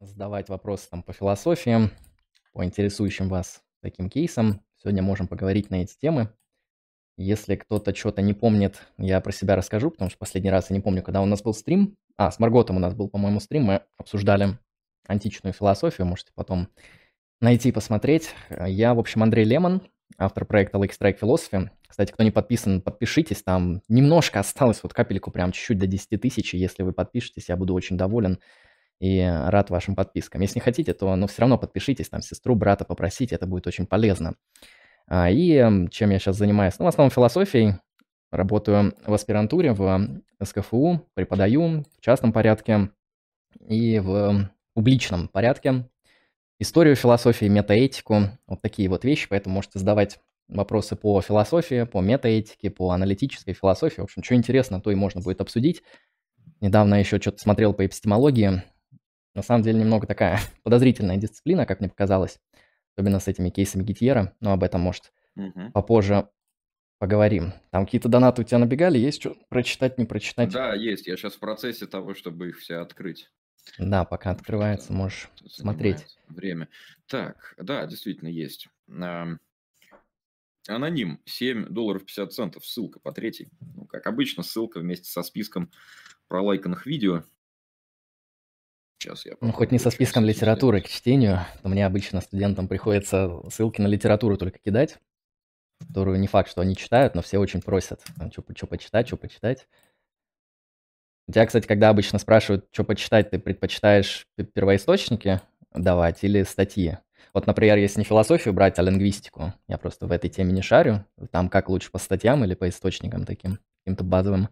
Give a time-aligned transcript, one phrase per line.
[0.00, 1.90] задавать вопросы там по философии,
[2.52, 4.62] по интересующим вас таким кейсам.
[4.76, 6.32] Сегодня можем поговорить на эти темы.
[7.16, 10.82] Если кто-то что-то не помнит, я про себя расскажу, потому что последний раз я не
[10.82, 11.96] помню, когда у нас был стрим.
[12.16, 14.58] А, с Марготом у нас был, по-моему, стрим, мы обсуждали
[15.06, 16.68] античную философию, можете потом
[17.40, 18.34] найти, посмотреть.
[18.50, 19.82] Я, в общем, Андрей Лемон,
[20.16, 21.70] автор проекта Lake Strike Philosophy.
[21.88, 26.54] Кстати, кто не подписан, подпишитесь, там немножко осталось, вот капельку, прям чуть-чуть до 10 тысяч,
[26.54, 28.38] если вы подпишетесь, я буду очень доволен
[29.00, 30.40] и рад вашим подпискам.
[30.40, 33.86] Если не хотите, то ну, все равно подпишитесь, там сестру, брата попросите, это будет очень
[33.86, 34.34] полезно.
[35.06, 36.78] А, и чем я сейчас занимаюсь?
[36.78, 37.74] Ну, в основном философией.
[38.30, 42.90] Работаю в аспирантуре, в СКФУ, преподаю в частном порядке
[43.66, 45.88] и в публичном порядке.
[46.58, 52.70] Историю философии, метаэтику, вот такие вот вещи, поэтому можете задавать вопросы по философии, по метаэтике,
[52.70, 54.00] по аналитической философии.
[54.00, 55.82] В общем, что интересно, то и можно будет обсудить.
[56.60, 58.62] Недавно еще что-то смотрел по эпистемологии.
[59.38, 62.40] На самом деле немного такая подозрительная дисциплина, как мне показалось
[62.96, 65.70] особенно с этими кейсами Гитьера, но об этом, может, угу.
[65.72, 66.28] попозже
[66.98, 67.52] поговорим.
[67.70, 70.50] Там какие-то донаты у тебя набегали, есть что прочитать, не прочитать?
[70.50, 71.06] Да, есть.
[71.06, 73.30] Я сейчас в процессе того, чтобы их все открыть.
[73.78, 76.18] Да, пока открывается, можешь смотреть.
[76.26, 76.68] Время.
[77.06, 78.68] Так, да, действительно есть.
[80.66, 83.50] Аноним, 7 долларов 50 центов, ссылка по третьей.
[83.60, 85.70] Ну, как обычно, ссылка вместе со списком
[86.26, 87.22] пролайканных видео.
[88.98, 93.30] Сейчас я ну, хоть не со списком литературы к чтению, то мне обычно студентам приходится
[93.48, 94.98] ссылки на литературу только кидать,
[95.86, 99.68] которую не факт, что они читают, но все очень просят, что, что почитать, что почитать.
[101.28, 105.40] У тебя, кстати, когда обычно спрашивают, что почитать, ты предпочитаешь первоисточники
[105.72, 106.98] давать или статьи?
[107.34, 111.04] Вот, например, если не философию брать, а лингвистику, я просто в этой теме не шарю,
[111.30, 114.48] там как лучше по статьям или по источникам таким, каким-то базовым?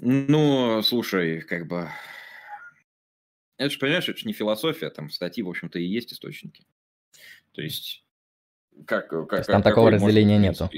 [0.00, 1.90] Ну, слушай, как бы
[3.56, 6.66] это же, понимаешь, это же не философия, там статьи, в общем-то, и есть источники.
[7.52, 8.04] То есть,
[8.86, 9.08] как...
[9.08, 10.68] как То есть там такого разделения нету.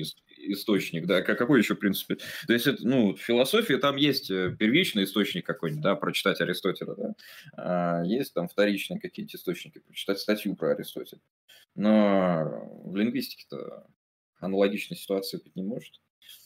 [0.41, 2.17] Источник, да, как, какой еще, в принципе.
[2.47, 7.15] То есть, это, ну, философия, там есть э, первичный источник какой-нибудь, да, прочитать Аристотеля, да.
[7.57, 11.21] А есть там вторичные какие-то источники, прочитать статью про Аристотеля.
[11.75, 13.87] Но в лингвистике-то
[14.39, 16.01] аналогичной ситуации быть не может.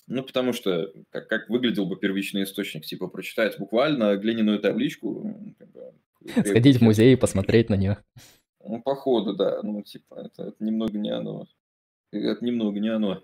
[0.06, 2.84] Ну, потому что как, как выглядел бы первичный источник?
[2.84, 5.54] Типа прочитать буквально глиняную табличку.
[5.58, 5.94] Как бы,
[6.44, 7.98] Сходить в музей и посмотреть на нее.
[8.64, 9.60] Ну, походу, да.
[9.62, 11.46] Ну, типа, это, это немного не оно.
[12.12, 13.22] Это немного не оно.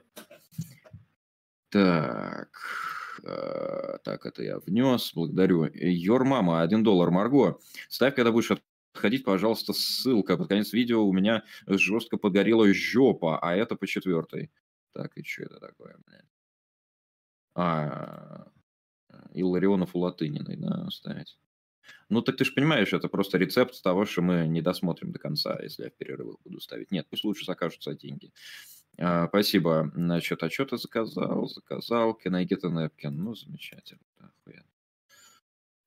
[1.70, 2.50] Так.
[3.22, 5.12] Э, так, это я внес.
[5.14, 5.68] Благодарю.
[5.72, 7.10] Йор мама, 1 доллар.
[7.10, 8.52] Марго, ставь, когда будешь
[8.94, 10.36] отходить, пожалуйста, ссылка.
[10.36, 14.50] Под конец видео у меня жестко подгорела жопа, а это по четвертой.
[14.92, 16.24] Так, и что это такое, блядь?
[17.54, 18.48] А,
[19.32, 21.38] Илларионов у Латыниной, да, оставить.
[22.08, 25.58] Ну, так ты же понимаешь, это просто рецепт того, что мы не досмотрим до конца,
[25.62, 26.90] если я в перерывах буду ставить.
[26.90, 28.32] Нет, пусть лучше закажутся деньги.
[28.98, 29.92] А, спасибо.
[29.94, 31.48] А что ты заказал?
[31.48, 32.18] Заказал.
[32.24, 33.10] Can I get a napkin?
[33.10, 34.00] Ну, замечательно.
[34.18, 34.64] Охуенно.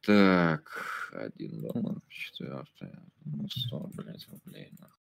[0.02, 2.92] Так, один доллар, четвертый.
[3.26, 4.96] Ну, сто, блядь, рублей, нахуй.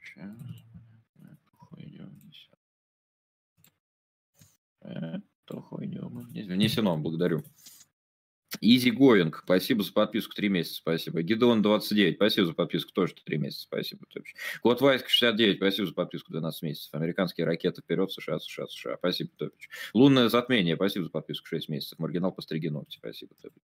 [0.00, 0.36] Сейчас.
[1.56, 2.58] Хуйню несет.
[4.80, 6.08] Это хуйню.
[6.08, 7.42] Внесено, благодарю.
[8.62, 11.22] Easy Going, спасибо за подписку, 3 месяца, спасибо.
[11.22, 14.04] Гидон 29, спасибо за подписку, тоже 3 месяца, спасибо.
[14.62, 16.94] Кот Вайск 69, спасибо за подписку, 12 месяцев.
[16.94, 19.68] Американские ракеты вперед, США, США, США, спасибо, Топич.
[19.94, 21.98] Лунное затмение, спасибо за подписку, 6 месяцев.
[21.98, 23.62] Маргинал постриги ногти, спасибо, Топич.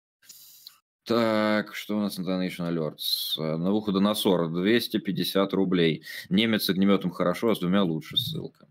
[1.04, 3.38] Так, что у нас на Donation Alerts?
[3.38, 6.04] На выхода на 40, 250 рублей.
[6.30, 8.68] Немец с огнеметом хорошо, а с двумя лучше, ссылка.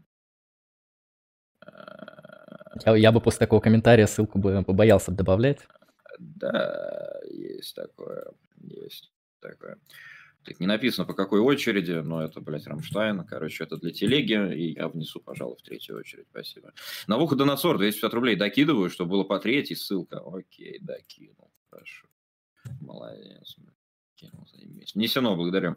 [2.84, 5.66] Я, я бы после такого комментария ссылку бы побоялся добавлять.
[6.18, 9.78] Да, есть такое, есть такое.
[10.44, 13.24] Так, не написано по какой очереди, но это, блядь, Рамштайн.
[13.24, 16.26] Короче, это для телеги, и я внесу, пожалуй, в третью очередь.
[16.30, 16.72] Спасибо.
[17.08, 20.22] На выход на 40 250 рублей докидываю, чтобы было по третьей ссылка.
[20.24, 21.50] Окей, докинул.
[21.68, 22.06] Хорошо.
[22.80, 23.56] Молодец.
[24.14, 24.94] Кинул, заебись.
[24.94, 25.76] Внесено, благодарю.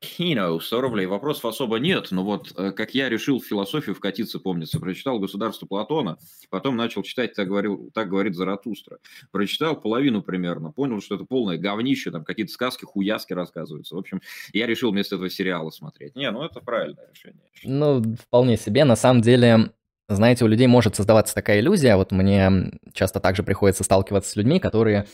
[0.00, 1.06] Кино, 100 рублей.
[1.06, 5.66] Вопросов особо нет, но вот э, как я решил в философию вкатиться, помнится, прочитал «Государство
[5.66, 6.18] Платона»,
[6.50, 8.98] потом начал читать «Так, говорил, так говорит Заратустра».
[9.32, 13.96] Прочитал половину примерно, понял, что это полное говнище, там какие-то сказки, хуяски рассказываются.
[13.96, 14.20] В общем,
[14.52, 16.14] я решил вместо этого сериала смотреть.
[16.14, 17.42] Не, ну это правильное решение.
[17.64, 18.84] Ну, вполне себе.
[18.84, 19.72] На самом деле,
[20.08, 24.60] знаете, у людей может создаваться такая иллюзия, вот мне часто также приходится сталкиваться с людьми,
[24.60, 25.06] которые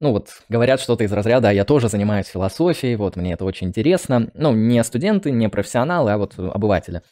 [0.00, 4.30] ну вот говорят что-то из разряда, я тоже занимаюсь философией, вот мне это очень интересно.
[4.34, 7.02] Ну, не студенты, не профессионалы, а вот обыватели.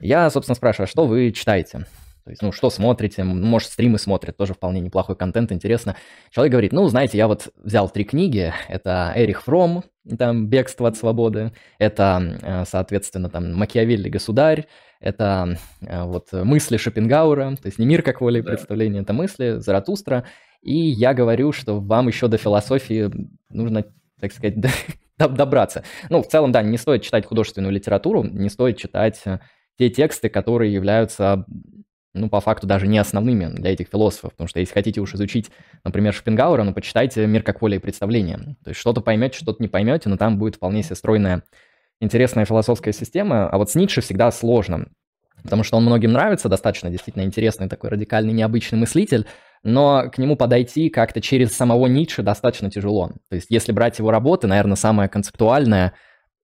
[0.00, 1.86] Я, собственно, спрашиваю, а что вы читаете?
[2.24, 5.96] То есть, ну, что смотрите, может, стримы смотрят, тоже вполне неплохой контент, интересно.
[6.30, 9.84] Человек говорит, ну, знаете, я вот взял три книги, это Эрих Фром,
[10.16, 14.08] там, «Бегство от свободы», это, э, соответственно, там, «Макиавелли.
[14.08, 14.66] Государь»,
[15.00, 18.50] это э, вот мысли Шопенгауэра, то есть не мир как воля и да.
[18.50, 20.24] представление, это мысли Заратустра,
[20.62, 23.10] и я говорю, что вам еще до философии
[23.50, 23.84] нужно,
[24.20, 24.56] так сказать,
[25.18, 25.84] добраться.
[26.10, 29.22] Ну, в целом, да, не стоит читать художественную литературу, не стоит читать
[29.78, 31.44] те тексты, которые являются,
[32.18, 35.50] ну, по факту даже не основными для этих философов, потому что если хотите уж изучить,
[35.84, 38.38] например, Шопенгауэра, ну, почитайте «Мир как воля и представление».
[38.64, 41.42] То есть что-то поймете, что-то не поймете, но там будет вполне себе стройная,
[42.00, 43.48] интересная философская система.
[43.48, 44.88] А вот с Ницше всегда сложно,
[45.42, 49.26] потому что он многим нравится, достаточно действительно интересный такой радикальный, необычный мыслитель,
[49.62, 53.10] но к нему подойти как-то через самого Ницше достаточно тяжело.
[53.28, 55.94] То есть если брать его работы, наверное, самая концептуальная,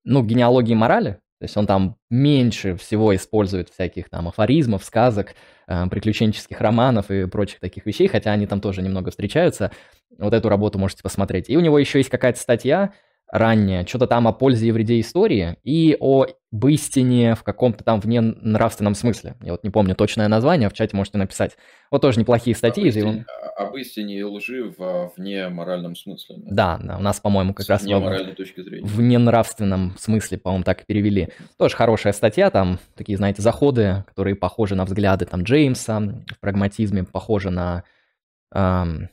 [0.04, 5.34] ну, генеалогии морали, то есть он там меньше всего использует всяких там афоризмов, сказок,
[5.66, 9.70] приключенческих романов и прочих таких вещей, хотя они там тоже немного встречаются.
[10.18, 11.48] Вот эту работу можете посмотреть.
[11.48, 12.92] И у него еще есть какая-то статья,
[13.34, 16.26] ранее, что-то там о пользе и вреде истории и о
[16.68, 19.34] истине в каком-то там вне нравственном смысле.
[19.42, 21.56] Я вот не помню точное название, в чате можете написать.
[21.90, 22.84] Вот тоже неплохие статьи.
[22.84, 23.26] Об истине,
[23.56, 26.36] об истине и лжи в вне моральном смысле.
[26.46, 28.86] Да, да, у нас, по-моему, как С раз вне моральной точки зрения.
[28.86, 31.30] в ненравственном смысле, по-моему, так и перевели.
[31.58, 37.02] Тоже хорошая статья, там такие, знаете, заходы, которые похожи на взгляды там Джеймса в прагматизме,
[37.02, 37.82] похожи на
[38.54, 39.08] эм,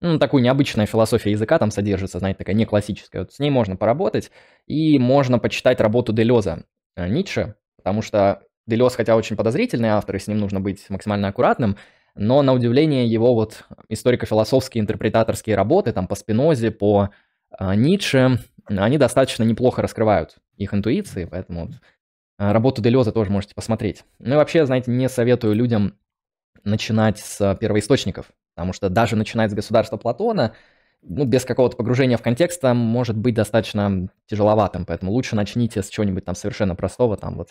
[0.00, 3.20] ну, такую необычная философия языка там содержится, знаете, такая не классическая.
[3.20, 4.30] Вот с ней можно поработать,
[4.66, 6.64] и можно почитать работу Делеза
[6.96, 11.28] э, Ницше, потому что Делез, хотя очень подозрительный автор, и с ним нужно быть максимально
[11.28, 11.76] аккуратным,
[12.14, 17.10] но на удивление его вот историко-философские интерпретаторские работы, там по Спинозе, по
[17.58, 21.74] э, Ницше, они достаточно неплохо раскрывают их интуиции, поэтому вот,
[22.38, 24.04] э, работу Делеза тоже можете посмотреть.
[24.18, 25.98] Ну и вообще, знаете, не советую людям
[26.62, 30.54] начинать с первоисточников, Потому что даже начинать с государства Платона,
[31.02, 34.86] ну, без какого-то погружения в контекст, там может быть достаточно тяжеловатым.
[34.86, 37.16] Поэтому лучше начните с чего-нибудь там совершенно простого.
[37.16, 37.50] Там вот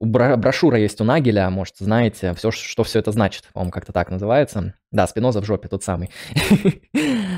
[0.00, 4.10] у брошюра есть у Нагеля, может, знаете, все, что все это значит, по-моему, как-то так
[4.10, 4.74] называется.
[4.90, 6.10] Да, Спиноза в жопе, тот самый.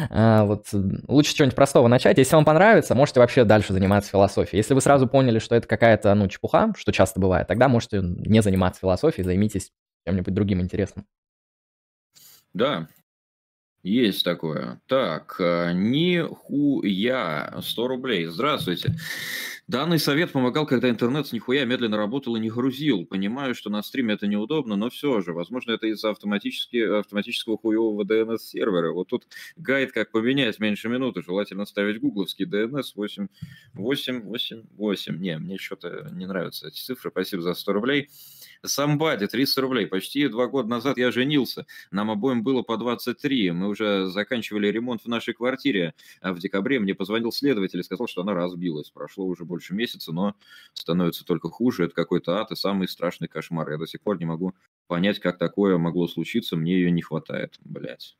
[0.08, 0.66] А, вот
[1.08, 2.16] лучше чего-нибудь простого начать.
[2.16, 4.58] Если вам понравится, можете вообще дальше заниматься философией.
[4.58, 8.40] Если вы сразу поняли, что это какая-то, ну, чепуха, что часто бывает, тогда можете не
[8.40, 9.72] заниматься философией, займитесь
[10.06, 11.06] чем-нибудь другим интересным.
[12.56, 12.88] Да,
[13.82, 14.80] есть такое.
[14.86, 18.24] Так, э, нихуя, 100 рублей.
[18.24, 18.94] Здравствуйте.
[19.68, 23.04] Данный совет помогал, когда интернет с нихуя медленно работал и не грузил.
[23.04, 25.34] Понимаю, что на стриме это неудобно, но все же.
[25.34, 28.92] Возможно, это из-за автоматически, автоматического хуевого DNS-сервера.
[28.92, 29.26] Вот тут
[29.56, 31.20] гайд, как поменять меньше минуты.
[31.20, 33.28] Желательно ставить гугловский DNS 8,
[33.74, 35.20] 8, 8, 8.
[35.20, 37.10] Не, мне что-то не нравятся эти цифры.
[37.10, 38.08] Спасибо за 100 рублей.
[38.64, 39.86] Самбади, 300 рублей.
[39.86, 41.66] Почти два года назад я женился.
[41.90, 43.52] Нам обоим было по 23.
[43.52, 45.94] Мы уже заканчивали ремонт в нашей квартире.
[46.20, 48.90] А в декабре мне позвонил следователь и сказал, что она разбилась.
[48.90, 50.34] Прошло уже больше месяца, но
[50.72, 51.84] становится только хуже.
[51.84, 53.70] Это какой-то ад и самый страшный кошмар.
[53.70, 54.54] Я до сих пор не могу
[54.86, 56.56] понять, как такое могло случиться.
[56.56, 57.56] Мне ее не хватает.
[57.60, 58.16] Блять.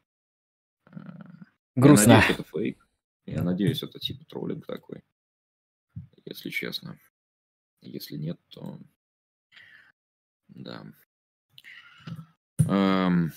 [1.75, 2.13] Грустно.
[2.13, 2.89] Я надеюсь, это фейк.
[3.27, 5.03] Я надеюсь, это типа троллинг такой.
[6.25, 6.99] Если честно.
[7.83, 8.79] Если нет, то
[10.49, 10.85] да.
[12.69, 13.33] Эм,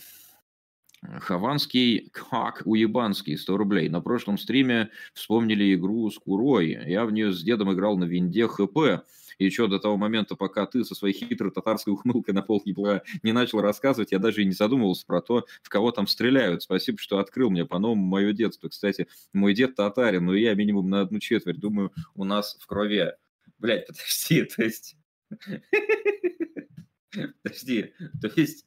[1.02, 3.90] Хованский как уебанский, 100 рублей.
[3.90, 6.78] На прошлом стриме вспомнили игру с Курой.
[6.88, 9.06] Я в нее с дедом играл на винде ХП.
[9.38, 13.32] И что, до того момента, пока ты со своей хитрой татарской ухмылкой на пол не
[13.32, 16.64] начал рассказывать, я даже и не задумывался про то, в кого там стреляют.
[16.64, 18.68] Спасибо, что открыл мне по-новому мое детство.
[18.68, 21.60] Кстати, мой дед татарин, но я минимум на одну четверть.
[21.60, 23.14] Думаю, у нас в крови.
[23.58, 24.98] Блять, подожди, то есть...
[27.44, 28.66] Подожди, то есть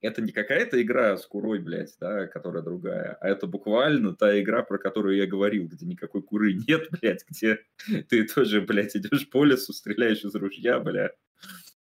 [0.00, 4.62] это не какая-то игра с курой, блядь, да, которая другая, а это буквально та игра,
[4.62, 7.60] про которую я говорил, где никакой куры нет, блядь, где
[8.08, 11.10] ты тоже, блядь, идешь по лесу, стреляешь из ружья, бля.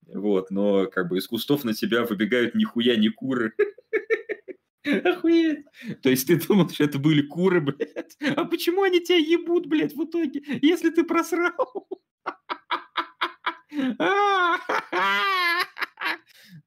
[0.07, 3.53] Вот, но как бы из кустов на тебя выбегают нихуя не куры.
[5.05, 5.67] Охуеть.
[6.01, 8.17] То есть ты думал, что это были куры, блядь?
[8.37, 11.89] А почему они тебя ебут, блядь, в итоге, если ты просрал?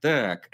[0.01, 0.49] Так.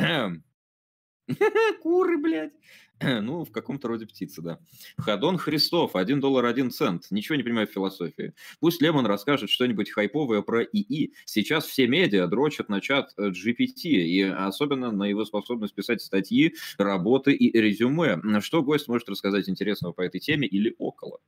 [1.82, 2.54] Куры, блядь.
[3.22, 4.60] Ну, в каком-то роде птицы, да.
[4.98, 7.08] Хадон Христов, 1 доллар 1 цент.
[7.12, 8.34] Ничего не понимаю в философии.
[8.60, 11.14] Пусть Лемон расскажет что-нибудь хайповое про ИИ.
[11.26, 17.34] Сейчас все медиа дрочат на чат GPT, и особенно на его способность писать статьи, работы
[17.34, 18.20] и резюме.
[18.42, 21.20] Что гость может рассказать интересного по этой теме или около?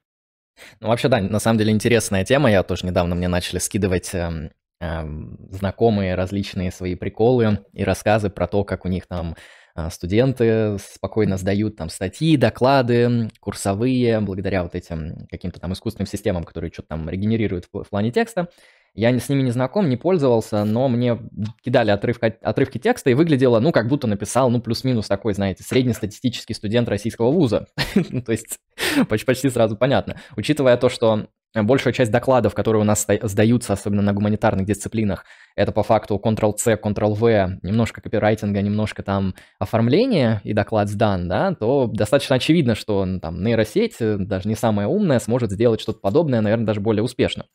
[0.79, 2.49] Ну, вообще, да, на самом деле интересная тема.
[2.49, 8.63] Я тоже недавно мне начали скидывать эм, знакомые различные свои приколы и рассказы про то,
[8.63, 9.35] как у них там
[9.77, 16.45] а, студенты спокойно сдают там статьи, доклады, курсовые, благодаря вот этим каким-то там искусственным системам,
[16.45, 18.49] которые что-то там регенерируют в, плане текста.
[18.95, 21.19] Я с ними не знаком, не пользовался, но мне
[21.63, 26.55] кидали отрывка, отрывки текста и выглядело, ну, как будто написал, ну, плюс-минус такой, знаете, среднестатистический
[26.55, 27.67] студент российского вуза.
[28.09, 28.57] Ну, то есть
[29.09, 30.19] почти сразу понятно.
[30.35, 35.25] Учитывая то, что большая часть докладов, которые у нас сдаются, особенно на гуманитарных дисциплинах,
[35.55, 41.87] это по факту Ctrl-C, Ctrl-V, немножко копирайтинга, немножко там оформления, и доклад сдан, да, то
[41.87, 46.65] достаточно очевидно, что там нейросеть, э, даже не самая умная, сможет сделать что-то подобное, наверное,
[46.65, 47.45] даже более успешно.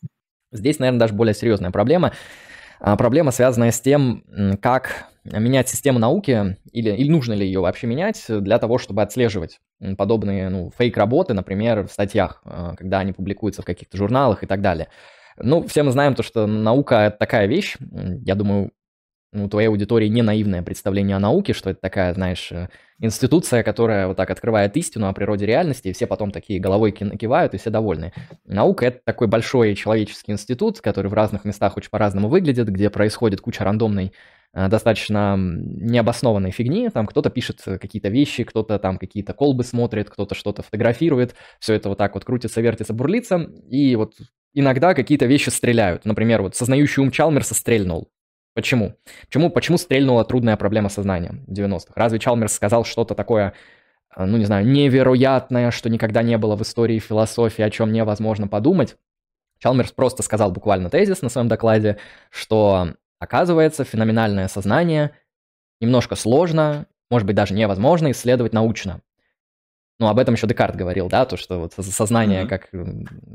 [0.52, 2.12] Здесь, наверное, даже более серьезная проблема.
[2.84, 4.24] А, проблема, связанная с тем,
[4.60, 9.60] как менять систему науки, или, или нужно ли ее вообще менять для того, чтобы отслеживать
[9.96, 14.62] подобные ну, фейк-работы, например, в статьях, а, когда они публикуются в каких-то журналах и так
[14.62, 14.88] далее.
[15.36, 17.76] Ну, все мы знаем то, что наука— это такая вещь,
[18.24, 18.72] я думаю,
[19.32, 24.06] у твоей аудитории не наивное представление о науке, что это такая, знаешь, э, институция, которая
[24.06, 27.70] вот так открывает истину о природе реальности, и все потом такие головой кивают, и все
[27.70, 28.12] довольны.
[28.44, 33.40] Наука— это такой большой человеческий институт, который в разных местах очень по-разному выглядит, где происходит
[33.40, 34.12] куча рандомной
[34.52, 40.34] э, достаточно необоснованной фигни, там кто-то пишет какие-то вещи, кто-то там какие-то колбы смотрит, кто-то
[40.34, 44.12] что-то фотографирует, все это вот так вот крутится, вертится, бурлится, и вот
[44.52, 46.04] иногда какие-то вещи стреляют.
[46.04, 48.10] Например, вот сознающий ум Чалмерса стрельнул.
[48.54, 48.94] Почему?
[49.26, 51.92] Почему, почему стрельнула трудная проблема сознания в 90-х?
[51.94, 53.54] Разве Чалмерс сказал что-то такое,
[54.14, 58.48] э, ну не знаю, невероятное, что никогда не было в истории философии, о чем невозможно
[58.48, 58.96] подумать?
[59.58, 61.98] Чалмерс просто сказал буквально тезис на своем докладе,
[62.30, 65.12] что оказывается феноменальное сознание
[65.80, 69.00] немножко сложно, может быть даже невозможно исследовать научно.
[69.98, 72.48] Ну, об этом еще Декарт говорил, да, то, что вот сознание mm-hmm.
[72.48, 72.68] как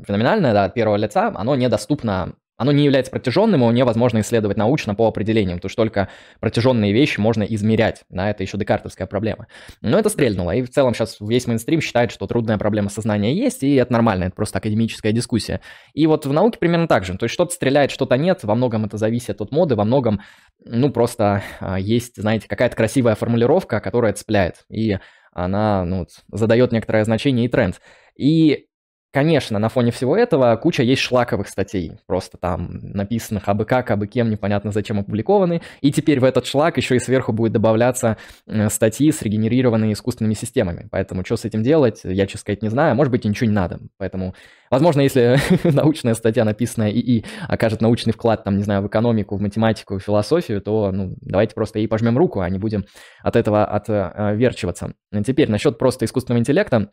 [0.06, 4.96] феноменальное, да, от первого лица, оно недоступно оно не является протяженным, его невозможно исследовать научно
[4.96, 6.08] по определениям, потому что только
[6.40, 8.02] протяженные вещи можно измерять.
[8.10, 9.46] Да, это еще декартовская проблема.
[9.80, 13.62] Но это стрельнуло, и в целом сейчас весь мейнстрим считает, что трудная проблема сознания есть,
[13.62, 15.60] и это нормально, это просто академическая дискуссия.
[15.94, 17.16] И вот в науке примерно так же.
[17.16, 20.20] То есть что-то стреляет, что-то нет, во многом это зависит от моды, во многом,
[20.64, 24.98] ну, просто а, есть, знаете, какая-то красивая формулировка, которая цепляет, и
[25.32, 27.80] она, ну, задает некоторое значение и тренд.
[28.16, 28.67] И
[29.10, 34.06] Конечно, на фоне всего этого куча есть шлаковых статей, просто там написанных абы как, абы
[34.06, 38.68] кем, непонятно зачем опубликованы, и теперь в этот шлак еще и сверху будет добавляться э,
[38.68, 40.88] статьи, срегенерированные искусственными системами.
[40.90, 43.54] Поэтому что с этим делать, я, честно сказать, не знаю, может быть, и ничего не
[43.54, 43.80] надо.
[43.96, 44.34] Поэтому,
[44.70, 49.40] возможно, если научная статья, написанная ИИ, окажет научный вклад, там, не знаю, в экономику, в
[49.40, 52.84] математику, в философию, то, ну, давайте просто ей пожмем руку, а не будем
[53.22, 54.92] от этого отверчиваться.
[55.26, 56.90] Теперь, насчет просто искусственного интеллекта,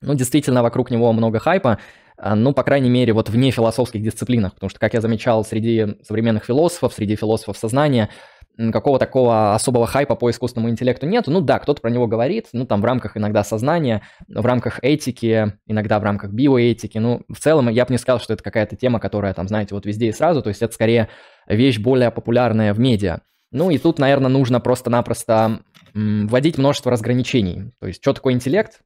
[0.00, 1.78] ну, действительно, вокруг него много хайпа,
[2.18, 5.96] а, ну, по крайней мере, вот вне философских дисциплинах, потому что, как я замечал, среди
[6.02, 8.08] современных философов, среди философов сознания,
[8.72, 11.30] какого такого особого хайпа по искусственному интеллекту нету.
[11.30, 15.58] Ну да, кто-то про него говорит, ну там в рамках иногда сознания, в рамках этики,
[15.66, 16.98] иногда в рамках биоэтики.
[16.98, 19.84] Ну, в целом я бы не сказал, что это какая-то тема, которая там, знаете, вот
[19.84, 21.08] везде и сразу, то есть это скорее
[21.46, 23.20] вещь более популярная в медиа.
[23.52, 25.60] Ну и тут, наверное, нужно просто-напросто
[25.94, 27.72] вводить множество разграничений.
[27.80, 28.80] То есть, что такое интеллект,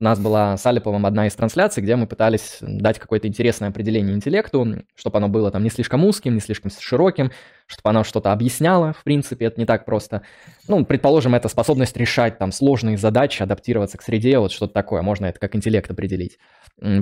[0.00, 4.14] у нас была с Алиповым одна из трансляций, где мы пытались дать какое-то интересное определение
[4.14, 7.32] интеллекту, чтобы оно было там не слишком узким, не слишком широким,
[7.66, 10.22] чтобы оно что-то объясняло, в принципе, это не так просто.
[10.68, 15.26] Ну, предположим, это способность решать там сложные задачи, адаптироваться к среде, вот что-то такое, можно
[15.26, 16.38] это как интеллект определить.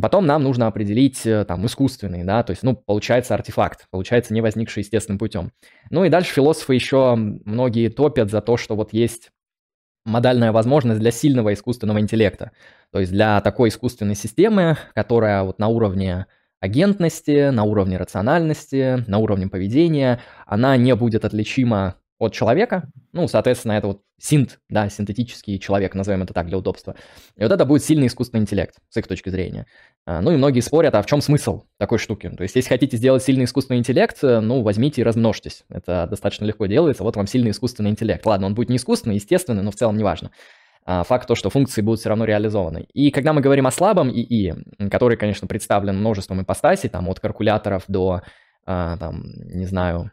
[0.00, 4.40] Потом нам нужно определить э, там искусственный, да, то есть, ну, получается артефакт, получается не
[4.40, 5.52] возникший естественным путем.
[5.90, 9.30] Ну и дальше философы еще многие топят за то, что вот есть
[10.06, 12.52] модальная возможность для сильного искусственного интеллекта.
[12.92, 16.26] То есть для такой искусственной системы, которая вот на уровне
[16.60, 22.90] агентности, на уровне рациональности, на уровне поведения, она не будет отличима от человека.
[23.12, 26.94] Ну, соответственно, это вот синт, да, синтетический человек, назовем это так для удобства.
[27.36, 29.66] И вот это будет сильный искусственный интеллект, с их точки зрения.
[30.06, 32.30] А, ну и многие спорят, а в чем смысл такой штуки?
[32.30, 35.64] То есть, если хотите сделать сильный искусственный интеллект, ну, возьмите и размножьтесь.
[35.68, 37.02] Это достаточно легко делается.
[37.02, 38.24] Вот вам сильный искусственный интеллект.
[38.24, 40.30] Ладно, он будет не искусственный, естественный, но в целом неважно.
[40.86, 42.86] А, факт то, что функции будут все равно реализованы.
[42.94, 44.54] И когда мы говорим о слабом ИИ,
[44.88, 48.22] который, конечно, представлен множеством ипостасей, там, от калькуляторов до,
[48.64, 50.12] а, там, не знаю,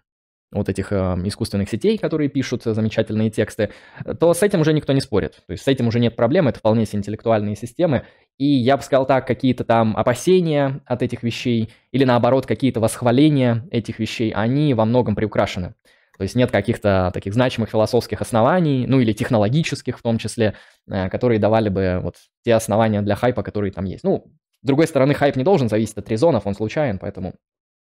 [0.54, 0.96] вот этих э,
[1.26, 3.72] искусственных сетей, которые пишут замечательные тексты,
[4.20, 5.42] то с этим уже никто не спорит.
[5.48, 8.04] То есть с этим уже нет проблем, это вполне себе интеллектуальные системы.
[8.38, 13.68] И я бы сказал так, какие-то там опасения от этих вещей или наоборот какие-то восхваления
[13.72, 15.76] этих вещей, они во многом приукрашены.
[16.18, 20.56] То есть нет каких-то таких значимых философских оснований, ну или технологических в том числе,
[20.88, 24.04] э, которые давали бы вот те основания для хайпа, которые там есть.
[24.04, 24.32] Ну,
[24.62, 27.34] с другой стороны, хайп не должен зависеть от резонов, он случайен, поэтому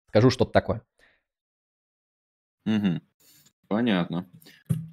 [0.09, 0.83] скажу что-то такое.
[2.77, 3.01] Угу.
[3.69, 4.27] Понятно.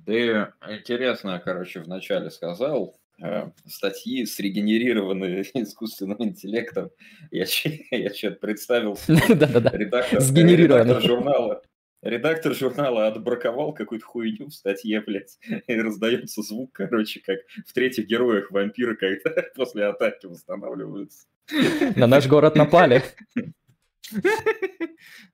[0.05, 6.91] Ты интересно, короче, вначале сказал, э, статьи срегенерированные искусственным интеллектом.
[7.31, 7.45] Я,
[7.91, 11.61] я что-то представил редактор, редактор журнала.
[12.03, 18.05] Редактор журнала отбраковал какую-то хуйню в статье, блядь, и раздается звук, короче, как в третьих
[18.05, 21.25] героях вампиры когда после атаки восстанавливаются.
[21.95, 23.01] На наш город напали.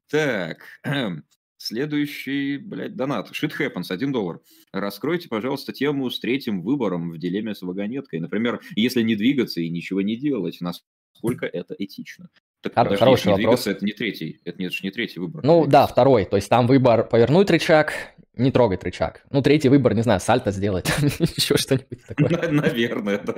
[0.09, 0.63] Так,
[1.63, 3.31] Следующий, блядь, донат.
[3.31, 4.41] Shit happens, 1 доллар.
[4.73, 8.19] Раскройте, пожалуйста, тему с третьим выбором в дилемме с вагонеткой.
[8.19, 12.27] Например, если не двигаться и ничего не делать, насколько это этично?
[12.59, 13.37] Так, а, подожди, хороший не вопрос.
[13.37, 15.41] двигаться, это не третий, это не, это не третий выбор.
[15.45, 16.25] Ну да, второй.
[16.25, 17.93] То есть там выбор повернуть рычаг,
[18.35, 19.23] не трогать рычаг.
[19.31, 22.51] Ну, третий выбор, не знаю, сальто сделать, еще что-нибудь такое.
[22.51, 23.35] Наверное, да.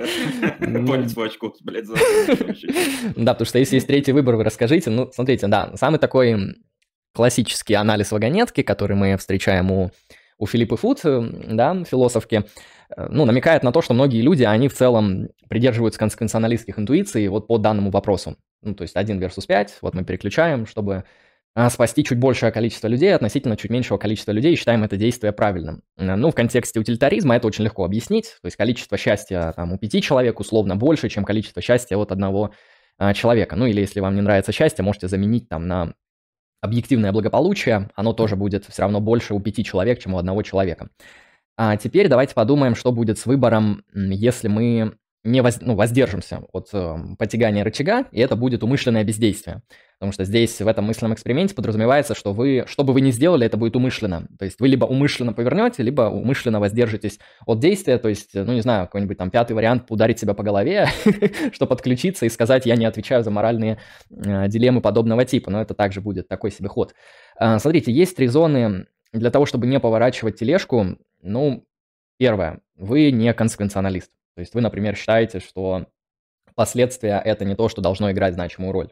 [0.84, 1.86] Палец в очко, блядь,
[3.14, 4.90] Да, потому что если есть третий выбор, вы расскажите.
[4.90, 6.56] Ну, смотрите, да, самый такой
[7.16, 9.90] классический анализ вагонетки, который мы встречаем у,
[10.38, 12.44] у Филиппа Фуд, э, да, философки,
[12.94, 17.46] э, ну, намекает на то, что многие люди, они в целом придерживаются конституционалистских интуиций вот
[17.46, 18.36] по данному вопросу.
[18.60, 21.04] Ну, то есть 1 versus 5, вот мы переключаем, чтобы
[21.54, 25.32] а, спасти чуть большее количество людей относительно чуть меньшего количества людей и считаем это действие
[25.32, 25.82] правильным.
[25.96, 28.36] Э, ну, в контексте утилитаризма это очень легко объяснить.
[28.42, 32.50] То есть количество счастья там, у пяти человек условно больше, чем количество счастья от одного
[32.98, 33.56] а, человека.
[33.56, 35.94] Ну, или если вам не нравится счастье, можете заменить там на
[36.60, 40.88] объективное благополучие, оно тоже будет все равно больше у пяти человек, чем у одного человека.
[41.56, 44.96] А теперь давайте подумаем, что будет с выбором, если мы
[45.26, 49.62] не воз, ну, воздержимся от э, потягания рычага, и это будет умышленное бездействие.
[49.98, 53.46] Потому что здесь в этом мысленном эксперименте подразумевается, что вы, что бы вы ни сделали,
[53.46, 54.28] это будет умышленно.
[54.38, 57.98] То есть вы либо умышленно повернете, либо умышленно воздержитесь от действия.
[57.98, 60.88] То есть, ну не знаю, какой-нибудь там пятый вариант ударить себя по голове,
[61.52, 63.78] чтобы подключиться и сказать, я не отвечаю за моральные
[64.10, 65.50] э, дилеммы подобного типа.
[65.50, 66.94] Но это также будет такой себе ход.
[67.40, 70.98] Э, смотрите, есть три зоны для того, чтобы не поворачивать тележку.
[71.22, 71.64] Ну,
[72.18, 74.10] первое, вы не консеквенционалист.
[74.36, 75.86] То есть вы, например, считаете, что
[76.54, 78.90] последствия– это не то, что должно играть значимую роль.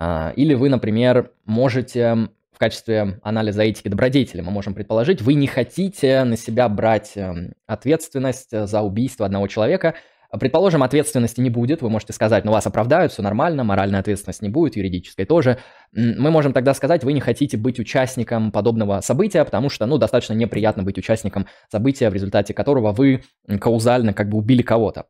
[0.00, 5.46] А, или вы, например, можете в качестве анализа этики добродетели, мы можем предположить, вы не
[5.46, 9.94] хотите на себя брать эм, ответственность за убийство одного человека.
[10.40, 14.50] Предположим, ответственности не будет, вы можете сказать, ну вас оправдают, все нормально, моральной ответственности не
[14.50, 15.58] будет, юридической тоже.
[15.92, 20.32] Мы можем тогда сказать, вы не хотите быть участником подобного события, потому что, ну, достаточно
[20.32, 23.22] неприятно быть участником события, в результате которого вы
[23.60, 25.04] каузально как бы убили кого-то.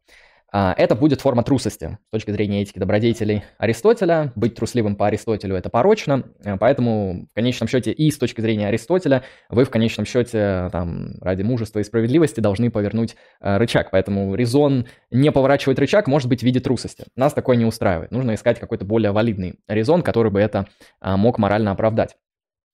[0.55, 4.33] А, это будет форма трусости с точки зрения этики добродетелей Аристотеля.
[4.37, 8.69] Быть трусливым по Аристотелю– это порочно, э, поэтому в конечном счете и с точки зрения
[8.69, 13.91] Аристотеля вы в конечном счете там, ради мужества и справедливости должны повернуть э, рычаг.
[13.91, 17.05] Поэтому резон не поворачивать рычаг может быть в виде трусости.
[17.17, 18.11] Нас такое не устраивает.
[18.11, 20.67] Нужно искать какой-то более валидный резон, который бы это
[21.01, 22.17] а, мог морально оправдать.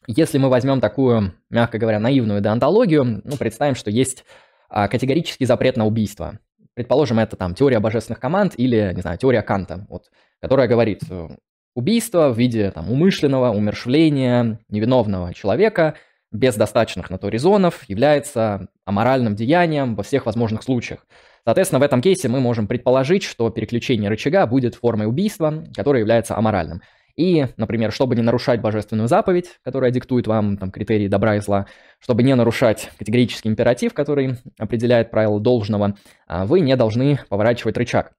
[0.09, 4.25] Если мы возьмем такую, мягко говоря, наивную деонтологию, ну, представим, что есть
[4.69, 6.39] а, категорический запрет на убийство.
[6.79, 11.29] Предположим, это там теория божественных команд или, не знаю, теория Канта, вот, которая говорит, э,
[11.75, 15.97] убийство в виде там, умышленного умершвления невиновного человека
[16.31, 21.05] без достаточных на то резонов является аморальным деянием во всех возможных случаях.
[21.45, 26.37] Соответственно, в этом кейсе мы можем предположить, что переключение рычага будет формой убийства, которое является
[26.37, 26.81] аморальным.
[27.19, 31.67] И, например, чтобы не нарушать божественную заповедь, которая диктует вам там, критерии добра и зла,
[31.99, 35.97] чтобы не нарушать категорический императив, который определяет правила должного,
[36.29, 38.13] а, вы не должны поворачивать рычаг.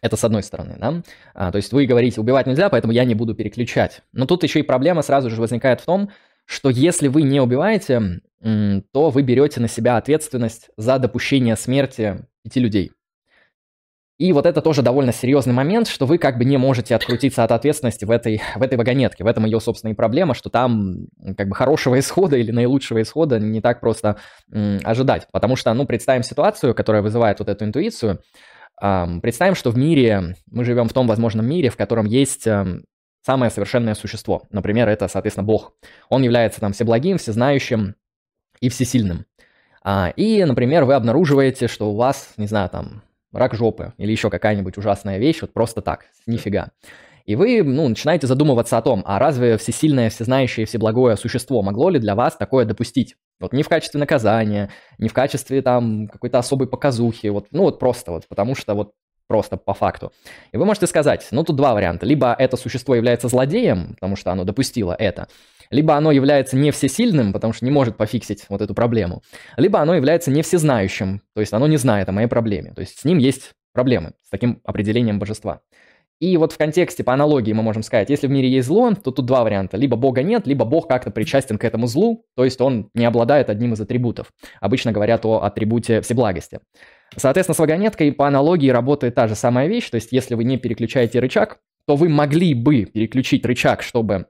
[0.00, 1.02] Это с одной стороны, да?
[1.34, 4.00] А, то есть вы говорите, убивать нельзя, поэтому я не буду переключать.
[4.14, 6.08] Но тут еще и проблема сразу же возникает в том,
[6.46, 12.60] что если вы не убиваете, то вы берете на себя ответственность за допущение смерти пяти
[12.60, 12.92] людей.
[14.18, 17.50] И вот это тоже довольно серьезный момент, что вы как бы не можете открутиться от
[17.50, 19.24] ответственности в этой, в этой вагонетке.
[19.24, 23.40] В этом ее, собственно, и проблема, что там как бы хорошего исхода или наилучшего исхода
[23.40, 24.18] не так просто
[24.52, 25.26] м, ожидать.
[25.32, 28.20] Потому что, ну, представим ситуацию, которая вызывает вот эту интуицию.
[28.80, 32.84] Эм, представим, что в мире, мы живем в том возможном мире, в котором есть эм,
[33.22, 34.42] самое совершенное существо.
[34.50, 35.72] Например, это, соответственно, Бог.
[36.08, 37.94] Он является там всеблагим, всезнающим
[38.60, 39.26] и всесильным.
[39.84, 44.30] А, и, например, вы обнаруживаете, что у вас, не знаю, там рак жопы или еще
[44.30, 46.70] какая-нибудь ужасная вещь, вот просто так, нифига.
[47.24, 52.00] И вы ну, начинаете задумываться о том, а разве всесильное, всезнающее, всеблагое существо могло ли
[52.00, 53.16] для вас такое допустить?
[53.40, 57.78] Вот не в качестве наказания, не в качестве там какой-то особой показухи, вот, ну вот
[57.78, 58.92] просто вот, потому что вот
[59.28, 60.12] просто по факту.
[60.52, 62.04] И вы можете сказать, ну тут два варианта.
[62.04, 65.28] Либо это существо является злодеем, потому что оно допустило это,
[65.72, 69.22] либо оно является не всесильным, потому что не может пофиксить вот эту проблему,
[69.56, 73.00] либо оно является не всезнающим, то есть оно не знает о моей проблеме, то есть
[73.00, 75.60] с ним есть проблемы, с таким определением божества.
[76.20, 79.10] И вот в контексте, по аналогии мы можем сказать, если в мире есть зло, то
[79.10, 79.76] тут два варианта.
[79.76, 83.50] Либо Бога нет, либо Бог как-то причастен к этому злу, то есть он не обладает
[83.50, 84.28] одним из атрибутов.
[84.60, 86.60] Обычно говорят о атрибуте всеблагости.
[87.16, 90.58] Соответственно, с вагонеткой по аналогии работает та же самая вещь, то есть если вы не
[90.58, 91.58] переключаете рычаг,
[91.88, 94.26] то вы могли бы переключить рычаг, чтобы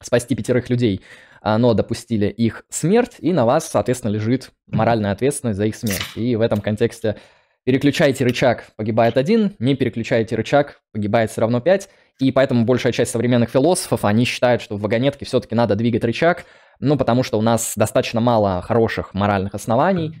[0.00, 1.00] спасти пятерых людей,
[1.42, 6.16] но допустили их смерть, и на вас, соответственно, лежит моральная ответственность за их смерть.
[6.16, 7.16] И в этом контексте
[7.64, 11.88] переключаете рычаг, погибает один, не переключаете рычаг, погибает все равно пять.
[12.20, 16.44] И поэтому большая часть современных философов, они считают, что в вагонетке все-таки надо двигать рычаг,
[16.78, 20.14] ну, потому что у нас достаточно мало хороших моральных оснований,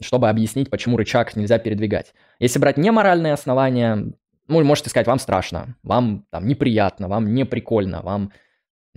[0.00, 2.14] чтобы объяснить, почему рычаг нельзя передвигать.
[2.38, 4.12] Если брать неморальные основания,
[4.46, 8.32] ну, можете сказать, вам страшно, вам там неприятно, вам не прикольно, вам,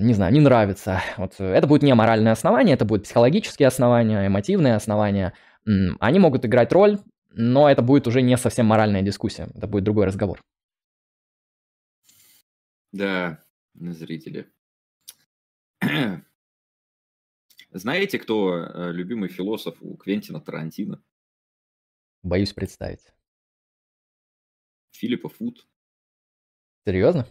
[0.04, 1.02] не знаю, не нравится.
[1.18, 5.34] Вот это будет не моральное основание, это будут психологические основания, эмотивные основания.
[6.00, 7.00] Они могут играть роль,
[7.32, 10.42] но это будет уже не совсем моральная дискуссия, это будет другой разговор.
[12.92, 14.52] Да, зрители.
[17.72, 21.04] Знаете, кто э, любимый философ у Квентина Тарантино?
[22.22, 23.02] Боюсь представить.
[24.92, 25.68] Филиппа Фуд.
[26.86, 27.28] Серьезно?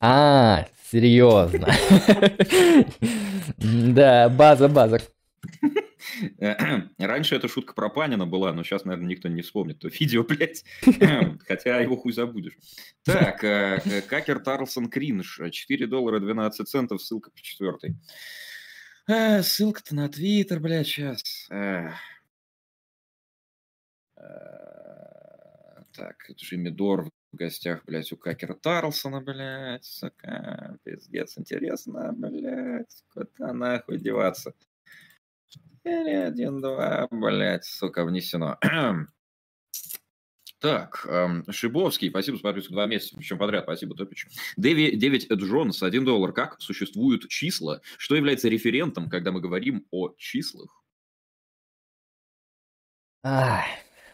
[0.00, 1.68] А, серьезно.
[3.58, 5.00] Да, база, база.
[6.98, 10.64] Раньше эта шутка про Панина была, но сейчас, наверное, никто не вспомнит то видео, блядь.
[11.46, 12.54] Хотя его хуй забудешь.
[13.04, 15.40] Так, э, э, Какер Тарлсон Кринж.
[15.50, 17.96] 4 доллара 12 центов, ссылка по четвертой.
[19.06, 21.48] Э, ссылка-то на Твиттер, блядь, сейчас.
[25.92, 33.52] Так, Джимми Дор в гостях, блядь, у Какера Тарлсона, блядь, сука, пиздец, интересно, блядь, куда
[33.52, 34.54] нахуй деваться.
[35.84, 38.58] Или один, два, блядь, сука, внесено.
[40.60, 44.26] Так, эм, Шибовский, спасибо за подписку два месяца, причем подряд, спасибо, Топич.
[44.58, 46.34] Дэви, Дэвид Джонс, один доллар.
[46.34, 47.80] Как существуют числа?
[47.96, 50.84] Что является референтом, когда мы говорим о числах?
[53.22, 53.64] Ах,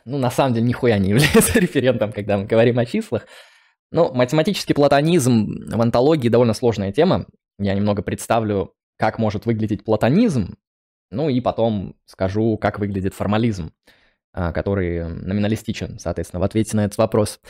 [0.07, 3.27] ну, на самом деле, нихуя не является референтом, когда мы говорим о числах.
[3.91, 7.27] Ну, математический платонизм в антологии довольно сложная тема.
[7.59, 10.57] Я немного представлю, как может выглядеть платонизм,
[11.11, 13.73] ну и потом скажу, как выглядит формализм,
[14.33, 17.41] а, который номиналистичен, соответственно, в ответе на этот вопрос.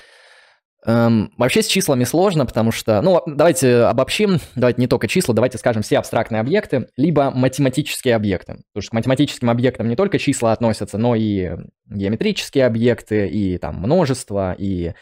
[0.89, 5.59] Эм, вообще с числами сложно, потому что, ну, давайте обобщим, давайте не только числа, давайте
[5.59, 8.59] скажем все абстрактные объекты, либо математические объекты.
[8.73, 13.81] Потому что к математическим объектам не только числа относятся, но и геометрические объекты, и там
[13.81, 14.93] множество, и,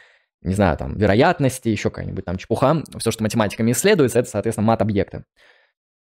[0.41, 2.83] не знаю, там вероятности, еще какая-нибудь там чепуха.
[2.99, 5.25] Все, что математиками исследуется, это, соответственно, мат-объекты.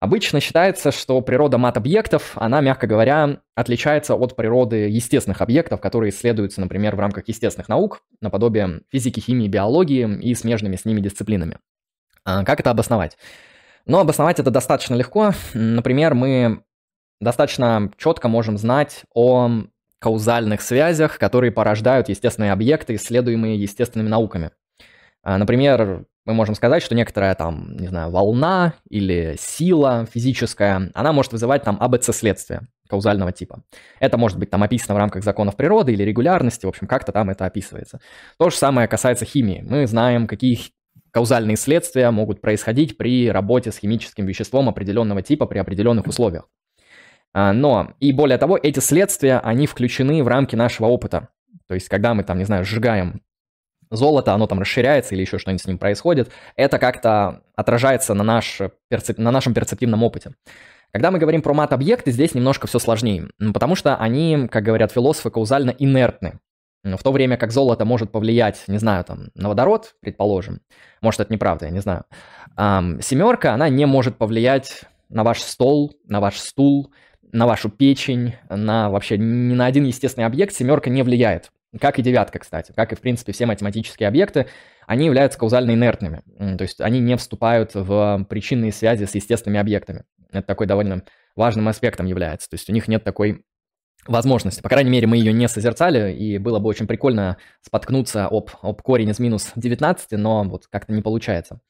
[0.01, 6.63] Обычно считается, что природа мат-объектов, она, мягко говоря, отличается от природы естественных объектов, которые исследуются,
[6.63, 11.59] например, в рамках естественных наук, наподобие физики, химии, биологии и смежными с ними дисциплинами.
[12.25, 13.19] А как это обосновать?
[13.85, 15.33] Но ну, обосновать это достаточно легко.
[15.53, 16.63] Например, мы
[17.21, 19.51] достаточно четко можем знать о
[19.99, 24.51] каузальных связях, которые порождают естественные объекты, исследуемые естественными науками.
[25.23, 31.13] А, например, мы можем сказать, что некоторая там, не знаю, волна или сила физическая, она
[31.13, 33.63] может вызывать там АБЦ-следствие каузального типа.
[34.01, 37.31] Это может быть там описано в рамках законов природы или регулярности, в общем, как-то там
[37.31, 38.01] это описывается.
[38.39, 39.65] То же самое касается химии.
[39.67, 40.59] Мы знаем, какие
[41.13, 46.49] каузальные следствия могут происходить при работе с химическим веществом определенного типа при определенных условиях.
[47.33, 51.29] А, но, и более того, эти следствия, они включены в рамки нашего опыта.
[51.69, 53.23] То есть, когда мы там, не знаю, сжигаем
[53.91, 58.61] золото, оно там расширяется или еще что-нибудь с ним происходит, это как-то отражается на, наш,
[58.89, 59.19] перцеп...
[59.19, 60.35] на нашем перцептивном опыте.
[60.93, 65.31] Когда мы говорим про мат-объекты, здесь немножко все сложнее, потому что они, как говорят философы,
[65.31, 66.41] каузально инертны.
[66.83, 70.61] В то время как золото может повлиять, не знаю, там, на водород, предположим,
[71.03, 72.05] может, это неправда, я не знаю,
[72.57, 76.91] эм, семерка, она не может повлиять на ваш стол, на ваш стул,
[77.33, 81.53] на вашу печень, на вообще ни на один естественный объект семерка не влияет.
[81.79, 84.47] Как и девятка, кстати, как и, в принципе, все математические объекты,
[84.87, 86.23] они являются каузально инертными.
[86.57, 90.05] То есть они не вступают в причинные связи с естественными объектами.
[90.33, 91.03] Это такой довольно
[91.37, 92.51] важным аспектом является.
[92.51, 93.45] То есть у них нет такой
[94.07, 94.63] возможности.
[94.63, 98.83] По крайней мере, мы ее не созерцали, и было бы очень прикольно споткнуться об, об
[98.83, 101.61] корень из минус 19, но вот как-то не получается.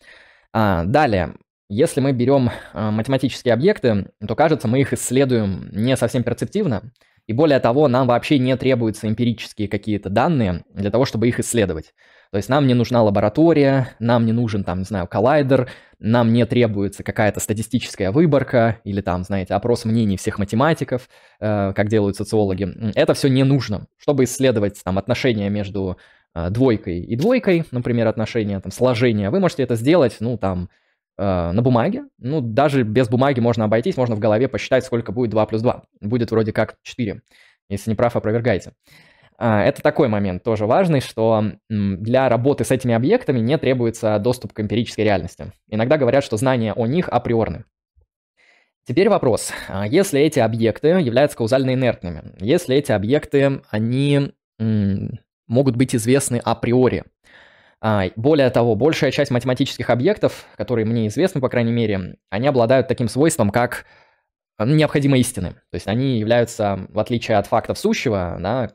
[0.52, 1.34] А, далее,
[1.68, 6.92] если мы берем а, математические объекты, то кажется, мы их исследуем не совсем перцептивно,
[7.30, 11.94] и более того, нам вообще не требуются эмпирические какие-то данные для того, чтобы их исследовать.
[12.32, 16.44] То есть нам не нужна лаборатория, нам не нужен, там, не знаю, коллайдер, нам не
[16.44, 22.68] требуется какая-то статистическая выборка или там, знаете, опрос мнений всех математиков, э, как делают социологи.
[22.96, 23.86] Это все не нужно.
[23.96, 25.98] Чтобы исследовать там отношения между
[26.34, 30.79] двойкой и двойкой, например, отношения, там, сложения, вы можете это сделать, ну, там, э,
[31.20, 32.04] на бумаге.
[32.18, 35.84] Ну, даже без бумаги можно обойтись, можно в голове посчитать, сколько будет 2 плюс 2.
[36.00, 37.20] Будет вроде как 4.
[37.68, 38.72] Если не прав, опровергайте.
[39.36, 44.52] А, это такой момент тоже важный, что для работы с этими объектами не требуется доступ
[44.52, 45.52] к эмпирической реальности.
[45.68, 47.64] Иногда говорят, что знания о них априорны.
[48.86, 49.52] Теперь вопрос.
[49.68, 54.32] А если эти объекты являются каузально инертными, если эти объекты, они
[55.46, 57.04] могут быть известны априори,
[58.16, 63.08] более того, большая часть математических объектов, которые мне известны, по крайней мере, они обладают таким
[63.08, 63.86] свойством, как
[64.58, 65.52] необходимые истины.
[65.70, 68.70] То есть они являются, в отличие от фактов сущего, да,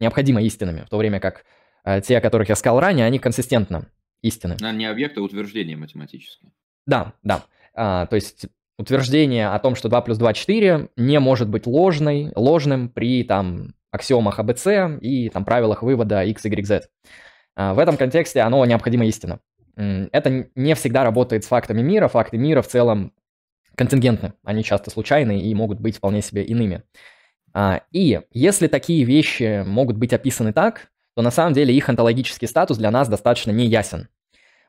[0.00, 1.44] необходимо истинными, в то время как
[1.84, 3.86] э, те, о которых я сказал ранее, они консистентно
[4.20, 4.56] истины.
[4.60, 6.52] А не объекты, а утверждения математические.
[6.86, 7.44] Да, да.
[7.74, 8.46] А, то есть
[8.78, 13.74] утверждение о том, что 2 плюс 2– 4, не может быть ложной, ложным при там,
[13.90, 14.66] аксиомах АБЦ
[15.00, 16.88] и там, правилах вывода x, y, z.
[17.54, 19.40] А, в этом контексте оно необходимо истина.
[19.76, 22.08] Это не всегда работает с фактами мира.
[22.08, 23.12] Факты мира в целом
[23.74, 24.34] контингентны.
[24.44, 26.82] Они часто случайны и могут быть вполне себе иными.
[27.54, 32.48] А, и если такие вещи могут быть описаны так, то на самом деле их онтологический
[32.48, 34.08] статус для нас достаточно неясен.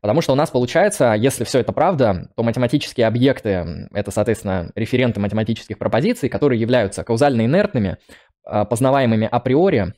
[0.02, 5.22] Потому что у нас получается, если все это правда, то математические объекты– это, соответственно, референты
[5.22, 7.98] математических пропозиций, которые являются каузально инертными,
[8.44, 9.94] а, познаваемыми априори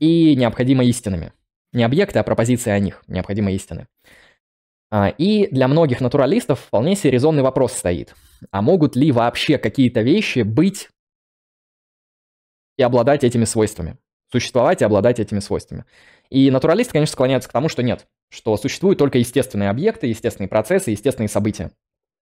[0.00, 1.32] и необходимо истинными.
[1.72, 3.86] Не объекты, а пропозиции о них, необходимо истины.
[4.90, 8.14] А, и для многих натуралистов вполне себе резонный вопрос стоит.
[8.50, 10.88] А могут ли вообще какие-то вещи быть
[12.78, 13.98] и обладать этими свойствами.
[14.30, 15.84] Существовать и обладать этими свойствами.
[16.30, 20.90] И натуралисты, конечно, склоняются к тому, что нет, что существуют только естественные объекты, естественные процессы,
[20.90, 21.70] естественные события.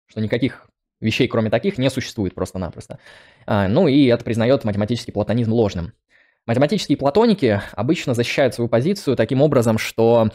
[0.07, 0.69] Что никаких
[1.01, 2.99] вещей, кроме таких, не существует просто-напросто.
[3.45, 5.93] А, ну и это признает математический платонизм ложным.
[6.45, 10.29] Математические платоники обычно защищают свою позицию таким образом, что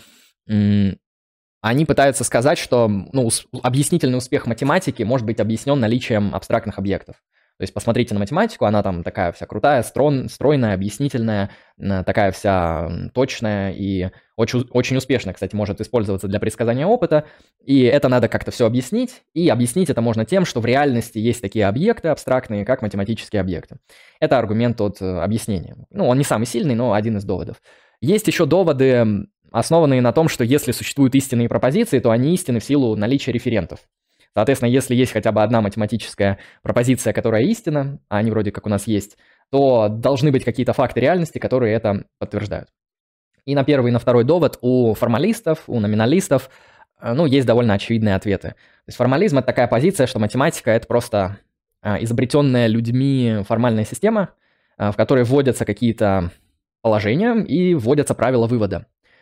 [0.46, 3.30] они пытаются сказать, что ну,
[3.62, 7.16] объяснительный успех математики может быть объяснен наличием абстрактных объектов.
[7.56, 12.90] То есть посмотрите на математику, она там такая вся крутая, строн, стройная, объяснительная, такая вся
[13.14, 17.26] точная и очень, очень успешно, кстати, может использоваться для предсказания опыта.
[17.64, 19.22] И это надо как-то все объяснить.
[19.34, 23.76] И объяснить это можно тем, что в реальности есть такие объекты абстрактные, как математические объекты.
[24.18, 25.76] Это аргумент от э, объяснения.
[25.90, 27.62] Ну, он не самый сильный, но один из доводов.
[28.00, 32.64] Есть еще доводы, основанные на том, что если существуют истинные пропозиции, то они истинны в
[32.64, 33.78] силу наличия референтов.
[34.34, 38.68] Соответственно, если есть хотя бы одна математическая пропозиция, которая истина, а они вроде как у
[38.68, 39.16] нас есть,
[39.50, 42.68] то должны быть какие-то факты реальности, которые это подтверждают.
[43.44, 46.50] И на первый и на второй довод у формалистов, у номиналистов,
[47.00, 48.48] э, ну, есть довольно очевидные ответы.
[48.48, 51.38] То есть формализм— это такая позиция, что математика— это просто
[51.82, 54.30] э, изобретенная людьми формальная система,
[54.78, 56.32] э, в которой вводятся какие-то
[56.82, 58.80] положения и вводятся правила вывода.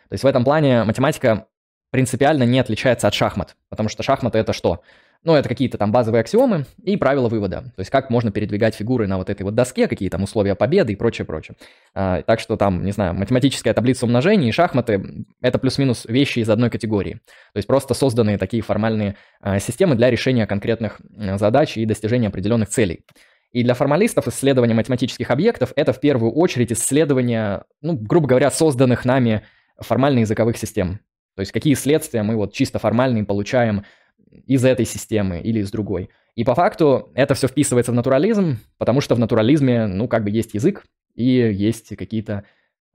[0.09, 1.47] То есть в этом плане математика
[1.93, 4.81] принципиально не отличается от шахмат, потому что шахматы это что?
[5.23, 7.61] Ну, это какие-то там базовые аксиомы и правила вывода.
[7.61, 10.91] То есть как можно передвигать фигуры на вот этой вот доске, какие там условия победы
[10.91, 11.55] и прочее, прочее.
[11.93, 16.49] А, так что там, не знаю, математическая таблица умножений и шахматы— это плюс-минус вещи из
[16.49, 17.21] одной категории.
[17.53, 22.29] То есть просто созданные такие формальные а, системы для решения конкретных а, задач и достижения
[22.29, 23.05] определенных целей.
[23.51, 29.05] И для формалистов исследование математических объектов— это в первую очередь исследование, ну, грубо говоря, созданных
[29.05, 29.43] нами
[29.77, 30.99] формально-языковых систем.
[31.35, 33.85] То есть какие следствия мы вот чисто формальные получаем
[34.29, 36.09] из этой системы или из другой.
[36.35, 40.31] И по факту это все вписывается в натурализм, потому что в натурализме, ну, как бы
[40.31, 40.83] есть язык
[41.15, 42.43] и есть какие-то,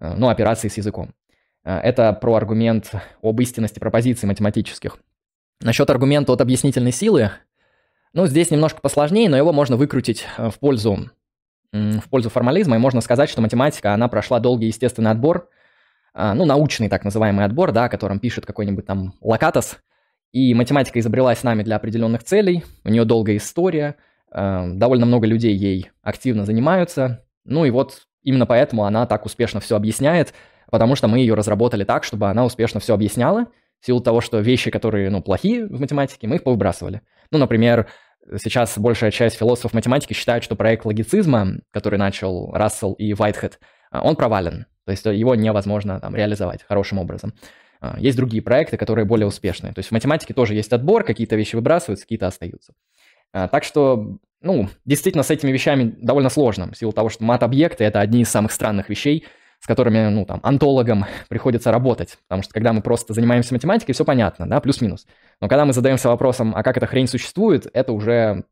[0.01, 1.15] э, ну, операции с языком.
[1.65, 2.91] Э, это про аргумент
[3.23, 4.99] об истинности пропозиций математических.
[5.61, 7.31] Насчет аргумента от объяснительной силы,
[8.13, 11.11] ну, здесь немножко посложнее, но его можно выкрутить э, в пользу,
[11.71, 15.49] в пользу формализма, и можно сказать, что математика, она прошла долгий естественный отбор,
[16.19, 19.79] ну, научный так называемый отбор, да, о котором пишет какой-нибудь там Локатос.
[20.33, 23.97] И математика изобрелась нами для определенных целей, у нее долгая история,
[24.31, 27.25] а, довольно много людей ей активно занимаются.
[27.45, 30.35] Ну и вот именно поэтому она так успешно все объясняет,
[30.71, 33.47] потому что мы ее разработали так, чтобы она успешно все объясняла,
[33.81, 37.01] в силу того, что вещи, которые, ну, плохие в математике, мы их повыбрасывали.
[37.31, 37.87] Ну, например,
[38.37, 44.17] сейчас большая часть философов математики считают, что проект логицизма, который начал Рассел и Вайтхед, он
[44.17, 44.67] провален.
[44.85, 47.35] То есть его невозможно там реализовать хорошим образом.
[47.81, 49.73] А, есть другие проекты, которые более успешные.
[49.73, 52.73] То есть в математике тоже есть отбор, какие-то вещи выбрасываются, какие-то остаются.
[53.33, 57.85] А, так что, ну, действительно, с этими вещами довольно сложно, в силу того, что мат-объекты—
[57.85, 59.27] это одни из самых странных вещей,
[59.61, 62.19] с которыми, ну, там, антологам приходится работать.
[62.27, 65.07] Потому что когда мы просто занимаемся математикой, все понятно, да, плюс-минус.
[65.41, 68.45] Но когда мы задаемся вопросом, а как эта хрень существует, это уже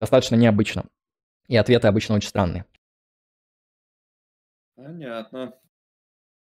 [0.00, 0.84] достаточно необычно.
[1.48, 2.64] И ответы обычно очень странные.
[4.76, 5.58] Понятно.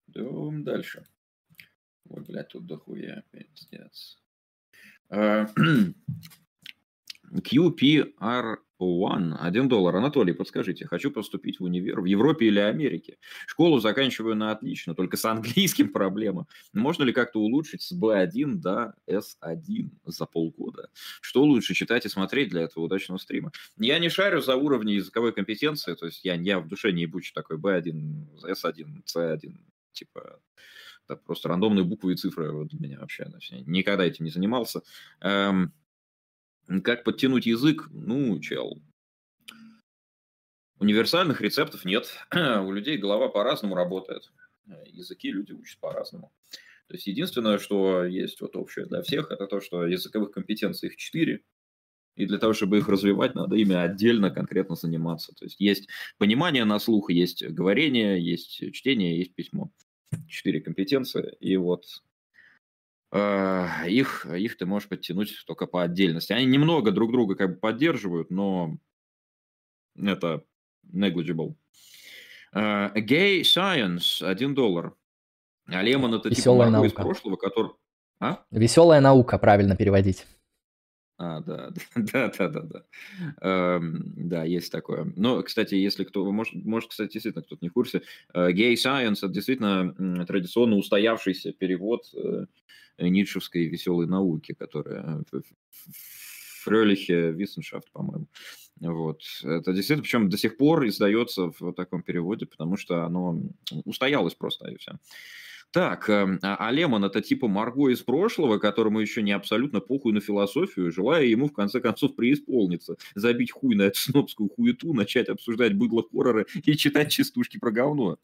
[0.07, 1.05] Идем дальше.
[2.09, 4.21] Ой, блядь, тут дохуя, пиздец.
[5.09, 5.45] Э,
[7.33, 9.95] QPR One, 1 доллар.
[9.95, 13.17] Анатолий, подскажите, хочу поступить в универ в Европе или Америке.
[13.47, 16.47] Школу заканчиваю на отлично, только с английским проблема.
[16.73, 20.89] Можно ли как-то улучшить с B1 до S1 за полгода?
[21.21, 23.51] Что лучше читать и смотреть для этого удачного стрима?
[23.77, 27.33] Я не шарю за уровни языковой компетенции, то есть я, я в душе не ебучий
[27.33, 29.55] такой B1, S1, C1,
[29.93, 30.39] типа
[31.25, 33.27] просто рандомные буквы и цифры вот для меня вообще.
[33.49, 34.81] Я никогда этим не занимался.
[35.19, 35.73] Эм,
[36.83, 37.87] как подтянуть язык?
[37.91, 38.81] Ну, чел.
[40.79, 42.11] Универсальных рецептов нет.
[42.33, 44.31] У людей голова по-разному работает.
[44.85, 46.31] Языки люди учат по-разному.
[46.87, 50.97] То есть единственное, что есть вот общее для всех, это то, что языковых компетенций их
[50.97, 51.41] четыре,
[52.15, 55.33] и для того, чтобы их развивать, надо ими отдельно конкретно заниматься.
[55.33, 59.71] То есть есть понимание на слух, есть говорение, есть чтение, есть письмо.
[60.27, 61.37] Четыре компетенции.
[61.39, 61.85] И вот
[63.13, 66.33] их, их ты можешь подтянуть только по отдельности.
[66.33, 68.77] Они немного друг друга как бы поддерживают, но
[69.97, 70.43] это
[70.93, 71.55] negligible.
[72.53, 74.95] Gay Science, 1 доллар.
[75.65, 76.87] А Лемон это Веселая типа наука.
[76.87, 77.71] из прошлого, который...
[78.19, 78.43] А?
[78.51, 80.25] Веселая наука, правильно переводить.
[81.23, 82.83] А, да, да, да, да, да.
[83.41, 85.13] Эм, да, есть такое.
[85.15, 88.01] Но, кстати, если кто, может, может, кстати, действительно кто-то не в курсе,
[88.33, 92.45] э, gay science это действительно традиционно устоявшийся перевод э,
[92.97, 95.23] ницшевской веселой науки, которая
[96.63, 98.25] Фрёлихе Виссеншафт, по-моему.
[98.79, 99.21] Вот.
[99.43, 103.39] Это действительно, причем до сих пор издается в таком переводе, потому что оно
[103.85, 104.93] устоялось просто, и все.
[105.71, 110.11] Так, эм, а, а Лемон это типа Марго из прошлого, которому еще не абсолютно похуй
[110.11, 115.29] на философию, желая ему в конце концов преисполниться, забить хуй на эту снобскую хуету, начать
[115.29, 118.17] обсуждать быдло-хорроры и читать частушки про говно.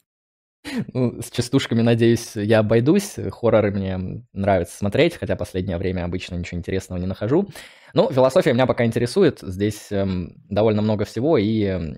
[0.92, 3.16] Ну, с частушками, надеюсь, я обойдусь.
[3.30, 7.48] Хорроры мне нравится смотреть, хотя последнее время обычно ничего интересного не нахожу.
[7.94, 9.38] Но философия меня пока интересует.
[9.40, 11.94] Здесь эм, довольно много всего, и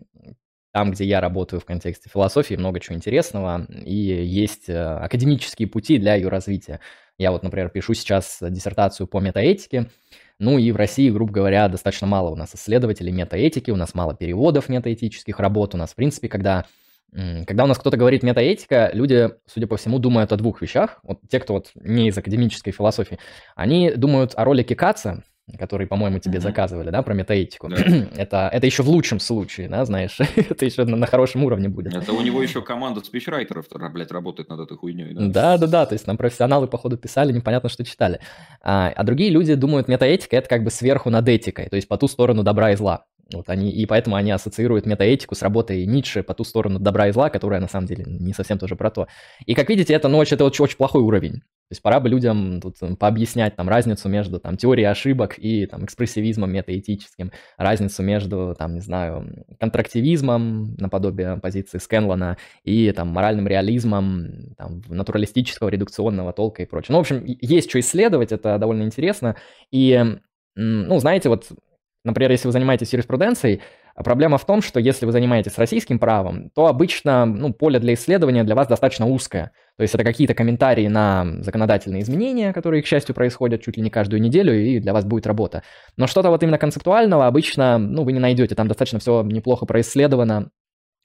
[0.72, 5.98] там, где я работаю в контексте философии, много чего интересного, и есть э, академические пути
[5.98, 6.80] для ее развития.
[7.18, 9.90] Я вот, например, пишу сейчас диссертацию по метаэтике,
[10.38, 14.14] ну и в России, грубо говоря, достаточно мало у нас исследователей метаэтики, у нас мало
[14.14, 16.64] переводов метаэтических работ, у нас, в принципе, когда
[17.12, 21.00] когда у нас кто-то говорит метаэтика, люди, судя по всему, думают о двух вещах.
[21.02, 23.18] Вот те, кто вот не из академической философии,
[23.56, 25.24] они думают о ролике Каца,
[25.58, 26.42] который, по-моему, тебе mm-hmm.
[26.42, 27.68] заказывали, да, про метаэтику.
[27.68, 27.76] Да.
[28.16, 31.94] это, это еще в лучшем случае, да, знаешь, это еще на, на хорошем уровне будет.
[31.94, 35.14] Это у него еще команда спичрайтеров, блядь, работает над этой хуйней.
[35.14, 38.20] Да, да, да, то есть нам профессионалы, походу, писали, непонятно, что читали.
[38.62, 41.96] А, а другие люди думают, метаэтика– это как бы сверху над этикой, то есть по
[41.96, 43.04] ту сторону добра и зла.
[43.32, 47.12] Вот они, и поэтому они ассоциируют метаэтику с работой Ницше по ту сторону добра и
[47.12, 49.06] зла, которая на самом деле не совсем тоже про то.
[49.46, 51.34] И как видите, это ночь, это очень, очень плохой уровень.
[51.70, 55.84] То есть пора бы людям тут пообъяснять там разницу между там теорией ошибок и там
[55.84, 64.52] экспрессивизмом метаэтическим, разницу между там, не знаю, контрактивизмом наподобие позиции Скенлона и там моральным реализмом,
[64.58, 66.94] там, натуралистического редукционного толка и прочее.
[66.94, 69.36] Ну, в общем, есть что исследовать, это довольно интересно.
[69.70, 70.04] И,
[70.56, 71.52] ну, знаете, вот
[72.04, 73.60] Например, если вы занимаетесь юриспруденцией,
[73.94, 78.42] проблема в том, что если вы занимаетесь российским правом, то обычно ну, поле для исследования
[78.42, 79.52] для вас достаточно узкое.
[79.76, 83.90] То есть это какие-то комментарии на законодательные изменения, которые, к счастью, происходят чуть ли не
[83.90, 85.62] каждую неделю, и для вас будет работа.
[85.96, 88.54] Но что-то вот именно концептуального обычно ну, вы не найдете.
[88.54, 90.50] Там достаточно все неплохо происследовано,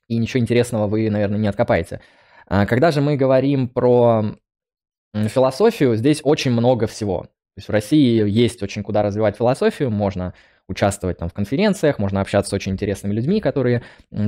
[0.08, 2.00] и ничего интересного вы, наверное, не откопаете.
[2.46, 4.36] А когда же мы говорим про
[5.14, 7.22] философию, здесь очень много всего.
[7.22, 10.34] То есть в России есть очень куда развивать философию, можно
[10.68, 13.82] участвовать там в конференциях, можно общаться с очень интересными людьми, которые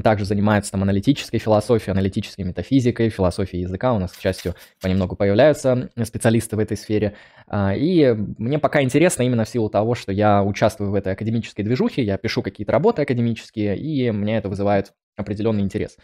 [0.05, 3.93] также занимаются там аналитической философией, аналитической метафизикой, философией языка.
[3.93, 7.15] У нас, к счастью, понемногу появляются специалисты в этой сфере.
[7.49, 11.63] А, и мне пока интересно именно в силу того, что я участвую в этой академической
[11.63, 15.97] движухе, я пишу какие-то работы академические, и мне это вызывает определенный интерес.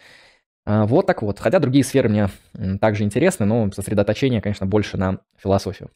[0.65, 1.39] А, вот так вот.
[1.39, 2.29] Хотя другие сферы мне
[2.81, 5.89] также интересны, но сосредоточение, конечно, больше на философию.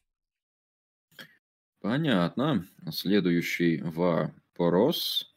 [1.81, 2.65] Понятно.
[2.91, 5.33] Следующий вопрос.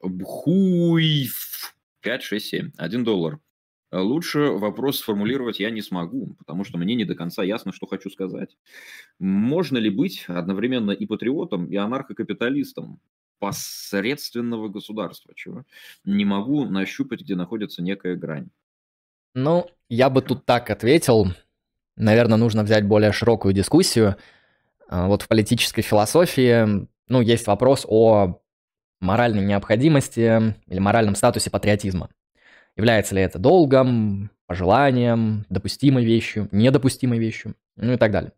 [0.00, 1.74] Бхуйф.
[2.02, 2.70] 5, 6, 7.
[2.76, 3.40] 1 доллар.
[3.90, 8.10] Лучше вопрос сформулировать я не смогу, потому что мне не до конца ясно, что хочу
[8.10, 8.56] сказать.
[9.18, 13.00] Можно ли быть одновременно и патриотом, и анархокапиталистом
[13.38, 15.32] посредственного государства?
[15.34, 15.64] Чего?
[16.04, 18.50] Не могу нащупать, где находится некая грань.
[19.34, 21.26] Ну, я бы тут так ответил.
[21.96, 24.14] Наверное, нужно взять более широкую дискуссию–
[24.88, 28.40] вот в политической философии, ну, есть вопрос о
[29.00, 32.10] моральной необходимости или моральном статусе патриотизма.
[32.76, 38.32] Является ли это долгом, пожеланиям, допустимой вещью, недопустимой вещью, ну и так далее.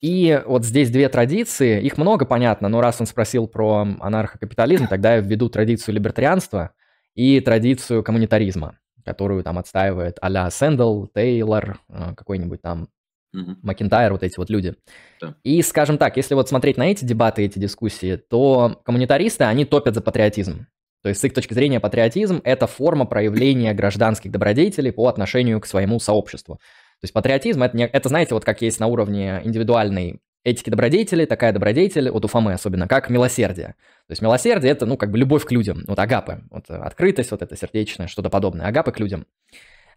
[0.00, 5.16] И вот здесь две традиции, их много, понятно, но раз он спросил про анархокапитализм, тогда
[5.16, 6.72] я введу традицию либертарианства
[7.14, 12.88] и традицию коммунитаризма, которую там отстаивает а-ля Сэндл, Тейлор, э, какой-нибудь там.
[13.32, 14.74] Макентайр, вот эти вот люди.
[15.20, 15.34] Да.
[15.42, 19.94] И, скажем так, если вот смотреть на эти дебаты, эти дискуссии, то коммунитаристы, они топят
[19.94, 20.66] за патриотизм.
[21.02, 25.66] То есть с их точки зрения патриотизм– это форма проявления гражданских добродетелей по отношению к
[25.66, 26.56] своему сообществу.
[26.56, 31.52] То есть патриотизм это, это, знаете, вот как есть на уровне индивидуальной этики добродетели, такая
[31.52, 33.74] добродетель, вот у Фомы особенно, как милосердие.
[34.06, 37.42] То есть милосердие– это, ну, как бы любовь к людям, вот агапы, вот открытость, вот
[37.42, 39.26] это сердечное, что-то подобное, агапы к людям.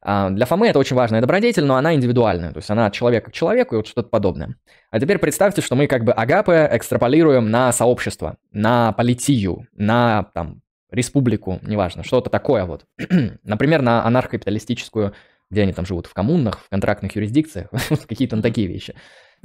[0.04, 3.30] А для Фомы это очень важная добродетель, но она индивидуальная, то есть она от человека
[3.30, 4.56] к человеку и вот что-то подобное.
[4.90, 10.62] А теперь представьте, что мы как бы агапы экстраполируем на сообщество, на политию, на там
[10.90, 12.86] республику, неважно, что-то такое вот.
[13.44, 15.14] Например, на анархокапиталистическую,
[15.52, 17.70] где они там живут, в коммунах, в контрактных юрисдикциях,
[18.08, 18.96] какие-то на такие вещи.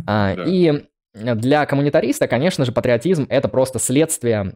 [0.06, 0.44] А, да.
[0.46, 0.84] И
[1.14, 4.54] для коммунитариста, конечно же, патриотизм– это просто следствие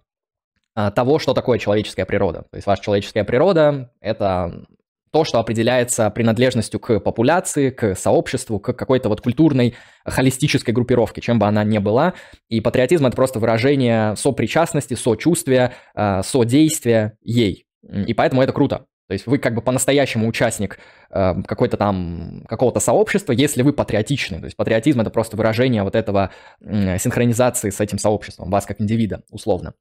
[0.74, 2.46] а, того, что такое человеческая природа.
[2.50, 4.64] То есть ваша человеческая природа– это
[5.12, 11.38] то, что определяется принадлежностью к популяции, к сообществу, к какой-то вот культурной, холистической группировке, чем
[11.38, 12.14] бы она ни была.
[12.48, 17.66] И патриотизм— это просто выражение сопричастности, сочувствия, э, содействия ей.
[17.82, 18.86] И поэтому это круто.
[19.08, 20.78] То есть вы как бы по-настоящему участник
[21.10, 24.38] э, какой-то там, какого-то сообщества, если вы патриотичны.
[24.38, 26.30] То есть патриотизм— это просто выражение вот этого
[26.60, 29.74] синхронизации с этим сообществом, вас как индивида, условно.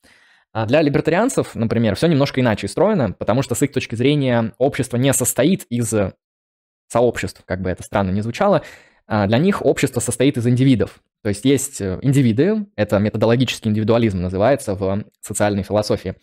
[0.52, 4.97] А для либертарианцев, например, все немножко иначе устроено, потому что с их точки зрения общество
[4.97, 5.93] не состоит из
[6.88, 8.64] сообществ, как бы это странно ни звучало.
[9.08, 11.02] А для них общество состоит из индивидов.
[11.22, 16.16] То есть есть э, индивиды, это методологический индивидуализм называется в социальной философии.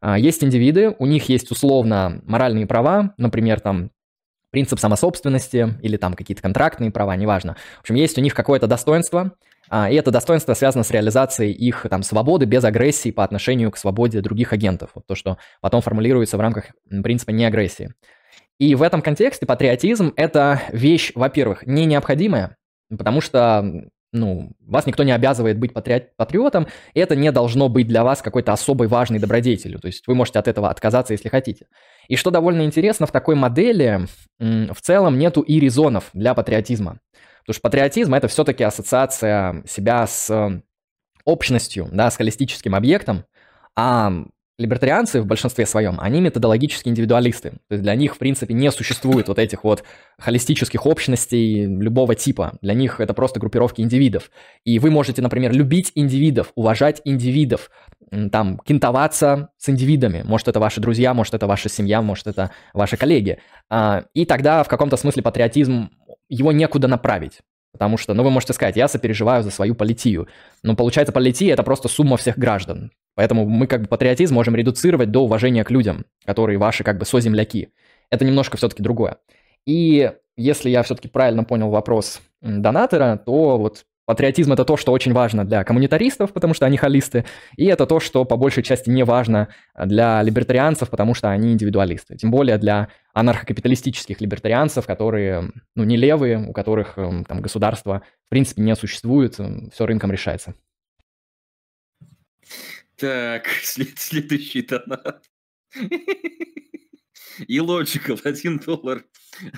[0.00, 3.90] А есть индивиды, у них есть условно моральные права, например, там
[4.50, 7.56] принцип самособственности или там какие-то контрактные права, неважно.
[7.78, 9.32] В общем, есть у них какое-то достоинство,
[9.72, 14.20] и это достоинство связано с реализацией их там свободы без агрессии по отношению к свободе
[14.20, 14.90] других агентов.
[14.94, 16.66] Вот то, что потом формулируется в рамках
[17.02, 17.94] принципа неагрессии.
[18.58, 22.56] И в этом контексте патриотизм– это вещь, во-первых, не необходимая,
[22.90, 27.88] потому что ну, вас никто не обязывает быть патриот, патриотом, и это не должно быть
[27.88, 29.80] для вас какой-то особой важной добродетелью.
[29.80, 31.66] То есть вы можете от этого отказаться, если хотите.
[32.08, 34.06] И что довольно интересно, в такой модели
[34.38, 36.98] в целом нету и резонов для патриотизма.
[37.42, 40.62] Потому что патриотизм– это все-таки ассоциация себя с
[41.24, 43.24] общностью, да, с холистическим объектом,
[43.76, 44.12] а
[44.58, 47.50] либертарианцы в большинстве своем, они методологические индивидуалисты.
[47.68, 49.82] То есть для них, в принципе, не существует вот этих вот
[50.18, 52.58] холистических общностей любого типа.
[52.62, 54.30] Для них это просто группировки индивидов.
[54.64, 57.70] И вы можете, например, любить индивидов, уважать индивидов,
[58.30, 60.22] там, кентоваться с индивидами.
[60.24, 63.38] Может, это ваши друзья, может, это ваша семья, может, это ваши коллеги.
[63.70, 65.90] А, и тогда в каком-то смысле патриотизм
[66.34, 67.40] его некуда направить.
[67.72, 70.28] Потому что, ну, вы можете сказать, я сопереживаю за свою политию.
[70.62, 72.90] Но получается, полития– это просто сумма всех граждан.
[73.14, 77.04] Поэтому мы как бы патриотизм можем редуцировать до уважения к людям, которые ваши как бы
[77.04, 77.72] соземляки.
[78.10, 79.18] Это немножко все-таки другое.
[79.66, 85.12] И если я все-таки правильно понял вопрос донатора, то вот Патриотизм– это то, что очень
[85.12, 87.24] важно для коммунитаристов, потому что они холисты,
[87.56, 89.48] и это то, что по большей части не важно
[89.78, 92.16] для либертарианцев, потому что они индивидуалисты.
[92.16, 98.30] Тем более для анархокапиталистических либертарианцев, которые ну, не левые, у которых эм, там, государство в
[98.30, 99.38] принципе не существует,
[99.72, 100.54] все рынком решается.
[102.96, 105.22] Так, след, следующий донат.
[107.46, 109.04] И Logical 1 доллар.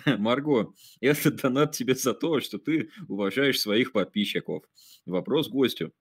[0.06, 4.64] Марго, это донат тебе за то, что ты уважаешь своих подписчиков.
[5.06, 5.92] Вопрос гостю.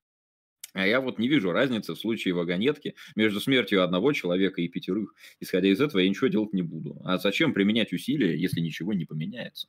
[0.73, 5.13] А я вот не вижу разницы в случае вагонетки между смертью одного человека и пятерых.
[5.39, 6.99] Исходя из этого, я ничего делать не буду.
[7.05, 9.67] А зачем применять усилия, если ничего не поменяется?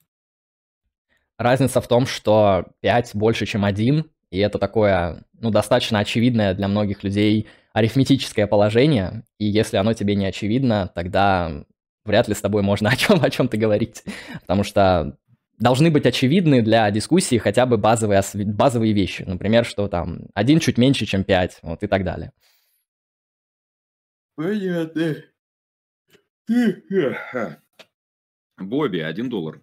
[1.36, 6.68] Разница в том, что 5 больше, чем 1, и это такое, ну, достаточно очевидное для
[6.68, 11.66] многих людей арифметическое положение, и если оно тебе не очевидно, тогда
[12.04, 14.02] вряд ли с тобой можно о чем, о чем ты говорить,
[14.40, 15.16] потому что
[15.58, 19.22] должны быть очевидны для дискуссии хотя бы базовые, базовые вещи.
[19.22, 22.32] Например, что там один чуть меньше, чем пять, вот и так далее.
[24.36, 25.16] Понятно.
[28.58, 29.60] Бобби, один доллар.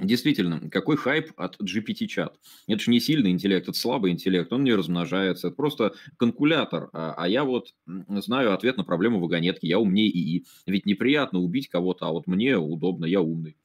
[0.00, 2.34] Действительно, какой хайп от GPT-чат?
[2.66, 6.88] Это же не сильный интеллект, это слабый интеллект, он не размножается, это просто конкулятор.
[6.92, 7.74] А, а я вот
[8.08, 10.44] знаю ответ на проблему вагонетки, я умнее ИИ.
[10.66, 13.56] Ведь неприятно убить кого-то, а вот мне удобно, я умный.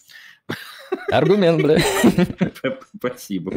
[1.11, 1.77] Аргумент, бля.
[2.97, 3.53] Спасибо.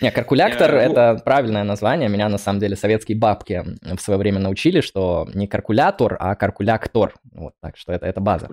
[0.00, 2.08] Не, калькулятор– это правильное название.
[2.08, 7.14] Меня, на самом деле, советские бабки в свое время научили, что не калькулятор, а калькулятор.
[7.32, 8.48] Вот, так что это, это база.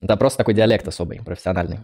[0.00, 1.80] Это просто такой диалект особый, профессиональный.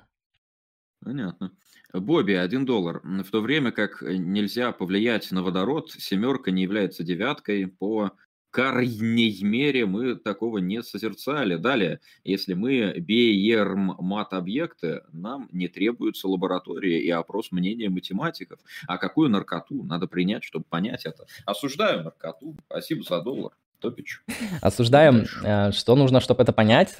[1.02, 1.52] Понятно.
[1.92, 3.00] Бобби, один доллар.
[3.02, 8.12] В то время как нельзя повлиять на водород, семерка не является девяткой по
[8.50, 11.56] крайней мере мы такого не созерцали.
[11.56, 18.58] Далее, если мы беерм мат-объекты, нам не требуется лаборатория и опрос мнения математиков.
[18.86, 21.26] А какую наркоту надо принять, чтобы понять это?
[21.46, 22.56] Осуждаю наркоту.
[22.66, 23.52] Спасибо за доллар.
[23.78, 24.22] Топич.
[24.60, 25.24] Осуждаем.
[25.42, 26.96] Э, что нужно, чтобы это понять?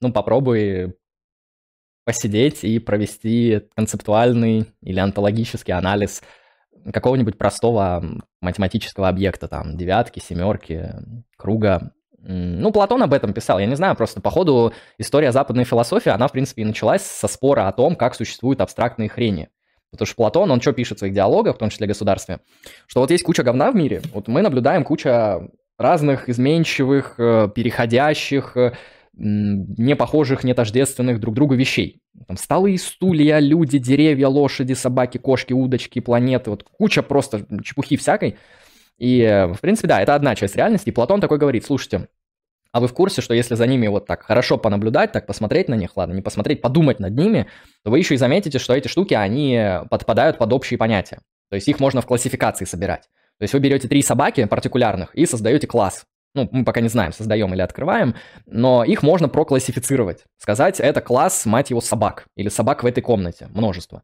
[0.00, 0.94] Ну, попробуй
[2.04, 6.22] посидеть и провести концептуальный или онтологический анализ
[6.92, 8.04] какого-нибудь простого
[8.40, 10.92] математического объекта, там, девятки, семерки,
[11.36, 11.92] круга.
[12.18, 16.28] Ну, Платон об этом писал, я не знаю, просто по ходу история западной философии, она,
[16.28, 19.48] в принципе, и началась со спора о том, как существуют абстрактные хрени.
[19.90, 22.40] Потому что Платон, он что пишет в своих диалогах, в том числе государстве?
[22.86, 25.48] Что вот есть куча говна в мире, вот мы наблюдаем куча
[25.78, 28.72] разных изменчивых, э, переходящих, э,
[29.16, 32.00] не похожих, не тождественных друг другу вещей.
[32.26, 36.50] Там столы, стулья, люди, деревья, лошади, собаки, кошки, удочки, планеты.
[36.50, 38.36] Вот куча просто чепухи всякой.
[38.98, 40.88] И, в принципе, да, это одна часть реальности.
[40.88, 42.08] И Платон такой говорит, слушайте,
[42.72, 45.74] а вы в курсе, что если за ними вот так хорошо понаблюдать, так посмотреть на
[45.74, 47.46] них, ладно, не посмотреть, подумать над ними,
[47.84, 49.60] то вы еще и заметите, что эти штуки, они
[49.90, 51.20] подпадают под общие понятия.
[51.50, 53.02] То есть их можно в классификации собирать.
[53.38, 56.04] То есть вы берете три собаки партикулярных и создаете класс
[56.34, 58.14] ну, мы пока не знаем, создаем или открываем,
[58.46, 60.24] но их можно проклассифицировать.
[60.36, 64.02] Сказать, это класс, мать его, собак, или собак в этой комнате, множество.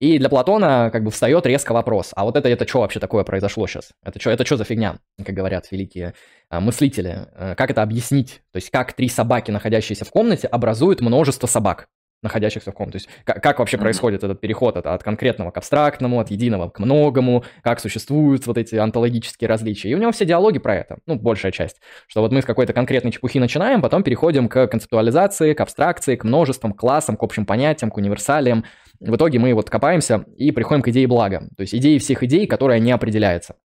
[0.00, 3.24] И для Платона как бы встает резко вопрос, а вот это, это что вообще такое
[3.24, 3.92] произошло сейчас?
[4.04, 6.14] Это что это что за фигня, как говорят великие
[6.50, 7.26] а, мыслители?
[7.34, 8.42] А, как это объяснить?
[8.52, 11.88] То есть как три собаки, находящиеся в комнате, образуют множество собак?
[12.24, 12.90] Находящихся в ком.
[12.90, 16.70] То есть как, как вообще происходит этот переход от, от конкретного к абстрактному, от единого
[16.70, 19.90] к многому, как существуют вот эти онтологические различия.
[19.90, 21.80] И у него все диалоги про это, ну, большая часть.
[22.08, 26.24] Что вот мы с какой-то конкретной чепухи начинаем, потом переходим к концептуализации, к абстракции, к
[26.24, 28.64] множествам, к классам, к общим понятиям, к универсалиям.
[29.00, 31.48] В итоге мы вот копаемся и приходим к идее блага.
[31.56, 33.56] То есть идеи всех идей, которая не определяется.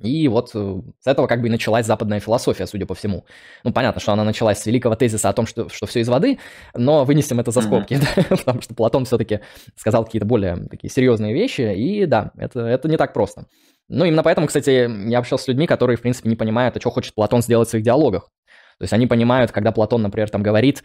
[0.00, 3.26] И вот э, с этого как бы и началась западная философия, судя по всему.
[3.64, 6.38] Ну, понятно, что она началась с великого тезиса о том, что, что все из воды,
[6.74, 8.26] но вынесем это за скобки, mm-hmm.
[8.30, 9.40] да, потому что Платон все-таки
[9.76, 13.46] сказал какие-то более такие серьезные вещи, и да, это, это не так просто.
[13.88, 16.90] Ну, именно поэтому, кстати, я общался с людьми, которые, в принципе, не понимают, а что
[16.90, 18.30] хочет Платон сделать в своих диалогах.
[18.78, 20.82] То есть они понимают, когда Платон, например, там говорит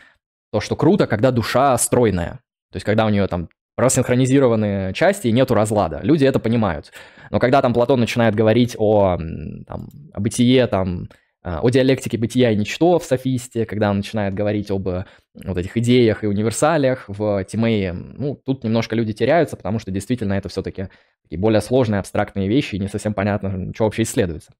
[0.51, 2.41] то, что круто, когда душа стройная.
[2.71, 3.47] То есть когда у нее там
[3.77, 5.99] рассинхронизированы части и нету разлада.
[6.03, 6.91] Люди это понимают.
[7.31, 9.17] Но когда там Платон начинает говорить о,
[9.67, 11.09] там, о бытие, там,
[11.43, 15.05] а, о диалектике бытия и ничто в софисте, когда он начинает говорить об э,
[15.43, 20.33] вот этих идеях и универсалиях в Тимее, ну, тут немножко люди теряются, потому что действительно
[20.33, 20.89] это все-таки
[21.29, 24.53] более сложные абстрактные вещи, и не совсем понятно, что вообще исследуется.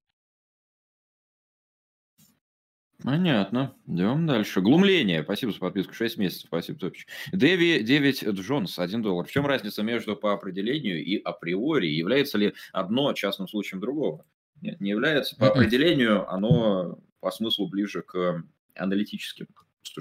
[3.02, 3.74] Понятно.
[3.86, 4.60] Идем дальше.
[4.60, 5.22] Глумление.
[5.22, 5.92] Спасибо за подписку.
[5.92, 6.46] 6 месяцев.
[6.46, 7.06] Спасибо, Топич.
[7.32, 8.78] Дэви 9 Джонс.
[8.78, 9.26] 1 доллар.
[9.26, 11.88] В чем разница между по определению и априори?
[11.88, 14.24] Является ли одно частным случаем другого?
[14.62, 15.36] Нет, не является.
[15.36, 18.42] По определению оно по смыслу ближе к
[18.74, 19.46] аналитическим,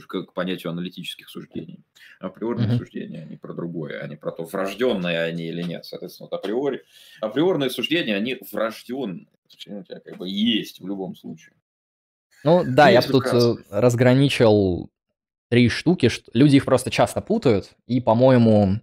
[0.07, 1.83] к понятию аналитических суждений.
[2.19, 2.77] Априорные mm-hmm.
[2.77, 5.85] суждения, они про другое, они про то, врожденные они или нет.
[5.85, 6.83] Соответственно, вот априори,
[7.21, 9.27] априорные суждения, они врожденные.
[9.47, 11.55] У тебя как бы есть в любом случае.
[12.43, 14.89] Ну да, я бы тут э, разграничил
[15.49, 16.09] три штуки.
[16.33, 17.71] Люди их просто часто путают.
[17.87, 18.79] И, по-моему,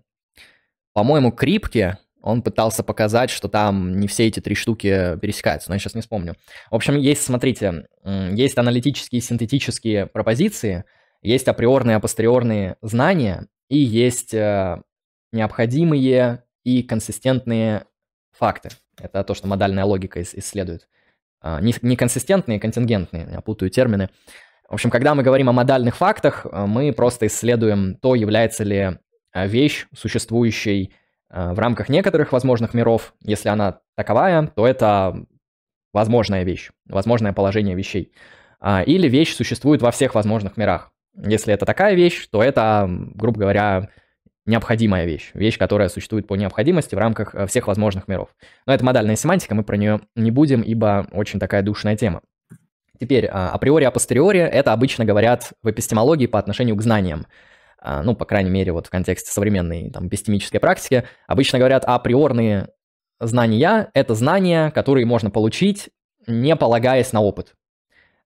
[0.93, 5.81] по-моему, Крипке он пытался показать, что там не все эти три штуки пересекаются, но я
[5.81, 6.37] сейчас не вспомню.
[6.71, 10.85] В общем, есть, смотрите, есть аналитические и синтетические пропозиции,
[11.21, 14.83] есть априорные и апостериорные знания, и есть э,
[15.33, 17.87] необходимые и консистентные
[18.31, 18.71] факты.
[18.99, 20.89] Это то, что модальная логика исследует.
[21.43, 24.11] А, неконсистентные, контингентные, я путаю термины.
[24.69, 28.99] В общем, когда мы говорим о модальных фактах, а, мы просто исследуем то, является ли
[29.33, 30.95] а, вещь существующей
[31.35, 33.15] в рамках некоторых возможных миров.
[33.23, 35.25] Если она таковая, то это
[35.95, 38.13] возможная вещь, возможное положение вещей.
[38.85, 40.93] Или вещь существует во всех возможных мирах.
[41.17, 43.89] Если это такая вещь, то это, грубо говоря,
[44.47, 48.29] необходимая вещь, вещь, которая существует по необходимости в рамках э, всех возможных миров.
[48.67, 52.23] Но это модальная семантика, мы про нее не будем, ибо очень такая душная тема.
[53.01, 57.27] Теперь, а, априори, апостериори– это обычно говорят в эпистемологии по отношению к знаниям.
[57.81, 61.05] А, ну, по крайней мере, вот в контексте современной там, эпистемической практики.
[61.27, 62.69] Обычно говорят априорные
[63.19, 65.91] знания– это знания, которые можно получить,
[66.29, 67.55] не полагаясь на опыт.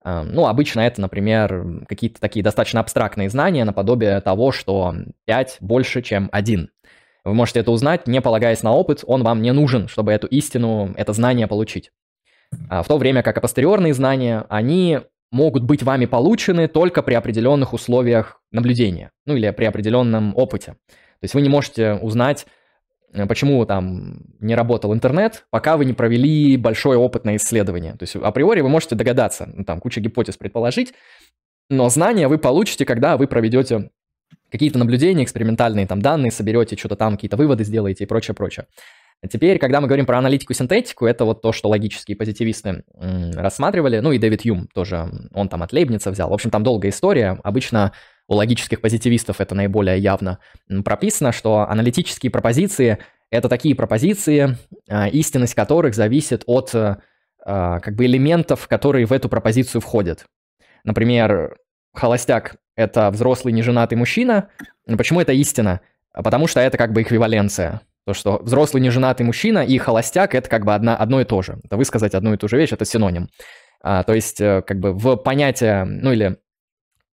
[0.07, 4.94] Ну, обычно это, например, какие-то такие достаточно абстрактные знания, наподобие того, что
[5.24, 6.70] 5 больше, чем 1.
[7.24, 10.94] Вы можете это узнать, не полагаясь на опыт, он вам не нужен, чтобы эту истину,
[10.96, 11.90] это знание получить.
[12.68, 15.00] А в то время как апостериорные знания, они
[15.32, 20.76] могут быть вами получены только при определенных условиях наблюдения, ну или при определенном опыте.
[20.88, 22.46] То есть вы не можете узнать,
[23.28, 27.92] почему там не работал интернет, пока вы не провели большое опытное исследование.
[27.92, 30.94] То есть априори вы можете догадаться, ну, там куча гипотез предположить,
[31.68, 33.90] но знания вы получите, когда вы проведете
[34.50, 38.66] какие-то наблюдения, экспериментальные там данные, соберете что-то там, какие-то выводы сделаете и прочее, прочее.
[39.30, 43.98] Теперь, когда мы говорим про аналитику и синтетику, это вот то, что логические позитивисты рассматривали.
[44.00, 46.28] Ну и Дэвид Юм тоже, он там от Лейбница взял.
[46.30, 47.38] В общем, там долгая история.
[47.42, 47.92] Обычно
[48.29, 50.39] у логических позитивистов это наиболее явно
[50.85, 52.99] прописано, что аналитические пропозиции—
[53.31, 54.57] это такие пропозиции,
[54.89, 60.27] а, истинность которых зависит от а, как бы элементов, которые в эту пропозицию входят.
[60.85, 61.57] Например,
[61.95, 64.49] холостяк— это взрослый неженатый мужчина.
[64.87, 65.81] Почему это истина?
[66.12, 67.83] Потому что это как бы эквиваленция.
[68.07, 71.59] То, что взрослый неженатый мужчина и холостяк– это как бы одна, одно и то же.
[71.64, 73.29] Это высказать одну и ту же вещь, это синоним.
[73.83, 76.39] А, то есть э, как бы в понятие, ну или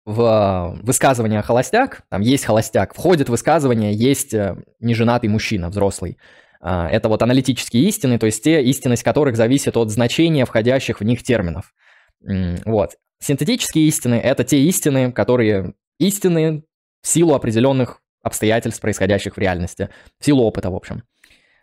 [0.05, 6.19] в высказывание холостяк, там есть холостяк, входит в высказывание есть э, неженатый мужчина, взрослый.
[6.61, 11.05] А, это вот аналитические истины, то есть те, истинность которых зависит от значения входящих в
[11.05, 11.73] них терминов.
[12.21, 12.97] Вот.
[13.21, 16.65] Синтетические истины– это те истины, которые истины
[17.03, 19.89] в силу определенных обстоятельств, происходящих в реальности,
[20.19, 21.03] в силу опыта, в общем.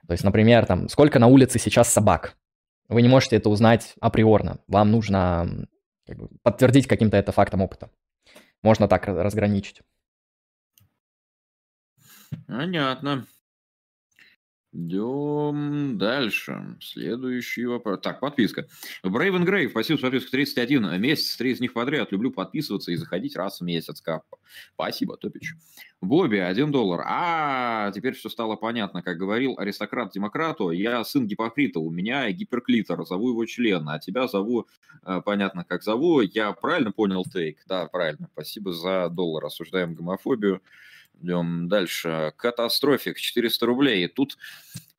[0.07, 2.35] То есть, например, там, сколько на улице сейчас собак?
[2.87, 4.59] Вы не можете это узнать априорно.
[4.67, 5.67] Вам нужно
[6.07, 7.89] как бы, подтвердить каким-то это фактом опыта.
[8.63, 9.81] Можно так разграничить.
[12.47, 13.25] Понятно.
[14.71, 16.77] Идем дальше.
[16.79, 18.01] Следующий вопрос.
[18.03, 18.67] Так, подписка.
[19.01, 22.11] Брейвен Грейв, спасибо за подписку 31 месяц, три из них подряд.
[22.11, 23.99] Люблю подписываться и заходить раз в месяц.
[23.99, 24.37] Капа.
[24.75, 25.55] Спасибо, Топич.
[26.01, 27.01] Бобби, 1 доллар.
[27.03, 29.01] А, теперь все стало понятно.
[29.01, 34.27] Как говорил аристократ демократу, я сын гипокрита, у меня гиперклитор, зову его член, а тебя
[34.27, 34.67] зову,
[35.03, 36.21] э, понятно, как зову.
[36.21, 37.63] Я правильно понял тейк?
[37.65, 38.29] Да, правильно.
[38.33, 39.45] Спасибо за доллар.
[39.45, 40.61] Осуждаем гомофобию.
[41.21, 42.33] Идем дальше.
[42.37, 44.07] Катастрофик, 400 рублей.
[44.07, 44.37] Тут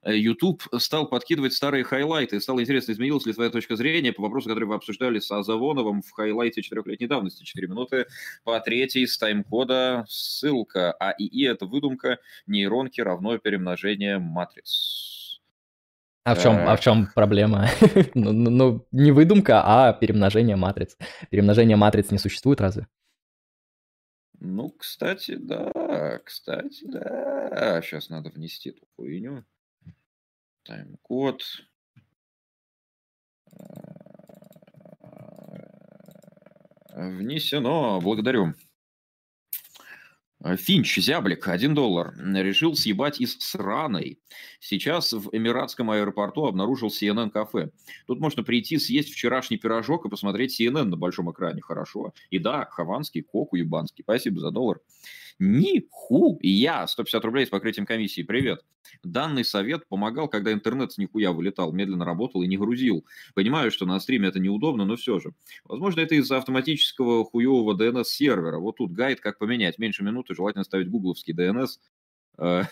[0.03, 2.41] э, YouTube стал подкидывать старые хайлайты.
[2.41, 6.11] Стало интересно, изменилась ли твоя точка зрения по вопросу, который вы обсуждали с Азавоновым в
[6.11, 7.45] хайлайте четырехлетней давности.
[7.45, 8.07] 4 минуты
[8.45, 10.05] по третьей с тайм-кода.
[10.09, 10.93] Ссылка.
[10.93, 12.18] АИИ– это выдумка.
[12.47, 15.41] Нейронки равно перемножение матриц.
[16.25, 17.66] А в чем, а в чем проблема?
[18.14, 20.99] ну, ну, ну, не выдумка, а перемножение матриц.
[21.31, 22.87] Перемножение матриц не существует разве?
[24.43, 27.82] Ну, кстати, да, кстати, да.
[27.82, 29.45] Сейчас надо внести эту хуйню.
[30.62, 31.43] Тайм-код.
[36.95, 38.01] Внесено.
[38.01, 38.55] Благодарю.
[40.43, 42.14] Э, Финч, зяблик, 1 доллар.
[42.16, 44.18] Решил съебать из сраной.
[44.59, 47.70] Сейчас в Эмиратском аэропорту обнаружил CNN кафе.
[48.07, 51.61] Тут можно прийти съесть вчерашний пирожок и посмотреть CNN на большом экране.
[51.61, 52.14] Хорошо.
[52.30, 54.03] И да, хованский, кок уебанский.
[54.03, 54.80] Спасибо за доллар.
[55.41, 56.86] Нихуя!
[56.86, 58.22] 150 рублей с покрытием комиссии.
[58.22, 58.62] Привет.
[59.03, 63.07] Данный совет помогал, когда интернет с нихуя вылетал, медленно работал и не грузил.
[63.34, 65.32] Понимаю, что на стриме это неудобно, но все же.
[65.64, 68.59] Возможно, это из-за автоматического хуевого DNS-сервера.
[68.59, 69.78] Вот тут гайд, как поменять.
[69.78, 71.68] Меньше минуты, желательно ставить гугловский DNS.
[72.36, 72.64] Э.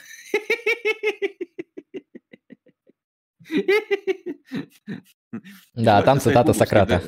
[5.74, 7.02] Да, там цитата Сократа.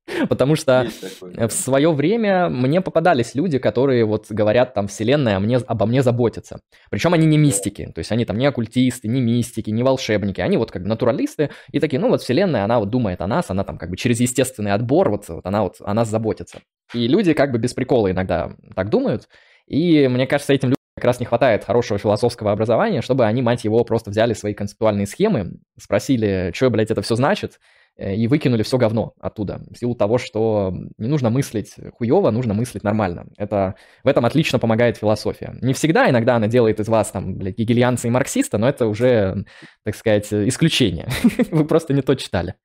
[0.29, 0.87] Потому что
[1.35, 6.59] в свое время мне попадались люди, которые вот говорят там вселенная мне, обо мне заботится.
[6.89, 10.57] Причем они не мистики, то есть они там не оккультисты, не мистики, не волшебники, они
[10.57, 13.63] вот как бы натуралисты и такие, ну вот вселенная, она вот думает о нас, она
[13.63, 16.59] там как бы через естественный отбор, вот, вот она вот о нас заботится.
[16.93, 19.27] И люди как бы без прикола иногда так думают,
[19.67, 23.65] и мне кажется, этим людям как раз не хватает хорошего философского образования, чтобы они, мать
[23.65, 27.59] его, просто взяли свои концептуальные схемы, спросили, что, блядь, это все значит,
[27.97, 29.61] и выкинули все говно оттуда.
[29.71, 33.27] В силу того, что не нужно мыслить хуево, нужно мыслить нормально.
[33.37, 35.57] Это, в этом отлично помогает философия.
[35.61, 39.45] Не всегда, иногда она делает из вас, там, блядь, гегельянца и марксиста, но это уже,
[39.83, 41.07] так сказать, исключение.
[41.51, 42.55] Вы просто не то читали.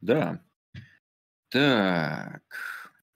[0.00, 0.40] Да.
[1.50, 2.42] Так.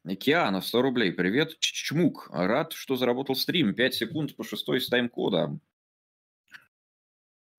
[0.05, 1.13] Океана, 100 рублей.
[1.13, 2.29] Привет, Чмук.
[2.33, 3.75] Рад, что заработал стрим.
[3.75, 5.59] 5 секунд по шестой с тайм-кода.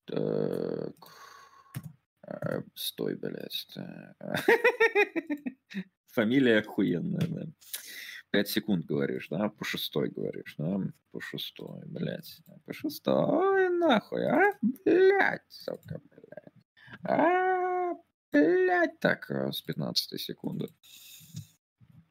[0.06, 1.23] Так.
[2.26, 3.68] А, стой, блядь.
[6.14, 7.46] Фамилия охуенная, да.
[8.32, 9.50] 5 секунд говоришь, да?
[9.50, 10.80] По шестой говоришь, да?
[11.12, 12.42] По шестой, блядь.
[12.66, 14.54] По шестой, нахуй, а?
[14.62, 16.54] Блядь, сука, блядь.
[17.04, 17.94] А,
[18.32, 20.68] блядь, так, с 15 секунды.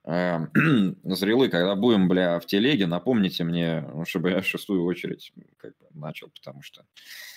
[0.04, 0.50] Эм,
[1.04, 5.76] Зрелы, когда будем, бля, в телеге, напомните мне, ну, чтобы я в шестую очередь как
[5.78, 6.84] бы начал, потому что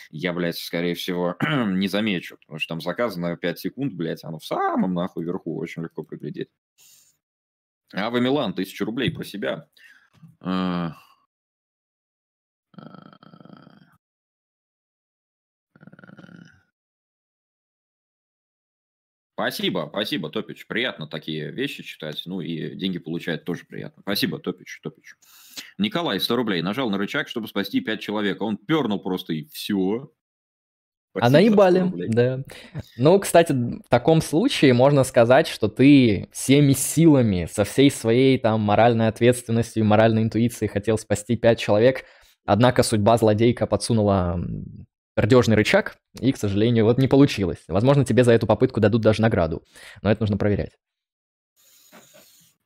[0.09, 1.36] я, блядь, скорее всего,
[1.68, 5.84] не замечу, потому что там заказано 5 секунд, блядь, оно в самом нахуй верху, очень
[5.84, 6.49] легко приглядеть.
[7.93, 9.68] А вы Милан, тысячу рублей про себя.
[10.41, 10.89] Э,
[12.78, 12.82] э,
[19.36, 20.65] Спасибо, спасибо, Топич.
[20.65, 22.23] Приятно такие вещи читать.
[22.25, 24.01] Ну и деньги получать тоже приятно.
[24.01, 25.15] Спасибо, Топич, Топич.
[25.77, 26.61] Николай, 100 рублей.
[26.61, 28.41] Нажал на рычаг, чтобы спасти 5 человек.
[28.41, 30.09] Он пернул просто и все.
[31.11, 32.43] Спасибо а наебали, да.
[32.97, 38.61] Ну, кстати, в таком случае можно сказать, что ты всеми силами, со всей своей там
[38.61, 42.05] моральной ответственностью и моральной интуицией хотел спасти 5 человек,
[42.45, 44.41] однако судьба злодейка подсунула
[45.16, 47.63] пердежный рычаг, и, к сожалению, вот не получилось.
[47.68, 49.63] Возможно, тебе за эту попытку дадут даже награду,
[50.01, 50.78] но это нужно проверять.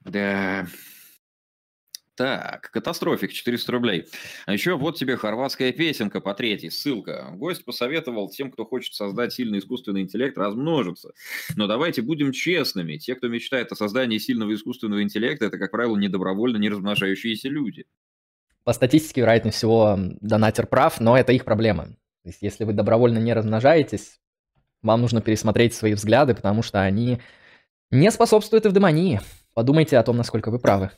[0.02, 0.68] Да.
[2.16, 4.06] Так, катастрофик, 400 рублей.
[4.46, 7.30] А еще вот тебе хорватская песенка по третьей, ссылка.
[7.36, 11.14] Гость посоветовал тем, кто хочет создать сильный искусственный интеллект, размножиться.
[11.56, 12.98] Но давайте будем честными.
[12.98, 17.86] Те, кто мечтает о создании сильного искусственного интеллекта, это, как правило, недобровольно не размножающиеся люди.
[18.66, 21.96] По статистике, вероятнее всего, донатер прав, но это их проблема.
[22.24, 24.20] То есть если вы добровольно не размножаетесь,
[24.82, 27.20] вам нужно пересмотреть свои взгляды, потому что они
[27.92, 29.22] не способствуют эвдемонии.
[29.54, 30.92] Подумайте о том, насколько вы правы.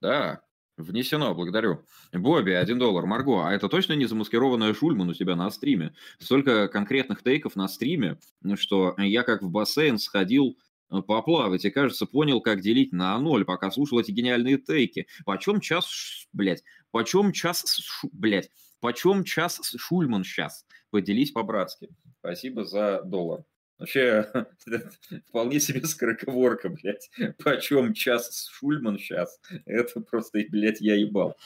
[0.00, 0.42] Да,
[0.76, 1.84] внесено, благодарю.
[2.12, 3.06] Бобби, один доллар.
[3.06, 5.94] Марго, а это точно не замаскированная Шульман у тебя на стриме?
[6.18, 8.18] Столько конкретных тейков на стриме,
[8.56, 10.58] что я как в бассейн сходил
[10.90, 15.06] э, поплавать и, кажется, понял, как делить на ноль, пока слушал эти гениальные тейки.
[15.24, 17.64] Почем час, блядь, почем час,
[18.12, 18.50] блядь,
[18.82, 20.66] Почем час Шульман сейчас?
[20.90, 21.88] Поделись по-братски.
[22.18, 23.44] Спасибо за доллар.
[23.78, 24.26] Вообще,
[25.28, 27.08] вполне себе скороговорка, блядь.
[27.42, 29.40] Почем час Шульман сейчас?
[29.66, 31.36] Это просто, блядь, я ебал.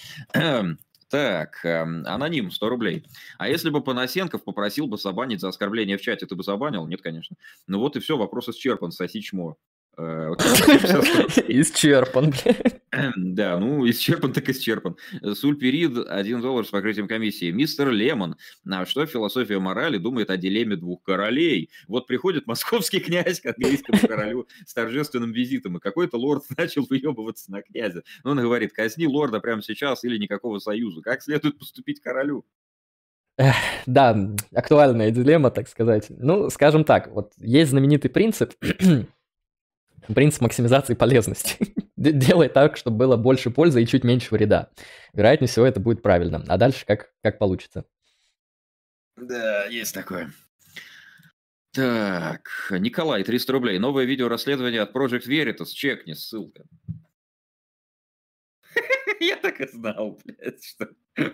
[1.08, 3.06] Так, эм, аноним, 100 рублей.
[3.36, 6.86] А если бы Панасенков попросил бы забанить за оскорбление в чате, ты бы забанил?
[6.86, 7.36] Нет, конечно.
[7.66, 9.58] Ну вот и все, вопрос исчерпан, соси чмо.
[9.98, 10.32] Э,
[11.48, 12.32] исчерпан,
[13.16, 14.96] Да, ну, исчерпан так исчерпан.
[15.34, 17.50] Сульперид, 1 доллар с покрытием комиссии.
[17.50, 18.36] Мистер Лемон,
[18.68, 21.70] а что философия морали думает о дилемме двух королей?
[21.88, 27.50] Вот приходит московский князь к английскому королю с торжественным визитом, и какой-то лорд начал выебываться
[27.50, 28.02] на князя.
[28.24, 31.02] Он говорит, казни лорда прямо сейчас или никакого союза.
[31.02, 32.44] Как следует поступить королю?
[33.84, 34.16] Да,
[34.54, 36.06] актуальная дилемма, так сказать.
[36.08, 38.54] Ну, скажем так, вот есть знаменитый принцип
[40.14, 41.58] принцип максимизации полезности.
[41.96, 44.70] Делай так, чтобы было больше пользы и чуть меньше вреда.
[45.14, 46.44] Вероятнее всего, это будет правильно.
[46.46, 47.86] А дальше как, как получится.
[49.16, 50.30] Да, есть такое.
[51.72, 53.78] Так, Николай, 300 рублей.
[53.78, 55.66] Новое видео расследование от Project Veritas.
[55.66, 56.64] Чекни, ссылка.
[59.20, 60.88] Я так и знал, блядь, что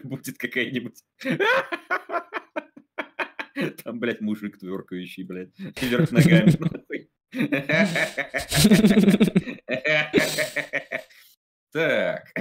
[0.05, 1.03] будет какая-нибудь...
[3.85, 6.53] Там, блядь, мужик тверкающий, блядь, вверх ногами.
[11.73, 12.35] Так.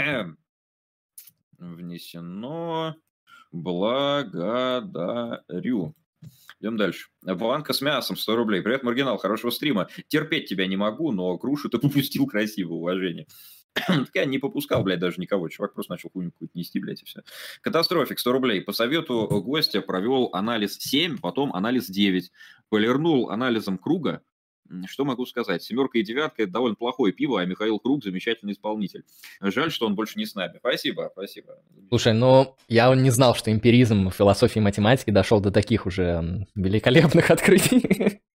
[1.57, 2.95] Внесено.
[3.51, 4.85] Благодарю.
[6.59, 7.07] Идем дальше.
[7.21, 8.61] Ванка с мясом, 100 рублей.
[8.61, 9.87] Привет, Маргинал, хорошего стрима.
[10.07, 13.25] Терпеть тебя не могу, но грушу ты попустил красиво, уважение.
[13.73, 15.49] так я не попускал, блядь, даже никого.
[15.49, 17.21] Чувак просто начал хуйню какую-то нести, блядь, и все.
[17.61, 18.61] Катастрофик, 100 рублей.
[18.61, 22.31] По совету гостя провел анализ 7, потом анализ 9.
[22.69, 24.21] Полирнул анализом круга,
[24.87, 25.63] что могу сказать?
[25.63, 29.03] Семерка и девятка– это довольно плохое пиво, а Михаил Круг– замечательный исполнитель.
[29.41, 30.57] Жаль, что он больше не с нами.
[30.59, 31.57] Спасибо, спасибо.
[31.89, 36.47] Слушай, ну, я не знал, что эмпиризм в философии и математике дошел до таких уже
[36.55, 38.21] великолепных открытий.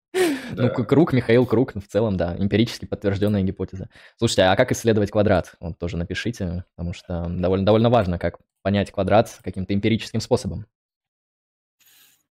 [0.56, 3.90] Ну, круг, Михаил Круг, в целом, да, эмпирически подтвержденная гипотеза.
[4.18, 5.56] Слушайте, а как исследовать квадрат?
[5.60, 10.68] Вот тоже напишите, потому что довольно, довольно важно, как понять квадрат каким-то эмпирическим способом.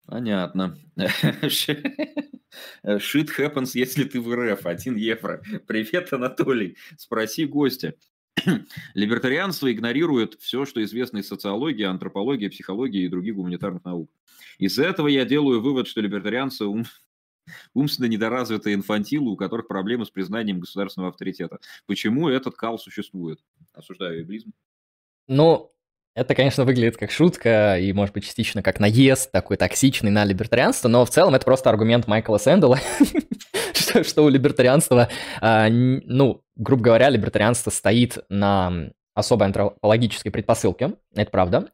[0.06, 0.78] Понятно.
[2.84, 4.66] Shit happens, если ты в РФ.
[4.66, 5.42] Один евро.
[5.66, 6.76] Привет, Анатолий.
[6.98, 7.94] Спроси гостя.
[8.94, 14.10] Либертарианство игнорирует все, что известно из социологии, антропологии, психологии и других гуманитарных наук.
[14.58, 16.84] Из этого я делаю вывод, что либертарианцы ум...
[17.74, 21.58] умственно недоразвитые инфантилы, у которых проблемы с признанием государственного авторитета.
[21.86, 23.40] Почему этот кал существует?
[23.72, 24.52] Осуждаю иблизм.
[25.28, 25.72] Ну,
[26.14, 30.88] это, конечно, выглядит как шутка и, может быть, частично как наезд такой токсичный на либертарианство,
[30.88, 32.78] но в целом это просто аргумент Майкла Сэндала,
[34.02, 35.08] что, у либертарианства,
[35.40, 41.68] а, ну, грубо говоря, либертарианство стоит на особой антропологической предпосылке, это правда,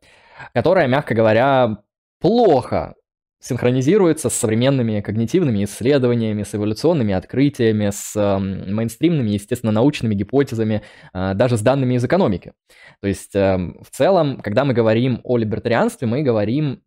[0.55, 1.78] которая, мягко говоря,
[2.20, 2.95] плохо
[3.41, 10.82] синхронизируется с современными когнитивными исследованиями, с эволюционными открытиями, с э, мейнстримными, естественно, научными гипотезами,
[11.14, 12.53] э, даже с данными из экономики.
[13.01, 16.82] То есть э, в целом, когда мы говорим о либертарианстве, мы говорим...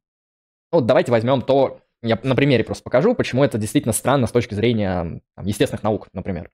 [0.74, 4.54] Ну, давайте возьмем то, я на примере просто покажу, почему это действительно странно с точки
[4.54, 6.50] зрения там, естественных наук, например.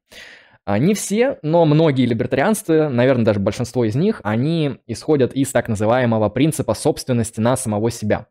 [0.65, 5.69] А, не все, но многие либертарианцы, наверное, даже большинство из них, они исходят из так
[5.69, 8.27] называемого принципа собственности на самого себя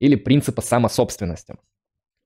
[0.00, 1.54] или принципа самособственности.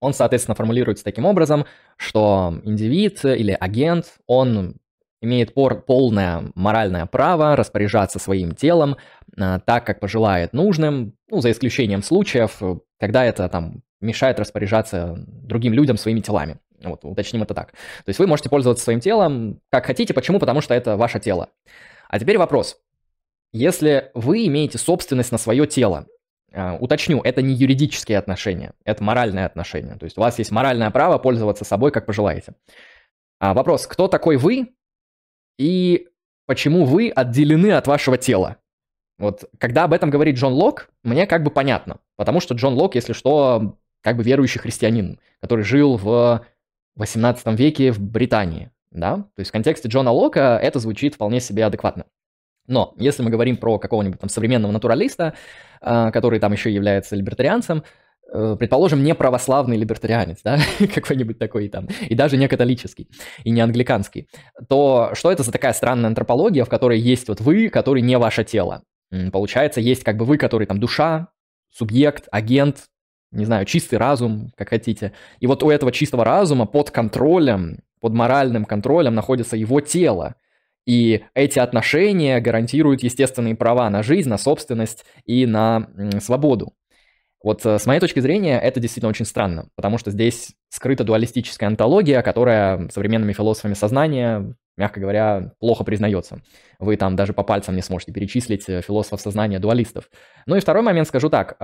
[0.01, 1.67] Он, соответственно, формулируется таким образом,
[1.97, 4.77] что индивид или агент, он
[5.21, 8.97] имеет полное моральное право распоряжаться своим телом
[9.39, 12.61] а, так, как пожелает нужным, ну, за исключением случаев,
[12.99, 16.59] когда это там мешает распоряжаться другим людям своими телами.
[16.83, 17.73] Вот, уточним это так.
[17.73, 20.13] То есть вы можете пользоваться своим телом как хотите.
[20.13, 20.39] Почему?
[20.39, 21.49] Потому что это ваше тело.
[22.09, 22.79] А теперь вопрос.
[23.53, 26.07] Если вы имеете собственность на свое тело,
[26.81, 29.97] уточню, это не юридические отношения, это моральные отношения.
[29.97, 32.55] То есть у вас есть моральное право пользоваться собой, как пожелаете.
[33.41, 34.75] А вопрос, кто такой вы
[35.59, 36.09] и
[36.47, 38.57] почему вы отделены от вашего тела?
[39.19, 42.95] Вот когда об этом говорит Джон Лок, мне как бы понятно, потому что Джон Лок,
[42.95, 46.45] если что, как бы верующий христианин, который жил в
[46.97, 49.17] 18 веке в Британии, да?
[49.17, 52.07] То есть в контексте Джона Лока это звучит вполне себе адекватно.
[52.67, 55.35] Но если мы говорим про какого-нибудь там современного натуралиста,
[55.81, 57.85] а, который там еще является либертарианцем,
[58.33, 60.59] э, предположим, не православный либертарианец, да,
[60.95, 63.09] какой-нибудь такой там, и даже не католический,
[63.43, 64.29] и не англиканский,
[64.69, 68.45] то что это за такая странная антропология, в которой есть вот вы, который не ваше
[68.45, 68.83] тело?
[69.33, 71.29] Получается, есть как бы вы, который там душа,
[71.71, 72.85] субъект, агент,
[73.31, 75.13] не знаю, чистый разум, как хотите.
[75.41, 80.37] И вот у этого чистого разума под контролем, под моральным контролем находится его тело.
[80.87, 85.89] И эти отношения гарантируют естественные права на жизнь, на собственность и на
[86.21, 86.75] свободу.
[87.45, 91.69] Вот э, с моей точки зрения это действительно очень странно, потому что здесь скрыта дуалистическая
[91.69, 96.41] антология, которая современными философами сознания, мягко говоря, плохо признается.
[96.79, 100.09] Вы там даже по пальцам не сможете перечислить э, философов сознания дуалистов.
[100.47, 101.59] Ну и второй момент скажу так.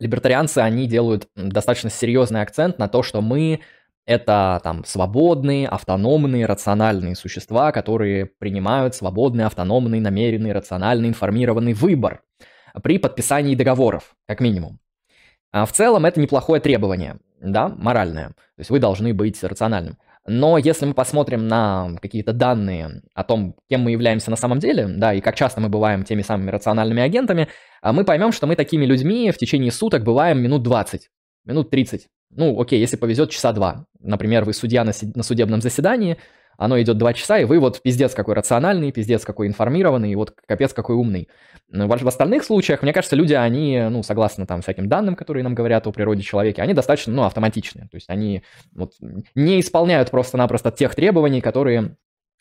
[0.00, 3.60] Либертарианцы, они делают достаточно серьезный акцент на то, что мы
[4.06, 12.22] это там свободные, автономные, рациональные существа, которые принимают свободный, автономный, намеренный, рациональный, информированный выбор
[12.82, 14.80] при подписании договоров, как минимум.
[15.52, 18.28] А в целом это неплохое требование, да, моральное.
[18.28, 19.98] То есть вы должны быть рациональным.
[20.26, 24.86] Но если мы посмотрим на какие-то данные о том, кем мы являемся на самом деле,
[24.86, 27.48] да, и как часто мы бываем теми самыми рациональными агентами,
[27.82, 31.10] а мы поймем, что мы такими людьми в течение суток бываем минут 20,
[31.44, 32.08] минут 30.
[32.34, 33.86] Ну, окей, если повезет, часа два.
[34.00, 36.16] Например, вы судья на, на судебном заседании,
[36.58, 40.32] оно идет два часа, и вы вот пиздец какой рациональный, пиздец какой информированный, и вот
[40.46, 41.28] капец какой умный.
[41.68, 45.86] В остальных случаях, мне кажется, люди, они, ну, согласно там всяким данным, которые нам говорят
[45.86, 47.88] о природе человека, они достаточно, ну, автоматичные.
[47.90, 48.42] То есть они
[48.74, 48.92] вот
[49.34, 51.96] не исполняют просто-напросто тех требований, которые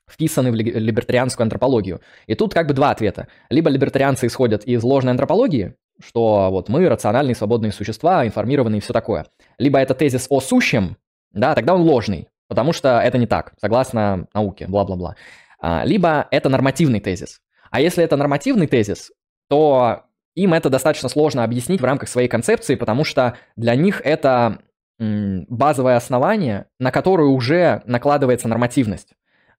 [0.10, 2.02] вписаны в либертарианскую антропологию.
[2.28, 3.28] И тут как бы два ответа.
[3.50, 8.92] Либо либертарианцы исходят из ложной антропологии, что вот мы рациональные свободные существа, информированные и все
[8.92, 9.28] такое.
[9.58, 10.98] Либо это тезис о сущем,
[11.32, 15.16] да, тогда он ложный, потому что это не так, согласно науке, бла-бла-бла.
[15.60, 17.42] А, либо это нормативный тезис.
[17.70, 19.12] А если это нормативный тезис,
[19.48, 20.04] то
[20.36, 24.60] им это достаточно сложно объяснить в рамках своей концепции, потому что для них это
[25.00, 29.14] базовое основание, на которое уже накладывается нормативность.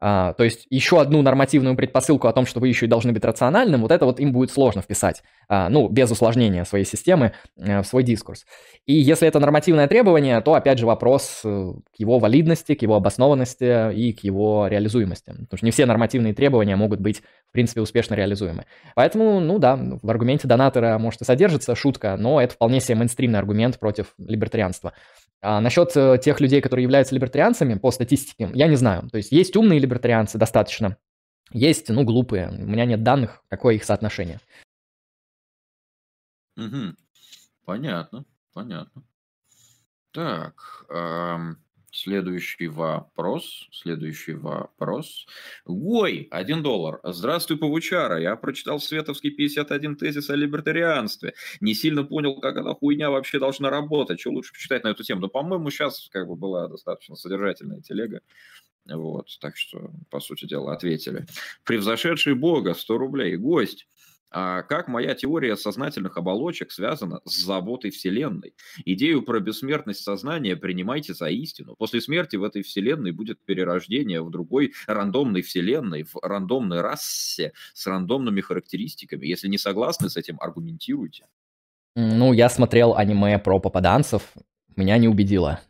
[0.05, 3.25] А, то есть еще одну нормативную предпосылку о том, что вы еще и должны быть
[3.25, 7.83] рациональным, вот это вот им будет сложно вписать, а, ну, без усложнения своей системы а,
[7.83, 8.45] в свой дискурс.
[8.85, 12.97] И если это нормативное требование, то опять же вопрос э, к его валидности, к его
[12.97, 15.27] обоснованности и к его реализуемости.
[15.27, 18.65] Потому что не все нормативные требования могут быть, в принципе, успешно реализуемы.
[18.97, 23.39] Поэтому, ну да, в аргументе донатора может и содержится шутка, но это вполне себе мейнстримный
[23.39, 24.95] аргумент против либертарианства.
[25.43, 29.09] А насчет э, тех людей, которые являются либертарианцами, по статистике, я не знаю.
[29.11, 30.97] То есть есть умные либертарианцы достаточно,
[31.53, 32.49] есть, ну, глупые.
[32.49, 34.39] У меня нет данных, какое их соотношение.
[36.57, 36.95] Угу.
[37.65, 39.03] Понятно, понятно.
[40.13, 41.57] Так, ам,
[41.93, 45.27] следующий вопрос, следующий вопрос.
[45.65, 47.01] Гой, один доллар.
[47.05, 48.21] Здравствуй, Павучара.
[48.21, 51.35] Я прочитал Световский 51 тезис о либертарианстве.
[51.61, 54.21] Не сильно понял, как эта хуйня вообще должна работать.
[54.21, 55.21] Что лучше почитать на эту тему?
[55.21, 58.21] Но, по-моему, сейчас как бы была достаточно содержательная телега.
[58.87, 61.27] Вот, так что, по сути дела, ответили.
[61.65, 63.37] Превзошедший Бога, 100 рублей.
[63.37, 63.87] Гость.
[64.35, 68.55] А как моя теория сознательных оболочек связана с заботой Вселенной?
[68.85, 71.77] Идею про бессмертность сознания принимайте за истину.
[71.77, 77.87] После смерти в этой Вселенной будет перерождение в другой рандомной Вселенной, в рандомной расе с
[77.87, 79.27] рандомными характеристиками.
[79.27, 81.27] Если не согласны с этим, аргументируйте.
[81.95, 84.23] Ну, я смотрел аниме про попаданцев,
[84.77, 85.61] меня не убедило.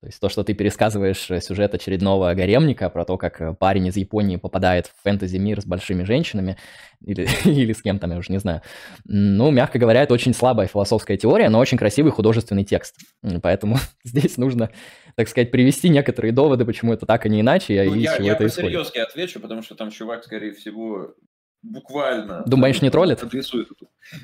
[0.00, 3.88] То есть то, что ты пересказываешь э, сюжет очередного гаремника про то, как э, парень
[3.88, 6.56] из Японии попадает в фэнтези-мир с большими женщинами,
[7.04, 8.62] или, или с кем там, я уже не знаю.
[9.04, 12.96] Ну, мягко говоря, это очень слабая философская теория, но очень красивый художественный текст.
[13.42, 14.70] Поэтому здесь нужно,
[15.16, 18.26] так сказать, привести некоторые доводы, почему это так, а не иначе, ну, и я, чего
[18.26, 18.70] я это исходит.
[18.70, 21.14] по-серьезки отвечу, потому что там чувак, скорее всего,
[21.62, 22.42] буквально...
[22.46, 23.22] Думаешь, не троллит?
[23.22, 23.68] Адресует.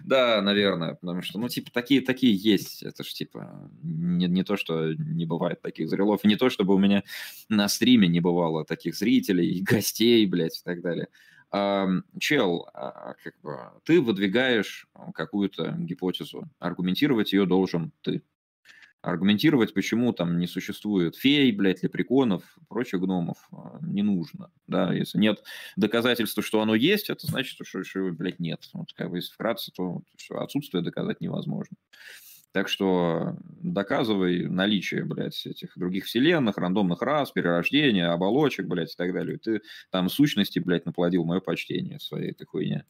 [0.05, 2.83] Да, наверное, потому что, ну, типа, такие, такие есть.
[2.83, 6.75] Это ж, типа, не, не то, что не бывает таких зрелов, и не то, чтобы
[6.75, 7.03] у меня
[7.49, 11.09] на стриме не бывало таких зрителей, гостей, блядь, и так далее.
[11.51, 11.87] А,
[12.19, 18.23] чел, а, как бы, ты выдвигаешь какую-то гипотезу, аргументировать ее должен ты
[19.07, 24.51] аргументировать, почему там не существует фей, блядь, лепреконов, прочих гномов, а, не нужно.
[24.67, 25.43] Да, если нет
[25.77, 28.69] доказательства, что оно есть, это значит, что, что его, блядь, нет.
[28.73, 31.77] Вот, как бы, если вкратце, то что отсутствие доказать невозможно.
[32.53, 39.13] Так что доказывай наличие, блядь, этих других вселенных, рандомных рас, перерождения, оболочек, блядь, и так
[39.13, 39.37] далее.
[39.39, 42.87] Ты там сущности, блядь, наплодил мое почтение своей этой хуйне.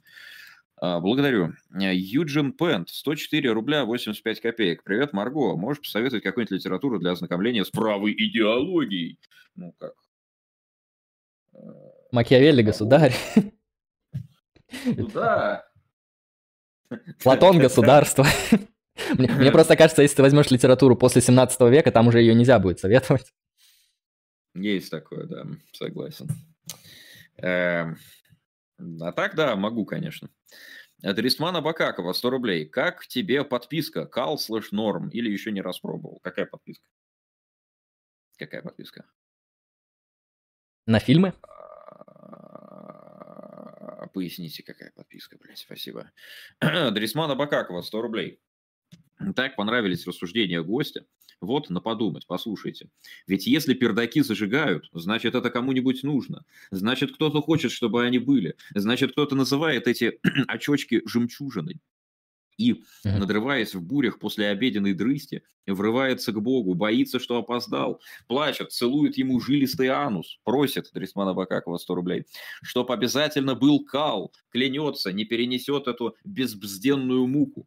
[0.79, 1.55] А, благодарю.
[1.74, 4.85] Э, Юджин Пент, 104 рубля 85 копеек.
[4.85, 5.57] Привет, Марго.
[5.57, 9.18] Можешь посоветовать какую-нибудь литературу для ознакомления с правой идеологией?
[9.55, 9.95] Ну, как?
[11.55, 11.59] Э,
[12.12, 13.14] Макиавелли, государь.
[14.85, 15.66] Ну да.
[17.22, 18.27] Платон, государство.
[19.18, 22.59] Мне, мне просто кажется, если ты возьмешь литературу после 17 века, там уже ее нельзя
[22.59, 23.35] будет советовать.
[24.55, 26.29] Есть такое, да, согласен.
[27.37, 27.99] Эм,
[28.79, 30.31] а так, да, могу, конечно.
[31.03, 32.66] От Рисмана Бакакова 100 рублей.
[32.66, 34.07] Как тебе подписка?
[34.07, 36.20] Кал слэш норм или еще не распробовал?
[36.22, 36.87] Какая подписка?
[38.39, 39.05] Какая подписка?
[40.87, 41.35] На фильмы?
[43.99, 46.12] А, поясните, какая подписка, блядь, спасибо.
[46.61, 48.41] Дрисмана Бакакова, 100 рублей.
[49.35, 51.05] Так понравились рассуждения гостя.
[51.41, 52.89] Вот на подумать, послушайте.
[53.26, 56.45] Ведь если пердаки зажигают, значит это кому-нибудь нужно.
[56.70, 58.57] Значит кто-то хочет, чтобы они были.
[58.74, 60.18] Значит кто-то называет эти
[60.49, 61.80] очочки жемчужиной.
[62.57, 69.18] И, надрываясь в бурях после обеденной дрысти, врывается к Богу, боится, что опоздал, плачет, целует
[69.18, 72.24] ему жилистый анус, просит Дрисмана Бакакова 100 рублей,
[72.62, 77.66] чтоб обязательно был кал, клянется, не перенесет эту безбзденную муку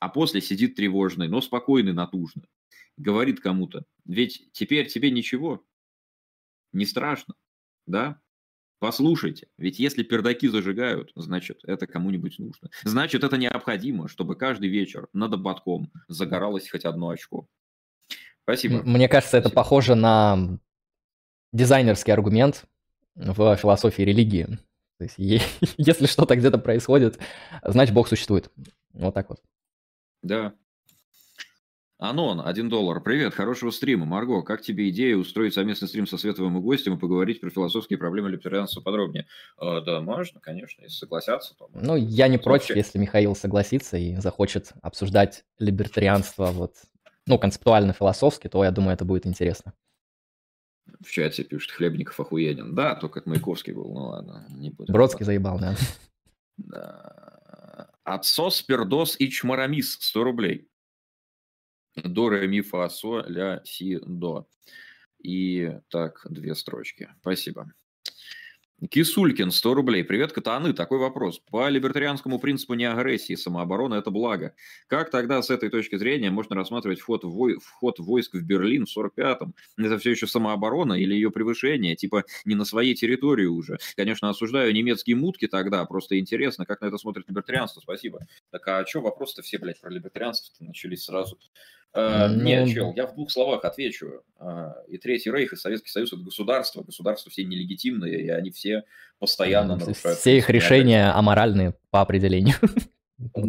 [0.00, 2.42] а после сидит тревожный, но спокойный, натужно.
[3.00, 5.64] Говорит кому-то, ведь теперь тебе ничего,
[6.72, 7.34] не страшно,
[7.86, 8.20] да?
[8.78, 12.68] Послушайте, ведь если пердаки зажигают, значит, это кому-нибудь нужно.
[12.84, 17.46] Значит, это необходимо, чтобы каждый вечер над ободком загоралось хоть одно очко.
[18.42, 18.82] Спасибо.
[18.82, 19.62] Мне кажется, это Спасибо.
[19.62, 20.58] похоже на
[21.54, 22.66] дизайнерский аргумент
[23.14, 24.58] в философии религии.
[24.98, 25.14] То есть,
[25.78, 27.18] если что-то где-то происходит,
[27.62, 28.50] значит, Бог существует.
[28.92, 29.42] Вот так вот.
[30.22, 30.54] Да.
[32.00, 33.02] Анон, один доллар.
[33.02, 34.06] Привет, хорошего стрима.
[34.06, 37.98] Марго, как тебе идея устроить совместный стрим со световым и гостем и поговорить про философские
[37.98, 39.26] проблемы либертарианства подробнее?
[39.60, 41.54] Э, да, можно, конечно, если согласятся.
[41.58, 46.76] То ну, я не против, если Михаил согласится и захочет обсуждать либертарианство вот,
[47.26, 49.74] ну, концептуально-философски, то я думаю, это будет интересно.
[51.04, 52.74] В чате пишет, Хлебников охуенен.
[52.74, 54.94] Да, только это Маяковский был, ну ладно, не будем.
[54.94, 55.76] Бродский заебал, да.
[56.56, 57.90] Да.
[58.04, 60.69] Отсос, пердос и чмарамис 100 рублей.
[61.96, 64.46] До, ре, ми, фа, со, ля, си, до.
[65.18, 67.08] И так, две строчки.
[67.20, 67.72] Спасибо.
[68.88, 70.04] Кисулькин, 100 рублей.
[70.04, 70.72] Привет, Катаны.
[70.72, 71.38] Такой вопрос.
[71.50, 74.54] По либертарианскому принципу не агрессии, самооборона– это благо.
[74.86, 77.58] Как тогда с этой точки зрения можно рассматривать вход, вой...
[77.58, 79.54] вход войск в Берлин в 45-м?
[79.76, 81.94] Это все еще самооборона или ее превышение?
[81.94, 83.76] Типа не на своей территории уже.
[83.96, 85.84] Конечно, осуждаю немецкие мутки тогда.
[85.84, 87.82] Просто интересно, как на это смотрит либертарианство.
[87.82, 88.26] Спасибо.
[88.50, 91.38] Так а что вопрос-то все, блядь, про либертарианство начались сразу?
[91.92, 92.44] Uh, ну...
[92.44, 94.22] Нет, чел, я в двух словах отвечу.
[94.38, 96.82] Uh, и Третий Рейх, и Советский Союз– это государство.
[96.82, 98.84] Государства все нелегитимные, и они все
[99.18, 100.18] постоянно нарушают...
[100.18, 102.54] Все их решения аморальные по определению.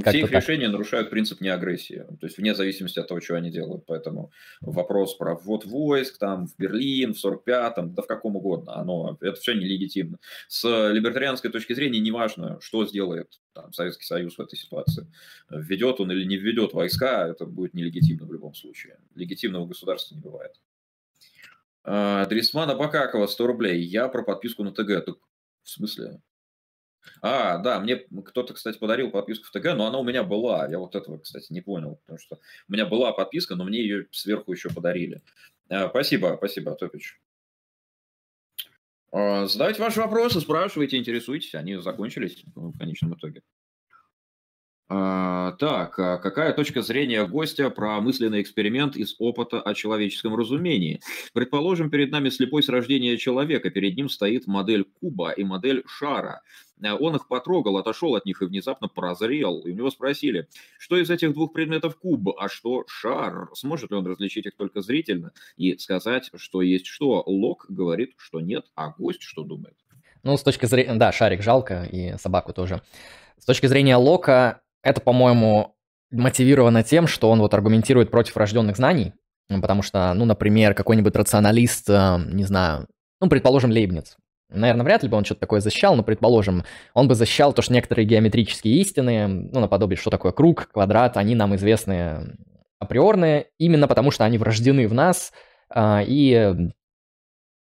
[0.06, 0.42] Все их так.
[0.42, 3.86] решения нарушают принцип неагрессии, то есть вне зависимости от того, что они делают.
[3.86, 9.18] Поэтому вопрос про ввод войск там в Берлин в 45-м, да в каком угодно, оно,
[9.22, 10.20] это все нелегитимно.
[10.48, 15.08] С либертарианской точки зрения неважно, что сделает там, Советский Союз в этой ситуации.
[15.50, 18.98] Введет он или не введет войска, это будет нелегитимно в любом случае.
[19.16, 20.60] Легитимного государства не бывает.
[21.84, 23.82] А, Дрисмана Бакакова, 100 рублей.
[23.82, 25.06] Я про подписку на ТГ.
[25.06, 25.16] Так,
[25.64, 26.22] в смысле?
[27.22, 30.68] А, да, мне кто-то, кстати, подарил подписку в ТГ, но она у меня была.
[30.68, 34.08] Я вот этого, кстати, не понял, потому что у меня была подписка, но мне ее
[34.12, 35.22] сверху еще подарили.
[35.70, 37.20] А, спасибо, спасибо, Топич.
[39.12, 41.56] А, задавайте ваши вопросы, спрашивайте, интересуйтесь.
[41.56, 43.44] Они закончились в конечном итоге.
[44.94, 51.00] А, так, а какая точка зрения гостя про мысленный эксперимент из опыта о человеческом разумении?
[51.32, 56.42] Предположим, перед нами слепой с рождения человека, перед ним стоит модель куба и модель шара.
[56.84, 59.62] А он их потрогал, отошел от них и внезапно прозрел.
[59.62, 63.48] И у него спросили, что из этих двух предметов куб, а что шар?
[63.54, 67.24] Сможет ли он различить их только зрительно и сказать, что есть что?
[67.26, 69.78] Лок говорит, что нет, а гость что думает?
[70.24, 70.96] Ну, с точки зрения...
[70.96, 72.82] Да, шарик жалко, и собаку тоже.
[73.38, 75.76] С точки зрения Лока, это, по-моему,
[76.12, 79.14] мотивировано тем, что он вот аргументирует против рожденных знаний,
[79.50, 82.88] потому что, ну, например, какой-нибудь рационалист, э, не знаю,
[83.20, 84.18] ну, предположим, Лейбниц,
[84.54, 87.74] Наверное, вряд ли бы он что-то такое защищал, но, предположим, он бы защищал то, что
[87.74, 92.36] некоторые геометрические истины, ну, наподобие, что такое круг, квадрат, они нам известны
[92.80, 95.32] априорные, именно потому что они врождены в нас
[95.70, 96.54] а, и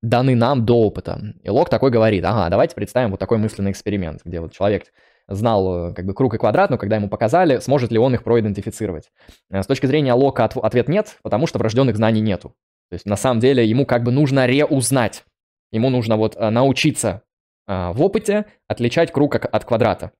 [0.01, 1.19] даны нам до опыта.
[1.43, 4.85] И Лок такой говорит, ага, давайте представим вот такой мысленный эксперимент, где вот человек
[5.29, 8.23] знал э, как бы круг и квадрат, но когда ему показали, сможет ли он их
[8.23, 9.11] проидентифицировать.
[9.49, 12.49] Э, с точки зрения Лока от, ответ нет, потому что врожденных знаний нету.
[12.89, 15.23] То есть на самом деле ему как бы нужно реузнать.
[15.71, 17.21] Ему нужно вот э, научиться
[17.67, 20.11] в опыте отличать круг от квадрата.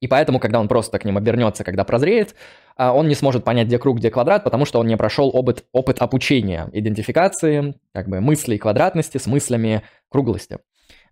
[0.00, 2.34] И поэтому, когда он просто к ним обернется, когда прозреет,
[2.78, 6.00] он не сможет понять, где круг, где квадрат, потому что он не прошел опыт, опыт
[6.00, 10.60] обучения, идентификации, как бы мыслей квадратности с мыслями круглости,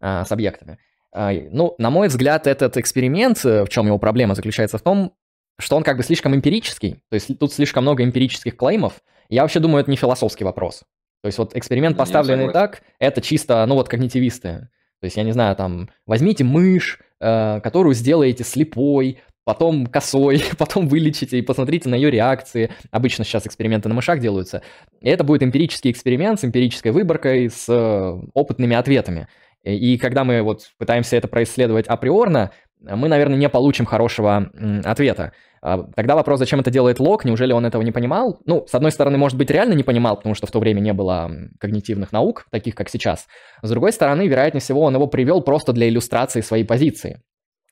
[0.01, 0.79] с объектами.
[1.17, 5.15] А, ну, на мой взгляд, этот эксперимент, э, в чем его проблема заключается в том,
[5.59, 9.01] что он как бы слишком эмпирический, то есть тут слишком много эмпирических клеймов.
[9.31, 10.81] Я вообще думаю, это не философский вопрос.
[11.23, 14.69] То есть вот эксперимент, поставленный так, это чисто, ну вот когнитивисты.
[15.01, 20.87] То есть, я не знаю, там, возьмите мышь, э, которую сделаете слепой, потом косой, потом
[20.87, 22.71] вылечите и посмотрите на ее реакции.
[22.91, 24.63] Обычно сейчас эксперименты на мышах делаются.
[25.01, 29.29] И это будет эмпирический эксперимент с эмпирической выборкой, с э, опытными ответами.
[29.67, 34.51] И когда мы вот пытаемся это происследовать априорно, мы, наверное, не получим хорошего
[34.85, 35.33] ответа.
[35.63, 38.39] А, тогда вопрос, зачем это делает Лок, неужели он этого не понимал?
[38.45, 40.93] Ну, с одной стороны, может быть, реально не понимал, потому что в то время не
[40.93, 43.27] было когнитивных наук, таких как сейчас.
[43.63, 47.23] С другой стороны, вероятнее всего, он его привел просто для иллюстрации своей позиции.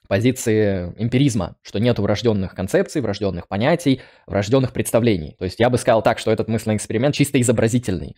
[0.08, 5.36] Позиции эмпиризма, что нет врожденных концепций, врожденных понятий, врожденных представлений.
[5.38, 8.16] То есть я бы сказал так, что этот мысленный эксперимент чисто изобразительный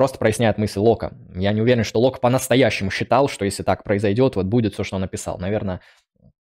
[0.00, 1.12] просто проясняет мысль Лока.
[1.34, 4.96] Я не уверен, что Лок по-настоящему считал, что если так произойдет, вот будет все, что
[4.96, 5.36] он написал.
[5.38, 5.82] Наверное,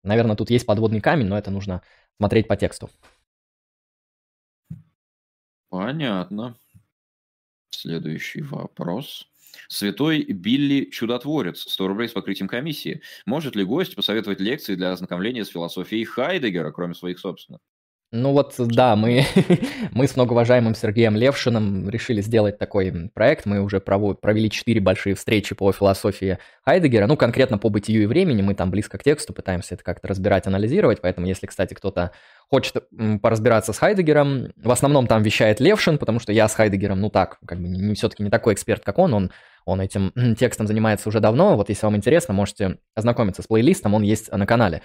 [0.05, 1.83] наверное, тут есть подводный камень, но это нужно
[2.19, 2.89] смотреть по тексту.
[5.71, 6.57] Понятно.
[7.71, 9.27] Следующий вопрос.
[9.67, 13.03] Святой Билли Чудотворец, 100 рублей с покрытием комиссии.
[13.27, 17.61] Может ли гость посоветовать лекции для ознакомления с философией Хайдегера, кроме своих собственных?
[18.15, 19.25] Ну вот, да, мы,
[19.93, 23.47] мы с многоуважаемым Сергеем Левшиным решили сделать такой проект.
[23.47, 28.43] Мы уже провели четыре большие встречи по философии Хайдегера, ну, конкретно по бытию и времени.
[28.43, 31.01] Мы там близко к тексту пытаемся это как-то разбирать, анализировать.
[31.01, 32.11] Поэтому, если, кстати, кто-то
[32.51, 32.85] хочет
[33.23, 37.39] поразбираться с Хайдегером, в основном там вещает Левшин, потому что я с Хайдегером, ну так,
[37.47, 39.15] как бы не, все-таки не такой эксперт, как он.
[39.15, 39.33] Он
[39.65, 41.57] он этим текстом занимается уже давно.
[41.57, 44.83] Вот если вам интересно, можете ознакомиться с плейлистом, он есть на канале.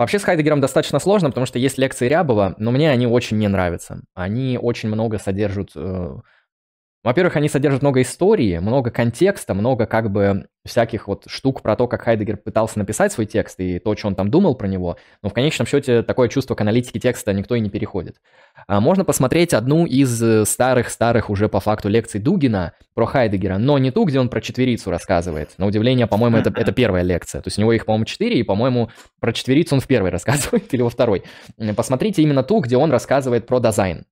[0.00, 3.48] Вообще с Хайдегером достаточно сложно, потому что есть лекции Рябова, но мне они очень не
[3.48, 4.00] нравятся.
[4.14, 6.14] Они очень много содержат э,
[7.02, 11.86] во-первых, они содержат много истории, много контекста, много как бы всяких вот штук про то,
[11.86, 15.30] как Хайдегер пытался написать свой текст и то, что он там думал про него, но
[15.30, 18.16] в конечном счете такое чувство к аналитике текста никто и не переходит.
[18.66, 23.90] А можно посмотреть одну из старых-старых уже по факту лекций Дугина про Хайдегера, но не
[23.90, 25.52] ту, где он про четверицу рассказывает.
[25.56, 27.40] На удивление, по-моему, это, это первая лекция.
[27.40, 28.90] То есть у него их, по-моему, четыре, и, по-моему,
[29.20, 31.22] про четверицу он в первой рассказывает или во второй.
[31.74, 34.04] Посмотрите именно ту, где он рассказывает про Dasein.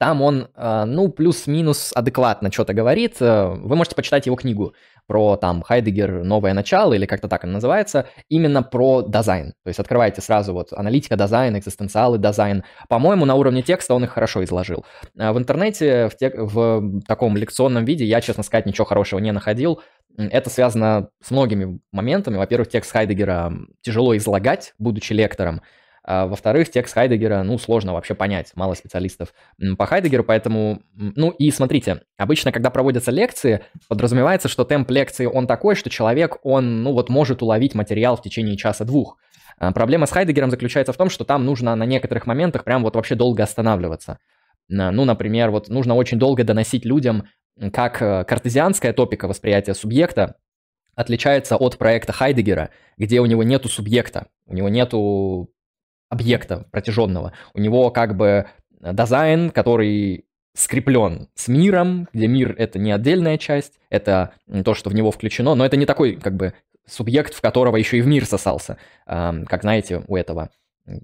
[0.00, 3.16] Там он, э, ну, плюс-минус адекватно что-то говорит.
[3.20, 4.72] Э, вы можете почитать его книгу
[5.06, 9.52] про там Хайдегер «Новое начало» или как-то так она называется, именно про Dasein.
[9.62, 12.64] То есть открывайте сразу вот аналитика Dasein, экзистенциалы Dasein.
[12.88, 14.86] По-моему, на уровне текста он их хорошо изложил.
[15.14, 19.82] В интернете в, тек- в таком лекционном виде я, честно сказать, ничего хорошего не находил.
[20.16, 22.38] Это связано с многими моментами.
[22.38, 23.52] Во-первых, текст Хайдегера
[23.82, 25.60] тяжело излагать, будучи лектором.
[26.02, 29.34] А, во-вторых, текст Хайдегера, ну, сложно вообще понять, мало специалистов
[29.76, 35.46] по Хайдегеру, поэтому, ну, и смотрите, обычно, когда проводятся лекции, подразумевается, что темп лекции, он
[35.46, 39.18] такой, что человек, он, ну, вот может уловить материал в течение часа-двух.
[39.58, 42.96] А, проблема с Хайдегером заключается в том, что там нужно на некоторых моментах прям вот
[42.96, 44.18] вообще долго останавливаться.
[44.68, 47.24] Ну, например, вот нужно очень долго доносить людям,
[47.72, 50.36] как э, картезианская топика восприятия субъекта
[50.94, 55.50] отличается от проекта Хайдегера, где у него нету субъекта, у него нету
[56.10, 57.32] объекта протяженного.
[57.54, 58.46] У него как бы
[58.80, 64.32] дизайн, который скреплен с миром, где мир— это не отдельная часть, это
[64.64, 66.52] то, что в него включено, но это не такой как бы
[66.86, 68.76] субъект, в которого еще и в мир сосался,
[69.06, 70.50] как, знаете, у этого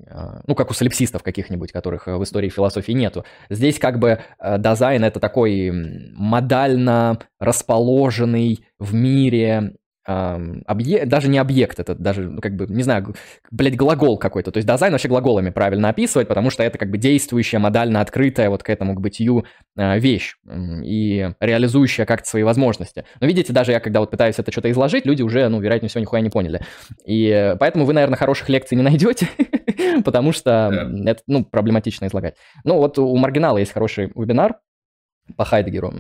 [0.09, 3.25] а, ну, как у солипсистов каких-нибудь, которых в истории философии нету.
[3.51, 5.71] Здесь как бы э, дизайн— это такой
[6.13, 9.75] модально расположенный в мире
[10.07, 13.15] объект, даже не объект, это даже, ну, как бы, не знаю,
[13.51, 14.53] блядь, глагол какой-то.
[14.53, 18.49] То есть дизайн вообще глаголами правильно описывать, потому что это как бы действующая, модально открытая
[18.49, 19.45] вот к этому, к бытию
[19.77, 20.37] э, вещь
[20.85, 23.05] и реализующая как-то свои возможности.
[23.21, 26.03] Но видите, даже я когда вот пытаюсь это что-то изложить, люди уже, ну, вероятнее всего,
[26.03, 26.61] нихуя не поняли.
[27.05, 29.29] И поэтому вы, наверное, хороших лекций не найдете,
[30.05, 30.71] потому что
[31.05, 32.37] это, ну, проблематично излагать.
[32.65, 34.59] Ну, вот у Маргинала есть хороший вебинар
[35.37, 35.93] по Хайдегеру.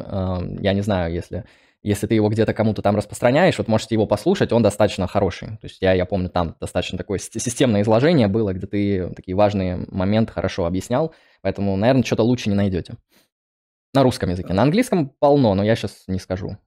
[0.61, 1.45] Я не знаю, если
[1.87, 5.49] если ты его где-то кому-то там распространяешь, вот можете его послушать, он достаточно хороший.
[5.49, 9.87] То есть я, я помню, там достаточно такое системное изложение было, где ты такие важные
[9.89, 12.97] моменты хорошо объяснял, поэтому, наверное, что-то лучше не найдете.
[13.95, 14.53] На русском языке.
[14.53, 16.59] На английском полно, но я сейчас не скажу.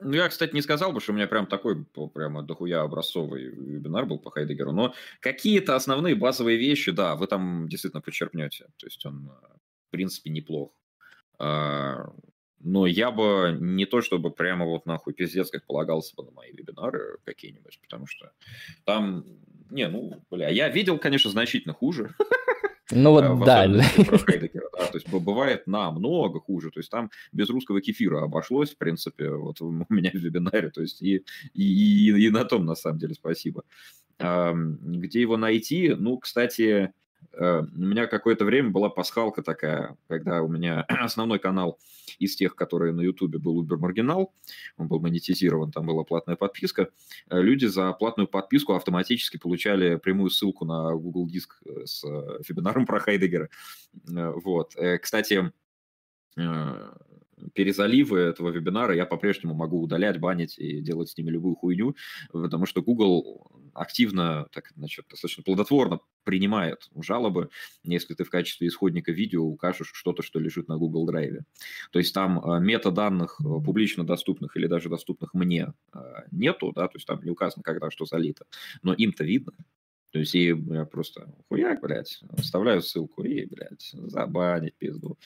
[0.00, 4.04] Ну, я, кстати, не сказал бы, что у меня прям такой прямо дохуя образцовый вебинар
[4.04, 8.66] был по Хайдегеру, но какие-то основные базовые вещи, да, вы там действительно подчеркнете.
[8.76, 9.30] То есть он,
[9.88, 10.72] в принципе, неплох.
[12.60, 16.52] Но я бы не то, чтобы прямо вот нахуй пиздец, как полагался бы на мои
[16.52, 18.32] вебинары какие-нибудь, потому что
[18.84, 19.24] там,
[19.70, 22.14] не, ну, бля, я видел, конечно, значительно хуже.
[22.92, 23.66] Ну вот да.
[23.66, 23.82] да.
[23.96, 26.70] То есть бывает намного хуже.
[26.70, 30.70] То есть там без русского кефира обошлось, в принципе, вот у меня в вебинаре.
[30.70, 33.64] То есть и, и, и на том, на самом деле, спасибо.
[34.18, 35.94] Где его найти?
[35.94, 41.78] Ну, кстати, Э, у меня какое-то время была пасхалка такая, когда у меня основной канал
[42.18, 44.28] из тех, которые на Ютубе был Uber Marginal,
[44.76, 46.88] он был монетизирован, там была платная подписка,
[47.28, 52.02] э, люди за платную подписку автоматически получали прямую ссылку на Google Диск э, с
[52.48, 53.48] вебинаром про Хайдегера.
[54.04, 54.74] Вот.
[55.00, 55.52] Кстати,
[57.54, 61.96] перезаливы этого вебинара я по-прежнему могу удалять, банить и делать с ними любую хуйню,
[62.32, 67.50] потому что Google активно, так, значит, достаточно плодотворно принимает жалобы,
[67.84, 71.40] если ты в качестве исходника видео укажешь что-то, что лежит на Google Drive.
[71.92, 75.98] То есть там э, метаданных э, публично доступных или даже доступных мне э,
[76.30, 78.46] нету, да, то есть там не указано, когда что залито,
[78.82, 79.52] но им-то видно.
[80.12, 85.18] То есть и я просто хуяк, блядь, вставляю ссылку и, блядь, забанить пизду.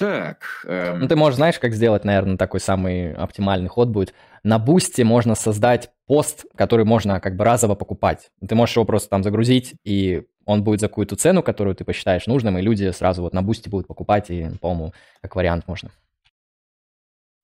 [0.00, 0.64] Так.
[0.64, 1.00] Эм...
[1.00, 4.14] Ну, ты можешь, знаешь, как сделать, наверное, такой самый оптимальный ход будет.
[4.42, 8.30] На Boosty можно создать пост, который можно как бы разово покупать.
[8.48, 12.26] Ты можешь его просто там загрузить, и он будет за какую-то цену, которую ты посчитаешь
[12.26, 15.90] нужным, и люди сразу вот на Boosty будут покупать, и, по-моему, как вариант можно.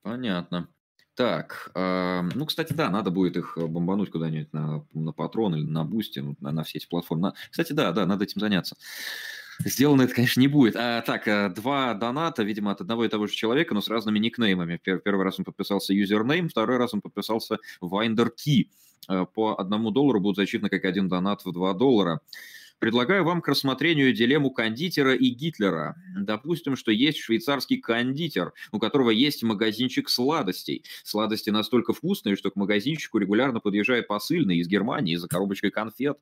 [0.02, 0.68] Понятно.
[1.14, 5.84] Так, э, ну, кстати, да, надо будет их бомбануть куда-нибудь на, на Patreon или на
[5.84, 7.28] Boosty, ну, на, на все эти платформы.
[7.28, 7.34] На...
[7.50, 8.76] Кстати, да, да, надо этим заняться.
[9.64, 10.76] Сделано это, конечно, не будет.
[10.76, 14.18] А, так, э, два доната, видимо, от одного и того же человека, но с разными
[14.18, 14.80] никнеймами.
[14.82, 18.68] Первый раз он подписался юзернейм, второй раз он подписался Winder Key.
[19.08, 22.20] Э, по одному доллару будут зачитаны как один донат в два доллара.
[22.78, 25.96] Предлагаю вам к рассмотрению дилемму кондитера и Гитлера.
[26.14, 30.84] Допустим, что есть швейцарский кондитер, у которого есть магазинчик сладостей.
[31.02, 36.18] Сладости настолько вкусные, что к магазинчику регулярно подъезжает посыльный из Германии за коробочкой конфет.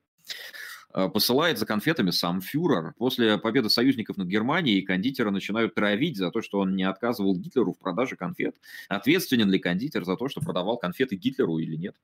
[0.97, 2.95] Э, посылает за конфетами сам фюрер.
[2.99, 7.73] После победы союзников над Германией кондитера начинают травить за то, что он не отказывал Гитлеру
[7.73, 8.55] в продаже конфет.
[8.89, 11.97] Ответственен ли кондитер за то, что продавал конфеты Гитлеру или нет?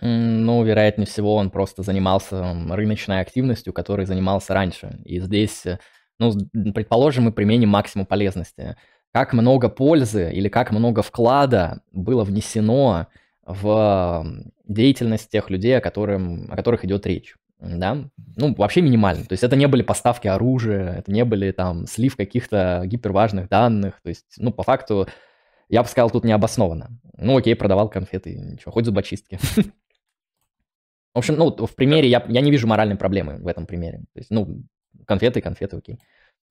[0.00, 4.98] Ну, вероятнее всего, он просто занимался рыночной активностью, которой занимался раньше.
[5.04, 5.78] И здесь, э,
[6.18, 6.32] ну,
[6.74, 8.76] предположим, мы применим максимум полезности.
[9.12, 13.08] Как много пользы или как много вклада было внесено
[13.44, 14.26] в
[14.66, 17.36] деятельность тех людей, о, которым, о которых идет речь.
[17.58, 19.24] да, ну, вообще минимально.
[19.24, 24.00] То есть это не были поставки оружия, это не были там слив каких-то гиперважных данных.
[24.02, 25.08] То есть, ну, по факту,
[25.68, 26.98] я бы сказал, тут необоснованно.
[27.16, 29.38] Ну, окей, продавал конфеты, ничего, хоть зубочистки.
[31.14, 34.00] В общем, ну, в примере я, я не вижу моральной проблемы в этом примере.
[34.12, 34.64] То есть, ну,
[35.06, 35.98] конфеты, конфеты, окей.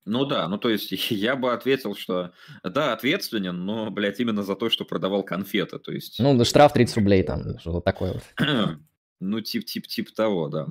[0.06, 4.54] Ну да, ну то есть я бы ответил, что да, ответственен, но, блядь, именно за
[4.54, 6.20] то, что продавал конфеты, то есть...
[6.20, 8.22] Ну, штраф 30 рублей там, что-то такое вот.
[9.20, 10.68] ну, тип-тип-тип того, да.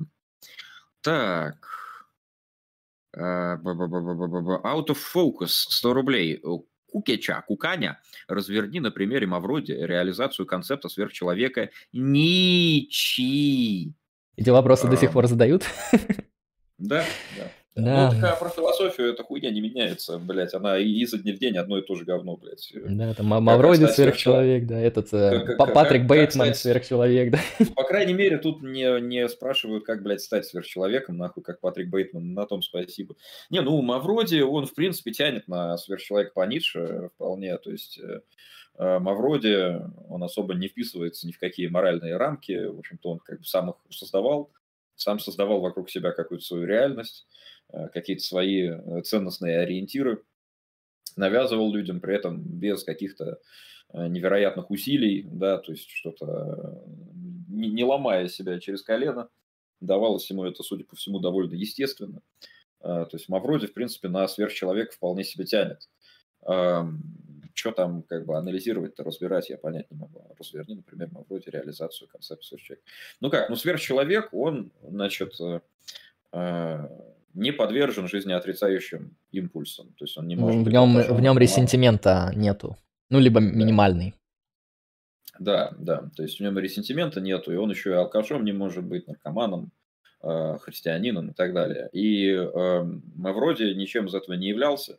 [1.02, 1.56] Так.
[3.14, 6.42] А, out of focus, 100 рублей.
[6.90, 13.92] Кукеча, Куканя, разверни на примере Мавроди реализацию концепта сверхчеловека Ничи.
[14.36, 15.64] Эти вопросы до сих пор задают?
[16.78, 17.04] Да,
[17.36, 17.50] да.
[17.76, 18.10] Да.
[18.10, 21.58] Ну, такая про философию эта хуйня не меняется, блядь, она и изо дня в день
[21.58, 22.72] одно и то же говно, блядь.
[22.74, 27.38] Да, там Мавроди сверхчеловек, да, этот э, как, как, Патрик как, Бейтман как сверхчеловек, да.
[27.76, 32.32] По крайней мере, тут не, не спрашивают, как, блядь, стать сверхчеловеком, нахуй, как Патрик Бейтман,
[32.32, 33.14] на том спасибо.
[33.50, 37.98] Не, ну, Мавроди, он, в принципе, тянет на сверхчеловека по Ницше вполне, то есть...
[37.98, 38.20] Э,
[38.78, 43.40] э, Мавроди, он особо не вписывается ни в какие моральные рамки, в общем-то, он как
[43.40, 44.50] бы сам их создавал,
[44.94, 47.26] сам создавал вокруг себя какую-то свою реальность,
[47.92, 50.22] какие-то свои э, ценностные ориентиры,
[51.16, 53.40] навязывал людям при этом без каких-то
[53.92, 56.82] э, невероятных усилий, да, то есть что-то
[57.48, 59.28] не, не ломая себя через колено,
[59.80, 62.22] давалось ему это, судя по всему, довольно естественно.
[62.80, 65.88] То есть Мавроди, в принципе, на сверхчеловека вполне себе тянет.
[66.40, 70.24] Что там как бы анализировать-то, разбирать, я понять не могу.
[70.38, 72.86] Разверни, например, Мавроди реализацию концепции сверхчеловека.
[73.20, 75.34] Ну как, ну сверхчеловек, он, значит,
[77.36, 79.88] не подвержен жизнеотрицающим импульсам.
[79.98, 82.76] То есть он не может в нем, в нем ресентимента нету.
[83.10, 83.46] Ну, либо да.
[83.46, 84.14] минимальный.
[85.38, 86.10] Да, да.
[86.16, 89.70] То есть в нем ресентимента нету, и он еще и алкашом не может быть, наркоманом,
[90.22, 91.90] э, христианином и так далее.
[91.92, 92.82] И э,
[93.14, 94.98] Мавроди ничем из этого не являлся.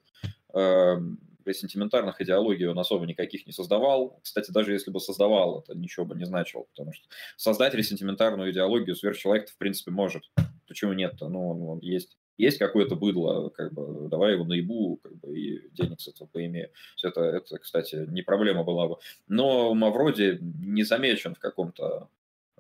[0.53, 0.97] Э,
[1.43, 4.19] ресентиментарных идеологий он особо никаких не создавал.
[4.21, 8.95] Кстати, даже если бы создавал, это ничего бы не значило, потому что создать ресентиментарную идеологию
[8.95, 10.23] сверхчеловек в принципе может.
[10.67, 11.29] Почему нет-то?
[11.29, 15.69] Ну, он, он есть есть какое-то быдло, как бы, давай его наебу, как бы, и
[15.71, 16.69] денег с этого поимею.
[17.03, 18.97] Это, это, кстати, не проблема была бы.
[19.27, 22.09] Но Мавроди не замечен в каком-то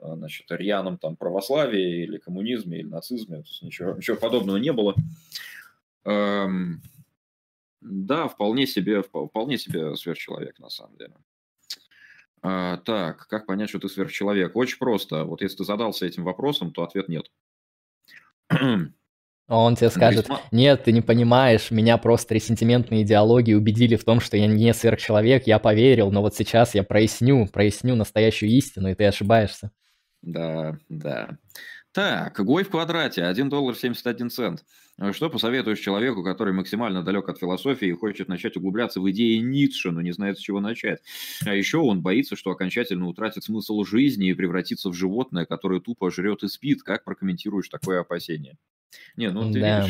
[0.01, 4.71] а, значит, рьяном там православии или коммунизме или нацизме, то есть ничего, ничего подобного не
[4.71, 4.95] было.
[6.05, 6.81] Эм,
[7.81, 11.13] да, вполне себе, вполне себе сверхчеловек на самом деле.
[12.41, 14.55] А, так, как понять, что ты сверхчеловек?
[14.55, 15.23] Очень просто.
[15.23, 17.31] Вот если ты задался этим вопросом, то ответ нет.
[19.47, 24.35] Он тебе скажет, нет, ты не понимаешь, меня просто ресентиментные идеологии убедили в том, что
[24.35, 29.05] я не сверхчеловек, я поверил, но вот сейчас я проясню, проясню настоящую истину, и ты
[29.05, 29.71] ошибаешься.
[30.21, 31.37] Да, да.
[31.93, 34.65] Так, Гой в квадрате, 1 доллар 71 цент.
[35.13, 39.91] Что посоветуешь человеку, который максимально далек от философии и хочет начать углубляться в идеи Ницше,
[39.91, 41.01] но не знает, с чего начать?
[41.45, 46.11] А еще он боится, что окончательно утратит смысл жизни и превратится в животное, которое тупо
[46.11, 46.83] жрет и спит.
[46.83, 48.57] Как прокомментируешь такое опасение?
[49.15, 49.87] Не, ну ты да.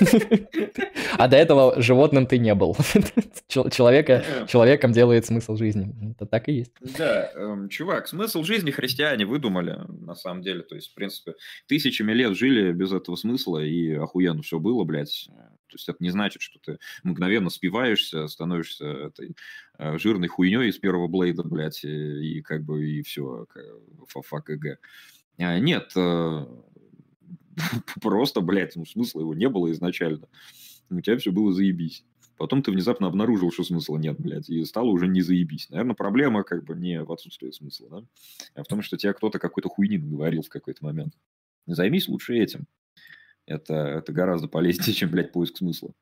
[1.18, 2.76] А до этого животным ты не был.
[3.48, 4.46] Человека, э.
[4.46, 5.92] человеком делает смысл жизни.
[6.12, 6.72] Это так и есть.
[6.80, 10.62] Да, эм, чувак, смысл жизни христиане выдумали, на самом деле.
[10.62, 11.34] То есть, в принципе,
[11.66, 15.28] тысячами лет жили без этого смысла, и охуенно все было, блядь.
[15.68, 19.36] То есть это не значит, что ты мгновенно спиваешься, становишься этой
[19.78, 23.46] э, жирной хуйней из первого Блейда, блядь, и, и как бы и все,
[24.24, 24.50] фак
[25.38, 26.46] а, Нет, э,
[28.02, 30.28] Просто, блядь, ну смысла его не было изначально.
[30.90, 32.04] У тебя все было заебись.
[32.36, 35.68] Потом ты внезапно обнаружил, что смысла нет, блядь, и стало уже не заебись.
[35.70, 38.06] Наверное, проблема как бы не в отсутствии смысла, да,
[38.54, 41.14] а в том, что тебя кто-то какой-то хуйни говорил в какой-то момент.
[41.66, 42.66] Займись лучше этим.
[43.44, 45.92] Это, это гораздо полезнее, чем, блядь, поиск смысла.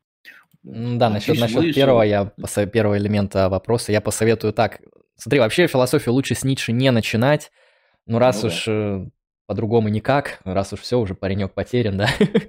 [0.63, 2.33] Да, насчет, насчет первого, я,
[2.73, 4.81] первого элемента вопроса я посоветую так.
[5.17, 7.51] Смотри, вообще философию лучше с Ницше не начинать.
[8.07, 9.07] Ну, раз ну, уж да.
[9.47, 12.09] По-другому никак, раз уж все, уже паренек потерян, да.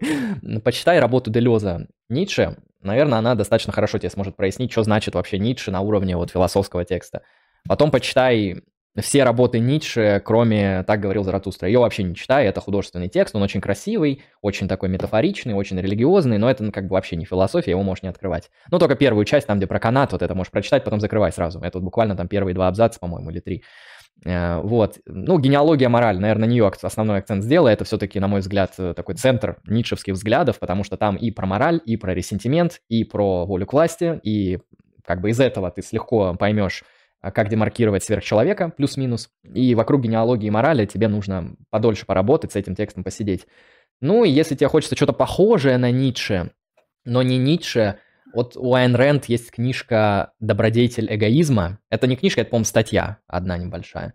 [0.64, 5.70] Почитай работу Делеза Ницше, наверное, она достаточно хорошо тебе сможет прояснить, что значит вообще Ницше
[5.70, 7.22] на уровне вот философского текста.
[7.68, 8.64] Потом почитай
[9.02, 11.68] все работы Ницше, кроме «Так говорил Заратустра».
[11.68, 16.38] Ее вообще не читай, это художественный текст, он очень красивый, очень такой метафоричный, очень религиозный,
[16.38, 18.50] но это ну, как бы вообще не философия, его можешь не открывать.
[18.72, 21.60] Ну, только первую часть, там, где про канат, вот это можешь прочитать, потом закрывай сразу.
[21.60, 23.64] Это вот буквально там первые два абзаца, по-моему, или три.
[24.26, 25.00] Э, вот.
[25.06, 27.70] Ну, генеалогия мораль, наверное, на нее основной акцент сделала.
[27.70, 31.46] Это все-таки, на мой взгляд, э, такой центр ницшевских взглядов, потому что там и про
[31.46, 34.60] мораль, и про ресентимент, и про волю к власти, и
[35.06, 36.84] как бы из этого ты легко поймешь
[37.22, 39.30] а, как демаркировать сверхчеловека, плюс-минус.
[39.54, 43.48] И вокруг генеалогии и морали тебе нужно подольше поработать, с этим текстом посидеть.
[44.02, 46.52] Ну, и если тебе хочется что-то похожее на Ницше,
[47.06, 48.00] но не Ницше,
[48.34, 51.80] вот у Айн Рэнд есть книжка «Добродетель эгоизма».
[51.90, 54.14] Это не книжка, это, по-моему, статья одна небольшая.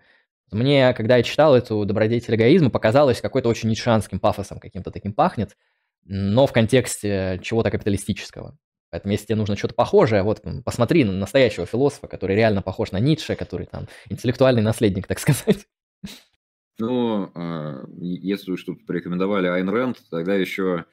[0.50, 5.56] Мне, когда я читал эту «Добродетель эгоизма», показалось какой-то очень ницшанским пафосом каким-то таким пахнет,
[6.04, 8.58] но в контексте чего-то капиталистического.
[8.90, 13.00] Поэтому если тебе нужно что-то похожее, вот посмотри на настоящего философа, который реально похож на
[13.00, 15.66] Ницше, который там интеллектуальный наследник, так сказать.
[16.78, 20.84] Ну, а, если уж тут порекомендовали Айн Рэнд, тогда еще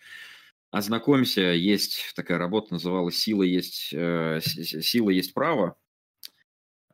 [0.72, 5.76] ознакомься, есть такая работа, называлась «Сила есть, э, сила есть право»,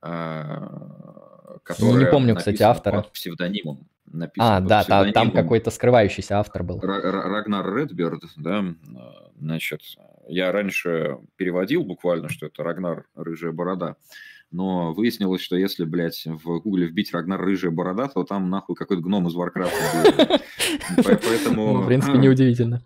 [0.01, 3.01] которая ну, не помню, кстати, автора.
[3.01, 3.87] под псевдонимом.
[4.37, 6.79] А, да, там, там какой-то скрывающийся автор был.
[6.79, 8.63] Рагнар Редберд, да,
[9.37, 9.81] значит,
[10.27, 13.97] я раньше переводил буквально, что это Рагнар Рыжая Борода,
[14.51, 19.01] но выяснилось, что если, блядь, в гугле вбить Рагнар Рыжая Борода, то там нахуй какой-то
[19.01, 19.75] гном из Варкрафта
[20.97, 21.73] Поэтому...
[21.73, 22.83] Ну, в принципе, неудивительно.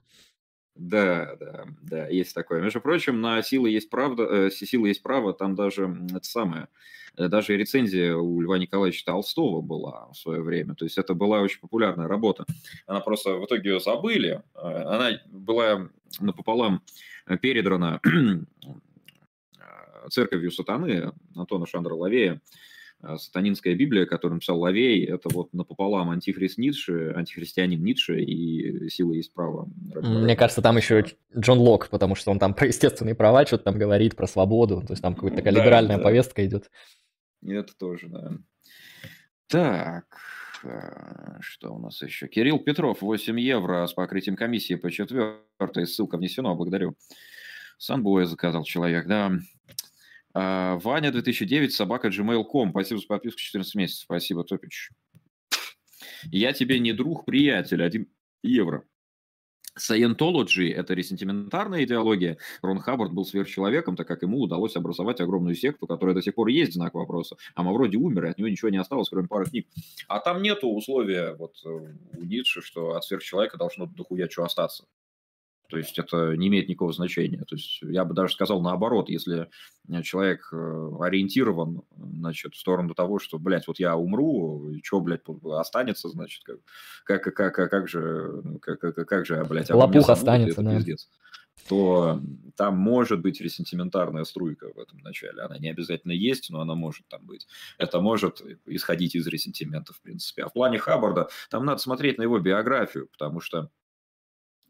[0.79, 2.61] Да, да, да, есть такое.
[2.61, 6.69] Между прочим, на «Сила есть правда», э, «Сила есть право» там даже это самое,
[7.17, 10.75] э, даже рецензия у Льва Николаевича Толстого была в свое время.
[10.75, 12.45] То есть это была очень популярная работа.
[12.87, 14.41] Она просто в итоге ее забыли.
[14.55, 15.89] Э, она была
[16.21, 16.81] напополам
[17.41, 17.99] передрана
[20.09, 22.39] церковью сатаны Антона Шандра Лавея.
[23.01, 29.13] А, сатанинская Библия, которую написал Лавей, это вот напополам антихрист Ницше, антихристианин Ницше и сила
[29.13, 29.69] есть право.
[29.95, 31.05] Мне кажется, там еще
[31.37, 34.91] Джон Лок, потому что он там про естественные права что-то там говорит, про свободу, то
[34.93, 36.03] есть там какая-то такая да, либеральная да.
[36.03, 36.69] повестка идет.
[37.45, 38.31] Это тоже, да.
[39.47, 40.05] Так,
[40.65, 42.27] а, что у нас еще?
[42.27, 45.87] Кирилл Петров, 8 евро с покрытием комиссии по четвертой.
[45.87, 46.95] Ссылка внесена, благодарю.
[47.77, 49.31] Санбоя заказал человек, да.
[50.41, 52.69] А, Ваня 2009, собака gmail.com.
[52.69, 54.03] Спасибо за подписку 14 месяцев.
[54.03, 54.89] Спасибо, Топич.
[56.31, 57.83] Я тебе не друг, приятель.
[57.83, 58.07] Один
[58.41, 58.85] евро.
[59.75, 62.37] Саентологи– это ресентиментарная идеология.
[62.61, 66.47] Рон Хаббард был сверхчеловеком, так как ему удалось образовать огромную секту, которая до сих пор
[66.47, 67.35] есть знак вопроса.
[67.55, 69.67] А мы вроде умер, и от него ничего не осталось, кроме пары книг.
[70.07, 74.85] А там нету условия вот э, у Ницше, что от сверхчеловека должно дохуя что остаться.
[75.69, 77.43] То есть это не имеет никакого значения.
[77.47, 79.49] То есть я бы даже сказал наоборот, если
[79.87, 84.99] э, человек э, ориентирован значит, в сторону того, что, блядь, вот я умру, и что,
[84.99, 90.09] блядь, останется, значит, как, как, как, как, как же, как, как, как же, блядь, Лопух
[90.09, 90.75] останется, это да.
[90.77, 91.07] пиздец
[91.67, 92.21] то
[92.55, 95.41] там может быть ресентиментарная струйка в этом начале.
[95.41, 97.47] Она не обязательно есть, но она может там быть.
[97.77, 100.43] Это может исходить из ресентимента, в принципе.
[100.43, 103.69] А в плане Хаббарда там надо смотреть на его биографию, потому что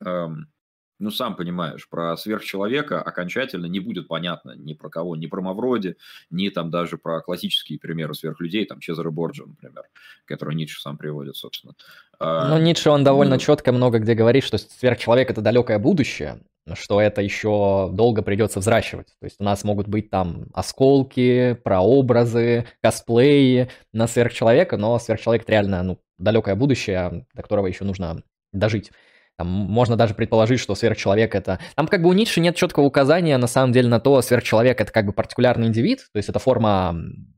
[0.06, 0.52] эм,
[1.00, 5.96] ну, сам понимаешь, про сверхчеловека окончательно не будет понятно ни про кого, ни про Мавроди,
[6.30, 9.84] ни там даже про классические примеры сверхлюдей, там Чезаре Борджа, например,
[10.26, 11.74] который Ницше сам приводит, собственно.
[12.20, 16.42] А, ну, Ницше, он довольно ну, четко много где говорит, что сверхчеловек– это далекое будущее,
[16.74, 19.08] что это еще долго придется взращивать.
[19.20, 25.52] То есть у нас могут быть там осколки, прообразы, косплеи на сверхчеловека, но сверхчеловек– это
[25.54, 28.22] реально ну, далекое будущее, до которого еще нужно
[28.52, 28.92] дожить.
[29.40, 31.60] Там можно даже предположить, что сверхчеловек это...
[31.76, 34.92] Там как бы у Ницше нет четкого указания на самом деле на то, сверхчеловек это
[34.92, 36.94] как бы партикулярный индивид, то есть это форма,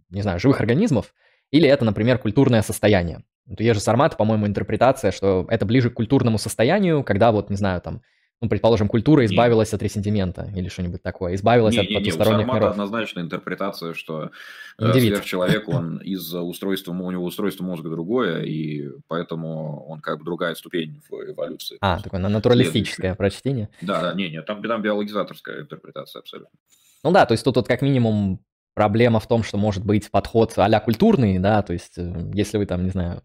[0.09, 1.13] не знаю, живых организмов,
[1.51, 3.21] или это, например, культурное состояние.
[3.45, 7.55] Вот у Ежи Сармата, по-моему, интерпретация, что это ближе к культурному состоянию, когда вот, не
[7.55, 8.01] знаю, там,
[8.41, 9.75] ну, предположим, культура избавилась Нет.
[9.75, 12.71] от ресентимента или что-нибудь такое, избавилась не, от не, потусторонних не, у миров.
[12.71, 14.31] однозначно интерпретация, что
[14.79, 15.13] э, Индивид.
[15.13, 20.55] сверхчеловек, он из устройства, у него устройство мозга другое, и поэтому он как бы другая
[20.55, 21.77] ступень в эволюции.
[21.81, 23.69] А, такое натуралистическое прочтение?
[23.81, 26.57] Да, да, не, не, там, там биологизаторская интерпретация абсолютно.
[27.03, 28.43] Ну да, то есть тут вот как минимум
[28.73, 32.65] проблема в том, что может быть подход а культурный, да, то есть э, если вы
[32.65, 33.21] там, не знаю,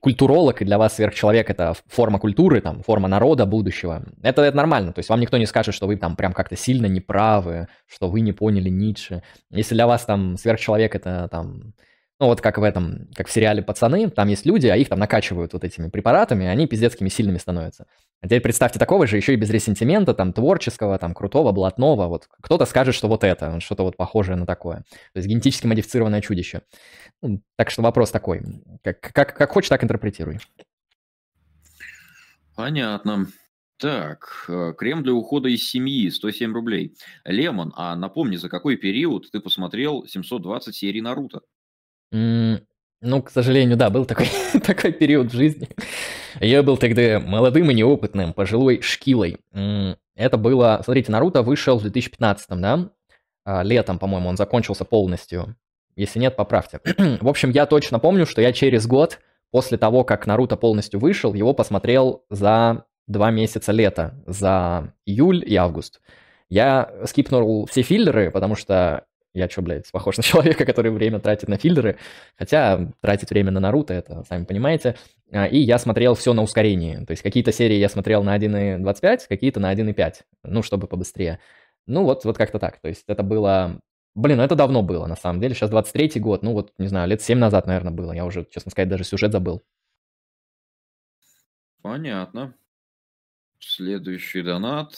[0.00, 4.92] культуролог, и для вас сверхчеловек– это форма культуры, там, форма народа будущего, это, это нормально.
[4.92, 8.20] То есть вам никто не скажет, что вы там прям как-то сильно неправы, что вы
[8.20, 9.22] не поняли Ницше.
[9.50, 11.74] Если для вас там сверхчеловек– это там
[12.20, 15.00] ну, вот как в этом, как в сериале «Пацаны», там есть люди, а их там
[15.00, 17.86] накачивают вот этими препаратами, и они пиздецкими сильными становятся.
[18.22, 22.28] А теперь представьте такого же, еще и без ресентимента, там, творческого, там, крутого, блатного, вот.
[22.40, 24.84] Кто-то скажет, что вот это, что-то вот похожее на такое.
[25.12, 26.62] То есть генетически модифицированное чудище.
[27.20, 28.42] Ну, так что вопрос такой.
[28.84, 30.38] Как, как, как хочешь, так интерпретируй.
[32.54, 33.26] Понятно.
[33.76, 36.94] Так, э, крем для ухода из семьи, 107 рублей.
[37.24, 41.40] Лемон, а напомни, за какой период ты посмотрел 720 серий Наруто?
[43.02, 44.28] Ну, к сожалению, да, был такой,
[44.64, 45.68] такой период в жизни.
[46.40, 49.38] Я был тогда молодым и неопытным, пожилой шкилой.
[50.14, 52.90] Это было, смотрите, Наруто вышел в 2015, да?
[53.44, 55.56] А, летом, по-моему, он закончился полностью.
[55.96, 56.80] Если нет, поправьте.
[57.20, 59.18] в общем, я точно помню, что я через год
[59.50, 65.56] после того, как Наруто полностью вышел, его посмотрел за два месяца лета, за июль и
[65.56, 66.00] август.
[66.48, 71.48] Я скипнул все филлеры, потому что я что, блядь, похож на человека, который время тратит
[71.48, 71.98] на филлеры,
[72.36, 74.96] хотя тратить время на Наруто, это сами понимаете.
[75.32, 77.04] А, и я смотрел все на ускорении.
[77.04, 80.14] То есть какие-то серии я смотрел на 1.25, какие-то на 1.5,
[80.44, 81.40] ну, чтобы побыстрее.
[81.86, 82.80] Ну, вот, вот как-то так.
[82.80, 83.80] То есть это было...
[84.14, 85.54] Блин, ну это давно было, на самом деле.
[85.54, 88.12] Сейчас 23-й год, ну вот, не знаю, лет 7 назад, наверное, было.
[88.12, 89.62] Я уже, честно сказать, даже сюжет забыл.
[91.80, 92.54] Понятно.
[93.58, 94.94] Следующий донат.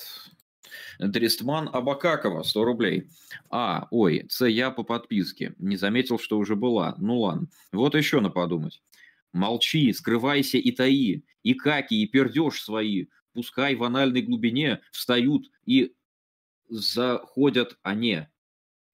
[0.99, 3.09] Дрестман Абакакова, 100 рублей.
[3.51, 5.55] А, ой, це я по подписке.
[5.59, 6.95] Не заметил, что уже была.
[6.99, 7.49] Ну ладно.
[7.73, 8.83] Вот еще на подумать.
[9.33, 11.25] Молчи, скрывайся и таи.
[11.43, 13.07] И каки, и пердеж свои.
[13.33, 15.93] Пускай в анальной глубине встают и
[16.69, 18.27] заходят они.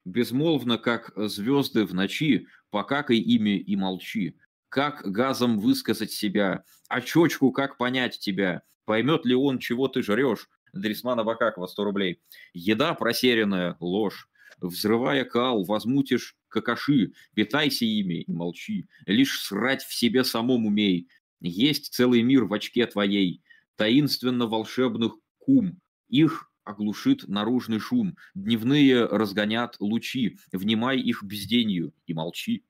[0.04, 4.36] Безмолвно, как звезды в ночи, покакай ими и молчи.
[4.70, 8.62] Как газом высказать себя, а чечку как понять тебя?
[8.84, 10.48] Поймет ли он, чего ты жрешь?
[10.72, 12.20] Дрисмана Бакакова, 100 рублей.
[12.52, 14.28] Еда просеренная, ложь.
[14.58, 18.88] Взрывая кал, возмутишь какаши, питайся ими и молчи.
[19.06, 21.08] Лишь срать в себе самом умей.
[21.40, 23.42] Есть целый мир в очке твоей,
[23.76, 25.80] таинственно волшебных кум.
[26.08, 32.64] Их оглушит наружный шум, дневные разгонят лучи, внимай их безденью и молчи.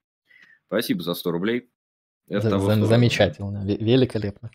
[0.67, 1.69] Спасибо за 100 рублей.
[2.29, 4.53] Это за, замечательно, великолепно.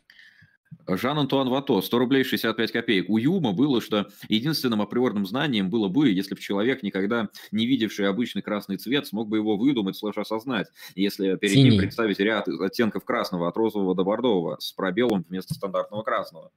[0.88, 3.10] Жан-Антуан Вато, 100 рублей 65 копеек.
[3.10, 8.08] У Юма было, что единственным априорным знанием было бы, если бы человек, никогда не видевший
[8.08, 11.72] обычный красный цвет, смог бы его выдумать, слэш осознать, если перед Синий.
[11.72, 16.52] ним представить ряд оттенков красного от розового до бордового с пробелом вместо стандартного красного.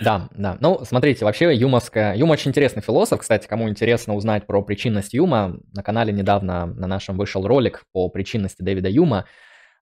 [0.00, 0.56] Да, да.
[0.60, 2.14] Ну, смотрите, вообще юмовская...
[2.16, 3.20] Юм очень интересный философ.
[3.20, 8.08] Кстати, кому интересно узнать про причинность Юма, на канале недавно на нашем вышел ролик по
[8.08, 9.26] причинности Дэвида Юма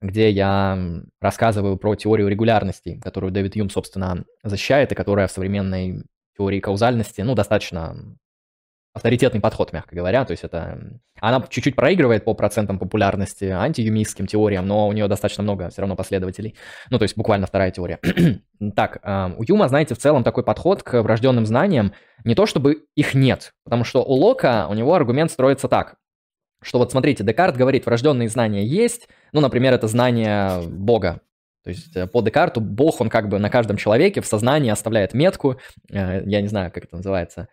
[0.01, 0.79] где я
[1.21, 6.05] рассказываю про теорию регулярности, которую Дэвид Юм, собственно, защищает, и которая в современной
[6.37, 8.17] теории каузальности, ну, достаточно
[8.93, 10.25] авторитетный подход, мягко говоря.
[10.25, 11.01] То есть это...
[11.21, 15.95] Она чуть-чуть проигрывает по процентам популярности антиюмистским теориям, но у нее достаточно много все равно
[15.95, 16.57] последователей.
[16.91, 18.01] Ну, то есть буквально вторая теория.
[18.75, 21.93] так, а, у Юма, знаете, в целом такой подход к врожденным знаниям,
[22.25, 25.97] не то чтобы их нет, потому что у Лока у него аргумент строится так
[26.63, 31.21] что вот смотрите, Декарт говорит, врожденные знания есть, ну, например, это знание Бога.
[31.65, 35.15] То есть э, по Декарту Бог, он как бы на каждом человеке в сознании оставляет
[35.15, 35.59] метку,
[35.91, 37.49] э, я не знаю, как это называется,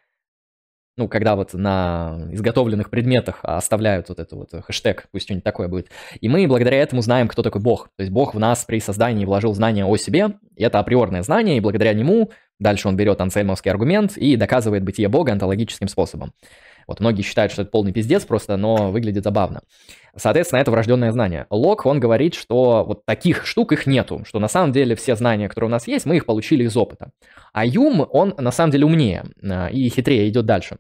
[0.98, 5.90] ну, когда вот на изготовленных предметах оставляют вот это вот хэштег, пусть что-нибудь такое будет.
[6.20, 7.90] И мы благодаря этому знаем, кто такой Бог.
[7.96, 11.58] То есть Бог в нас при создании вложил знания о себе, и это априорное знание,
[11.58, 16.34] и благодаря нему дальше он берет ансельмовский аргумент и доказывает бытие Бога онтологическим способом.
[16.88, 19.62] Вот многие считают, что это полный пиздец просто, но выглядит забавно.
[20.16, 21.46] Соответственно, это врожденное знание.
[21.50, 25.50] Лок, он говорит, что вот таких штук их нету, что на самом деле все знания,
[25.50, 27.12] которые у нас есть, мы их получили из опыта.
[27.54, 30.78] А Юм, он на самом деле умнее а, и хитрее идет дальше.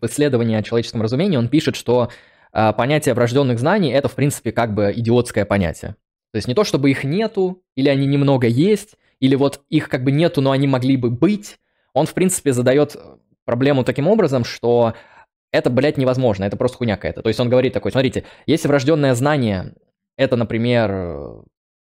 [0.00, 2.10] В исследовании о человеческом разумении он пишет, что
[2.52, 5.96] а, понятие врожденных знаний– это, в принципе, как бы идиотское понятие.
[6.32, 10.04] То есть не то, чтобы их нету, или они немного есть, или вот их как
[10.04, 11.58] бы нету, но они могли бы быть.
[11.94, 12.96] Он, в принципе, задает
[13.44, 14.94] проблему таким образом, что
[15.52, 17.22] это, блядь, невозможно, это просто хуйня какая-то.
[17.22, 19.74] То есть он говорит такой, смотрите, если врожденное знание,
[20.16, 20.90] это, например,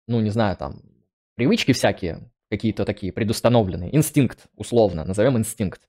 [0.08, 0.82] ну, не знаю, там,
[1.36, 5.82] привычки всякие, какие-то такие предустановленные, инстинкт, условно, назовем инстинкт,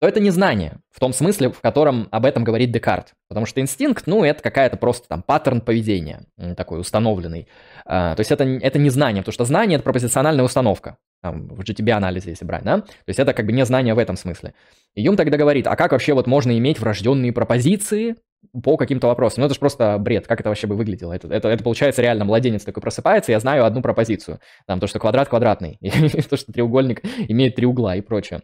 [0.00, 3.14] то это не знание, в том смысле, в котором об этом говорит Декарт.
[3.28, 7.48] Потому что инстинкт, ну, это какая-то просто там паттерн поведения, такой установленный.
[7.86, 11.60] А, то есть это, это не знание, потому что знание– это пропозициональная установка там, в
[11.60, 12.80] GTB-анализе, если брать, да?
[12.80, 14.54] То есть это как бы не знание в этом смысле.
[14.94, 18.16] И Юм тогда говорит, а как вообще вот можно иметь врожденные пропозиции
[18.62, 19.40] по каким-то вопросам?
[19.40, 21.12] Ну это же просто бред, как это вообще бы выглядело?
[21.12, 24.98] Это, это, это получается реально, младенец такой просыпается, я знаю одну пропозицию, там, то, что
[24.98, 25.78] квадрат квадратный,
[26.30, 28.42] то, что треугольник имеет три угла и прочее.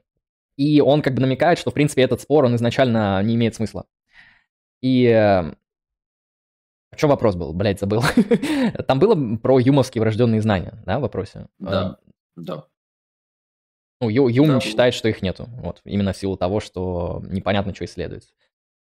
[0.57, 3.87] И он как бы намекает, что, в принципе, этот спор, он изначально не имеет смысла.
[4.81, 5.55] И э,
[6.93, 7.53] в чем вопрос был?
[7.53, 8.03] Блять, забыл.
[8.87, 11.47] Там было про юмовские врожденные знания, да, в вопросе?
[11.59, 11.99] Да.
[12.37, 12.65] Да.
[14.01, 14.61] Ну, Ю, Юм да.
[14.61, 15.49] считает, что их нету.
[15.59, 18.31] Вот, именно в силу того, что непонятно, что исследуется.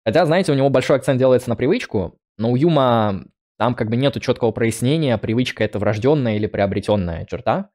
[0.06, 3.26] Хотя, знаете, у него большой акцент делается на привычку, но у Юма
[3.58, 7.70] там как бы нету четкого прояснения, привычка это врожденная или приобретенная черта.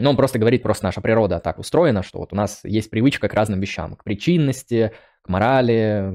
[0.00, 3.28] Но он просто говорит, просто наша природа так устроена, что вот у нас есть привычка
[3.28, 6.12] к разным вещам, к причинности, к морали,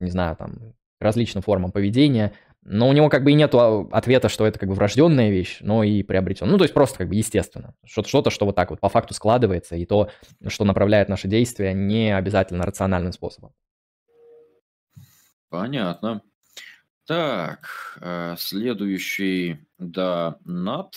[0.00, 2.32] не знаю, там, к различным формам поведения.
[2.62, 5.84] Но у него как бы и нет ответа, что это как бы врожденная вещь, но
[5.84, 6.48] и приобретен.
[6.48, 7.74] Ну, то есть просто как бы естественно.
[7.84, 10.10] Что-то, что вот так вот по факту складывается, и то,
[10.46, 13.52] что направляет наши действия, не обязательно рациональным способом.
[15.48, 16.22] Понятно.
[17.06, 20.94] Так, э, следующий донат.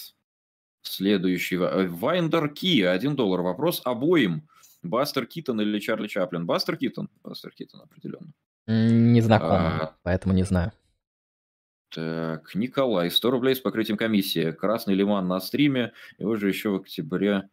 [0.81, 1.55] Следующий.
[1.57, 3.41] э, Вайндер Ки, 1 доллар.
[3.41, 4.47] Вопрос обоим.
[4.83, 6.45] Бастер Китон или Чарли Чаплин?
[6.45, 7.09] Бастер Китон.
[7.23, 8.31] Бастер Китон, определенно.
[8.67, 10.71] Не знаком, А, поэтому не знаю.
[11.89, 14.51] Так, Николай, 100 рублей с покрытием комиссии.
[14.51, 15.91] Красный лиман на стриме.
[16.17, 17.49] Его же еще в октябре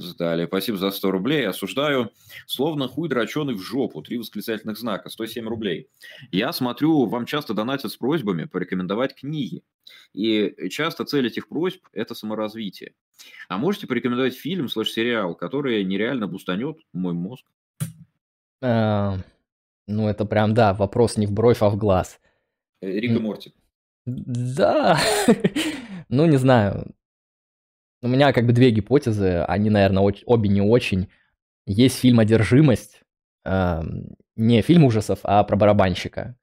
[0.00, 0.46] сдали.
[0.46, 1.46] Спасибо за 100 рублей.
[1.46, 2.10] Осуждаю.
[2.46, 4.02] Словно хуй дроченый в жопу.
[4.02, 5.10] Три восклицательных знака.
[5.10, 5.88] 107 рублей.
[6.30, 9.62] Я смотрю, вам часто донатят с просьбами порекомендовать книги.
[10.12, 12.94] И часто цель этих просьб– это саморазвитие.
[13.48, 17.44] А можете порекомендовать фильм слэш-сериал, который нереально бустанет мой мозг?
[18.62, 19.18] А,
[19.86, 22.20] Ну, это прям, да, вопрос не в бровь, а в глаз.
[22.80, 23.54] Э, Рик и Морти.
[24.06, 24.98] Да,
[26.08, 26.94] ну, не знаю.
[28.02, 31.08] У меня как бы две гипотезы, они, наверное, оч- обе не очень.
[31.66, 33.00] Есть фильм «Одержимость»,
[33.44, 36.36] эм, не фильм ужасов, а про барабанщика.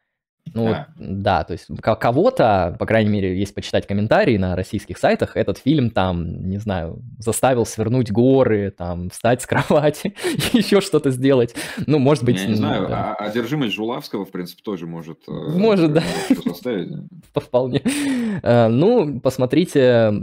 [0.53, 4.99] Ну, А, да, то есть ко- кого-то, по крайней мере, если почитать комментарии на российских
[4.99, 10.13] сайтах, этот фильм там, не знаю, заставил свернуть горы, там, встать с кровати,
[10.53, 11.55] еще что-то сделать.
[11.87, 15.31] Ну, может быть, я не знаю, да, а одержимость Жулавского, в принципе, тоже может, э,
[15.31, 16.03] может, да.
[17.33, 17.81] Вполне.
[18.43, 20.13] Э, Ну, посмотрите,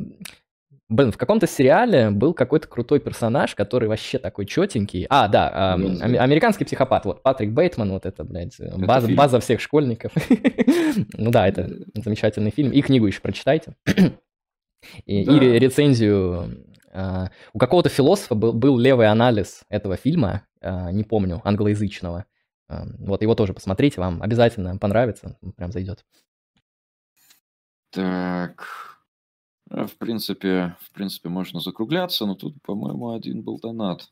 [0.93, 5.07] блин, в каком-то сериале был какой-то крутой персонаж, который вообще такой четенький.
[5.11, 6.05] А, да, эм, Уэнсдей.
[6.07, 10.13] ами- американский психопат, вот, Патрик Бейтман, вот это, блядь, э, Это база, база всех школьников.
[11.19, 12.71] Ну да, это замечательный фильм.
[12.71, 13.75] И книгу еще прочитайте.
[15.07, 15.33] И, Да.
[15.59, 16.67] рецензию.
[16.93, 22.27] э, У какого-то философа был, был левый анализ этого фильма, э, не помню, англоязычного.
[22.69, 26.05] Э, Вот его тоже посмотрите, вам обязательно понравится, прям зайдет.
[27.91, 28.92] Так, а,
[29.73, 34.11] в принципе, в принципе, можно закругляться, но тут, по-моему, один был донат.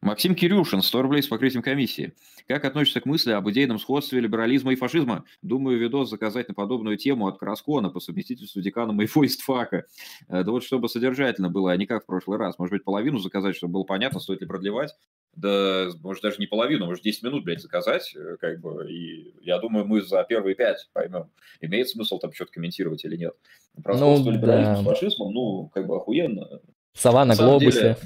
[0.00, 2.14] Максим Кирюшин, 100 рублей с покрытием комиссии.
[2.48, 5.24] Как относишься к мысли об идейном сходстве либерализма и фашизма?
[5.42, 9.84] Думаю, видос заказать на подобную тему от Краскона по совместительству декана моего истфака.
[10.28, 12.58] Э, Да вот чтобы содержательно было, а не как в прошлый раз.
[12.58, 14.90] Может быть, половину заказать, чтобы было понятно, стоит ли продлевать.
[15.34, 19.58] Да, может, даже не половину, может, 10 минут, блядь, заказать, э, как бы, и я
[19.58, 21.30] думаю, мы за первые 5 поймем,
[21.60, 23.34] имеет смысл там что-то комментировать или нет.
[23.82, 24.82] Про Ну, либерализма да.
[24.82, 26.60] с фашизмом, ну, как бы охуенно.
[26.92, 27.80] Сова на На глобусе.
[27.80, 27.96] деле,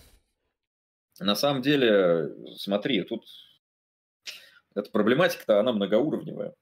[1.18, 3.24] на самом деле, смотри, тут
[4.76, 6.54] эта проблематика-то, она многоуровневая.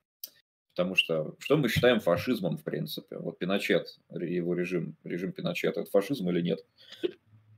[0.74, 3.16] Потому что что мы считаем фашизмом, в принципе?
[3.18, 6.64] Вот Пиночет, его режим, режим Пиночета, это фашизм или нет?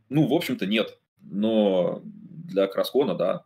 [0.09, 0.99] Ну, в общем-то, нет.
[1.23, 2.03] Но
[2.47, 3.45] для Краскона, да.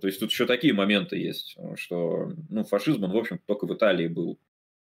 [0.00, 3.74] То есть тут еще такие моменты есть, что ну, фашизм, он, в общем только в
[3.74, 4.38] Италии был.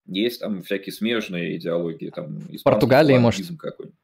[0.07, 3.41] Есть там всякие смежные идеологии, там Португалии, может.
[3.41, 3.99] фалангизм какой-нибудь.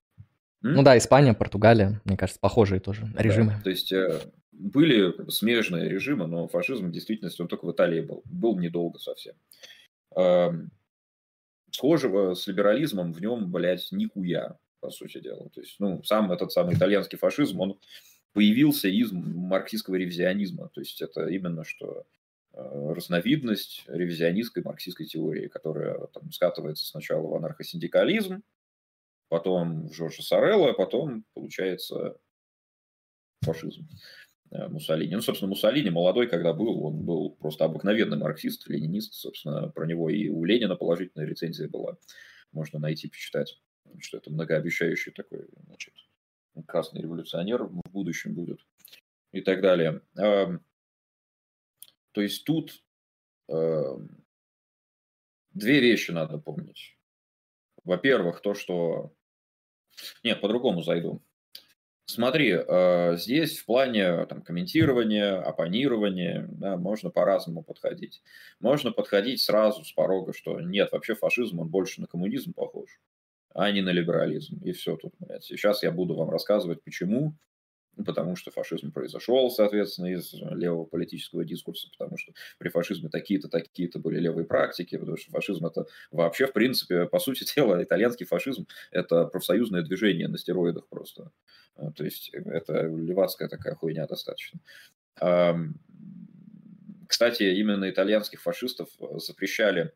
[0.61, 3.53] Ну да, Испания, Португалия, мне кажется, похожие тоже режимы.
[3.57, 4.21] Да, то есть э,
[4.53, 8.23] были смежные режимы, но фашизм в действительности он только в Италии был.
[8.25, 9.35] Был недолго совсем.
[10.17, 10.71] Эм,
[11.71, 15.49] Схожего с либерализмом в нем, блядь, нихуя, по сути дела.
[15.51, 17.81] То есть, ну, сам этот самый итальянский фашизм, он
[18.35, 20.69] появился из марксистского ревизионизма.
[20.75, 22.05] То есть это именно что
[22.53, 28.43] э, разновидность ревизионистской марксистской теории, которая там скатывается сначала в анархосиндикализм,
[29.29, 32.19] потом в Жоржа Сорелла, потом, получается,
[33.41, 33.89] фашизм
[34.51, 35.15] э, Муссолини.
[35.15, 39.15] Ну, собственно, Муссолини молодой, когда был, он был просто обыкновенный марксист, ленинист.
[39.15, 41.97] Собственно, про него и у Ленина положительная рецензия была.
[42.51, 43.61] Можно найти, почитать,
[44.01, 45.95] что это многообещающий такой, значит,
[46.67, 48.61] красный революционер в будущем будет
[49.33, 50.01] и так далее.
[50.17, 50.61] Ам,
[52.13, 52.83] То есть тут
[53.49, 54.09] ам,
[55.51, 56.97] две вещи надо помнить.
[57.85, 59.13] Во-первых, то, что...
[60.23, 61.23] Нет, по-другому зайду.
[62.07, 68.23] Смотри, э, здесь в плане там, комментирования, оппонирования да, можно по-разному подходить.
[68.61, 73.01] Можно подходить сразу с порога, что нет, вообще фашизм, он больше на коммунизм похож,
[73.55, 74.61] а не на либерализм.
[74.63, 75.45] И все тут, блядь.
[75.45, 77.35] Сейчас я буду вам рассказывать, почему.
[77.97, 83.49] Ну, Потому что фашизм произошел, соответственно, из левого политического дискурса, потому что при фашизме такие-то,
[83.49, 88.27] такие-то были левые практики, потому что фашизм это вообще, в принципе, по сути дела, итальянский
[88.27, 91.31] фашизм– это профсоюзное движение на стероидах просто.
[91.77, 94.59] А, То есть это левацкая такая хуйня достаточно.
[97.07, 99.93] Кстати, именно итальянских фашистов запрещали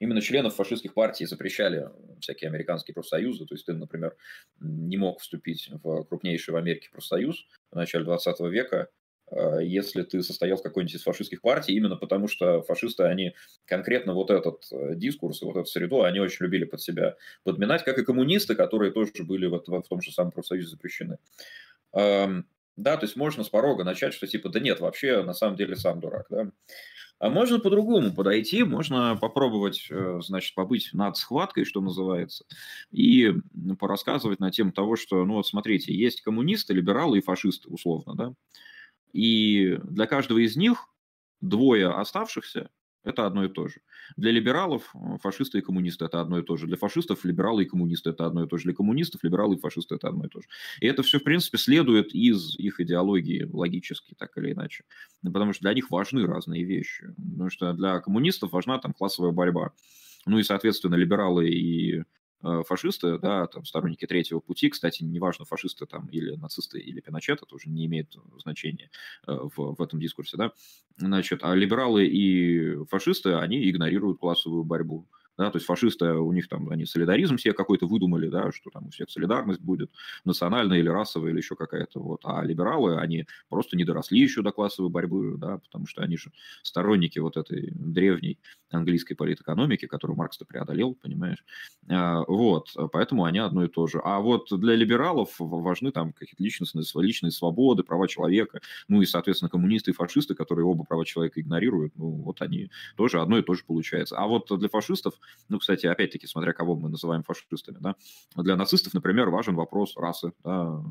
[0.00, 1.88] Именно членов фашистских партий запрещали
[2.20, 3.46] всякие американские профсоюзы.
[3.46, 4.16] То есть ты, например,
[4.60, 8.88] не мог вступить в крупнейший в Америке профсоюз в начале 20 века,
[9.30, 13.34] э, если ты состоял в какой-нибудь из фашистских партий, именно потому что фашисты, они
[13.66, 17.84] конкретно вот этот э, дискурс и вот эту среду, они очень любили под себя подминать,
[17.84, 21.18] как и коммунисты, которые тоже были вот в том же самом профсоюзе запрещены.
[22.76, 25.76] Да, то есть можно с порога начать, что типа, да нет, вообще на самом деле
[25.76, 26.50] сам дурак, да.
[27.20, 32.44] А можно по-другому подойти, можно попробовать, э, значит, побыть над схваткой, что называется,
[32.90, 33.32] и
[33.78, 38.34] порассказывать на тему того, что, ну вот смотрите, есть коммунисты, либералы и фашисты, условно, да,
[39.12, 40.86] и для каждого из них
[41.40, 42.70] двое оставшихся
[43.04, 43.80] это одно и то же.
[44.16, 46.66] Для либералов э, фашисты и коммунисты– это одно и то же.
[46.66, 48.64] Для фашистов либералы и коммунисты– это одно и то же.
[48.64, 50.48] Для коммунистов либералы и фашисты– это одно и то же.
[50.80, 54.84] И это все, в принципе, следует из их идеологии логически, так или иначе.
[55.22, 57.14] Потому что для них важны разные вещи.
[57.16, 59.72] Потому что для коммунистов важна там классовая борьба.
[60.26, 62.04] Ну и, соответственно, либералы и
[62.66, 67.54] фашисты, да, там, сторонники третьего пути, кстати, неважно, фашисты там или нацисты или Пиночет, это
[67.54, 68.90] уже не имеет значения
[69.26, 70.52] э, в, в этом дискурсе, да,
[70.96, 75.08] значит, а либералы и фашисты, они игнорируют классовую борьбу,
[75.38, 78.86] да, то есть фашисты, у них там, они солидаризм себе какой-то выдумали, да, что там
[78.86, 79.90] у всех солидарность будет,
[80.24, 84.52] национальная или расовая, или еще какая-то, вот, а либералы, они просто не доросли еще до
[84.52, 86.30] классовой борьбы, да, потому что они же
[86.62, 88.38] сторонники вот этой древней
[88.70, 91.44] английской политэкономики, которую Маркс-то преодолел, понимаешь,
[91.88, 94.00] а, вот, поэтому они одно и то же.
[94.04, 99.48] А вот для либералов важны там какие-то личностные, личные свободы, права человека, ну и, соответственно,
[99.50, 103.54] коммунисты и фашисты, которые оба права человека игнорируют, ну, вот они тоже одно и то
[103.54, 104.16] же получается.
[104.16, 105.14] А вот для фашистов
[105.48, 107.96] ну, кстати, опять-таки, смотря кого мы называем фашистами, да,
[108.36, 110.82] для нацистов, например, важен вопрос расы, да,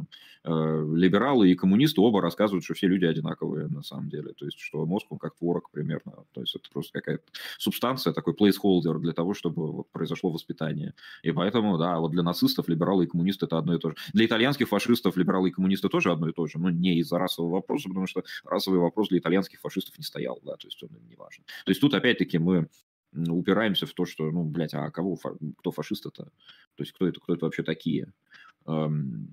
[0.44, 4.60] э, либералы и коммунисты оба рассказывают, что все люди одинаковые на самом деле, то есть,
[4.60, 7.24] что мозг, он как творог примерно, то есть, это просто какая-то
[7.58, 10.94] субстанция, такой placeholder для того, чтобы вот, произошло воспитание,
[11.24, 13.96] и поэтому, да, вот для нацистов либералы и коммунисты это одно и то же.
[14.14, 17.54] Для итальянских фашистов либералы и коммунисты тоже одно и то же, но не из-за расового
[17.54, 21.08] вопроса, потому что расовый вопрос для итальянских фашистов не стоял, да, то есть он им
[21.08, 21.44] не важен.
[21.66, 22.68] То есть тут опять-таки мы
[23.16, 25.18] упираемся в то, что, ну, блядь, а кого,
[25.58, 26.26] кто фашист это?
[26.76, 28.12] То есть кто это, кто это вообще такие?
[28.68, 29.30] Эм,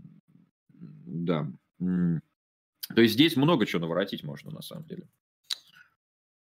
[0.72, 1.48] да.
[1.78, 5.08] То есть здесь много чего наворотить можно, на самом деле.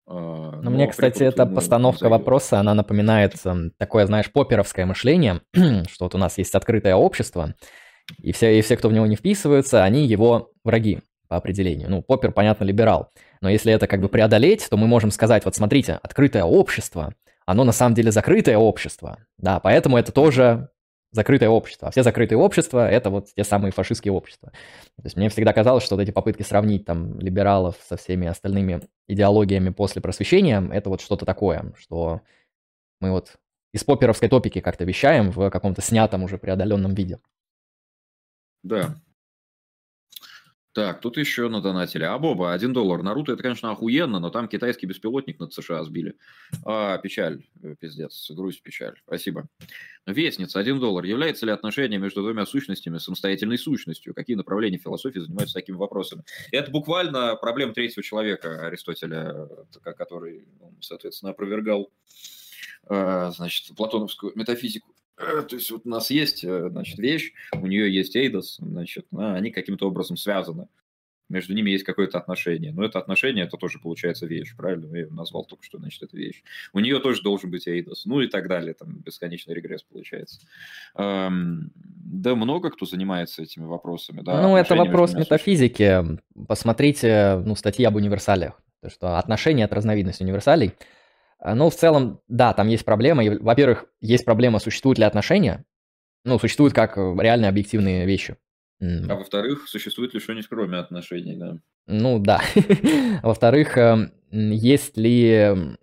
[0.06, 3.36] А, но, но мне, кстати, эта постановка вопроса, она напоминает
[3.78, 7.56] такое, знаешь, поперовское мышление, что вот у нас есть открытое общество,
[8.18, 11.90] и все, и все, кто в него не вписываются, они его враги по определению.
[11.90, 13.12] Ну, Поппер, понятно, либерал.
[13.40, 17.14] Но если это как бы преодолеть, то мы можем сказать, вот смотрите, открытое общество,
[17.46, 19.20] оно на самом деле закрытое общество.
[19.38, 20.70] Да, поэтому это тоже
[21.12, 21.88] закрытое общество.
[21.88, 24.52] А все закрытые общества– это вот те самые фашистские общества.
[24.98, 28.82] То есть мне всегда казалось, что вот эти попытки сравнить там либералов со всеми остальными
[29.08, 32.22] идеологиями после просвещения– это вот что-то такое, что
[33.00, 33.38] мы вот
[33.72, 37.20] из поперовской топики как-то вещаем в каком-то снятом уже преодоленном виде.
[38.64, 38.96] Да,
[40.80, 42.04] так, тут еще надонатили.
[42.04, 43.04] А, Боба, один доллар.
[43.04, 46.16] Наруто это, конечно, охуенно, но там китайский беспилотник над США сбили.
[46.64, 48.96] А, печаль, э, пиздец, грусть, печаль.
[49.06, 49.50] Спасибо.
[50.06, 51.04] Вестница, один доллар.
[51.04, 54.14] Является ли отношение между двумя сущностями самостоятельной сущностью?
[54.14, 56.24] Какие направления философии занимаются такими вопросами?
[56.54, 59.50] Это буквально проблема третьего человека Аристотеля,
[59.84, 60.48] который,
[60.80, 61.92] соответственно, опровергал
[62.90, 64.96] э, значит, платоновскую метафизику.
[65.20, 69.06] Э, то есть вот у нас есть, э, значит, вещь, у нее есть Эйдос, значит,
[69.12, 70.68] они каким-то образом связаны.
[71.28, 72.72] Между ними есть какое-то отношение.
[72.72, 74.96] Но это отношение, это тоже получается вещь, правильно?
[74.96, 76.42] Я назвал только что, значит, это вещь.
[76.74, 78.06] У нее тоже должен быть Эйдос.
[78.06, 78.74] Ну и так далее.
[78.74, 80.40] Там бесконечный регресс получается.
[80.96, 84.22] Эм, да, много кто занимается этими вопросами.
[84.22, 86.04] Да, ну, это вопрос метафизики.
[86.48, 88.60] Посмотрите, ну, статьи об универсалиях.
[88.82, 90.74] То, что отношения– это разновидность универсалей.
[91.40, 93.24] А, ну, в целом, да, там есть проблема.
[93.40, 95.66] Во-первых, есть проблема, существуют ли отношения.
[96.26, 98.36] Ну, существуют как э, реальные объективные вещи.
[98.82, 101.58] А во-вторых, существует ли что-нибудь кроме отношений, да?
[101.88, 102.42] Ну, да.
[103.24, 105.76] Во-вторых, эм, есть ли...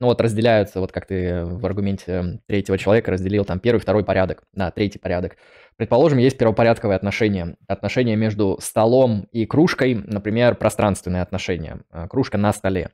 [0.00, 4.44] Ну, вот разделяются, вот как ты в аргументе третьего человека разделил там первый, второй порядок,
[4.52, 5.36] да, третий порядок.
[5.76, 7.56] Предположим, есть первопорядковые отношения.
[7.66, 11.80] Отношения между столом и кружкой, например, пространственные отношения.
[11.90, 12.92] Э, кружка на столе.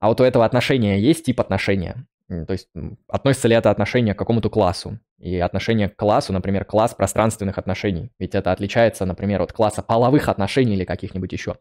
[0.00, 2.06] А вот у этого отношения есть тип отношения.
[2.28, 2.68] То есть
[3.08, 4.98] относится ли это отношение к какому-то классу?
[5.18, 8.12] И отношение к классу, например, класс пространственных отношений.
[8.18, 11.56] Ведь это отличается, например, от класса половых отношений или каких-нибудь еще.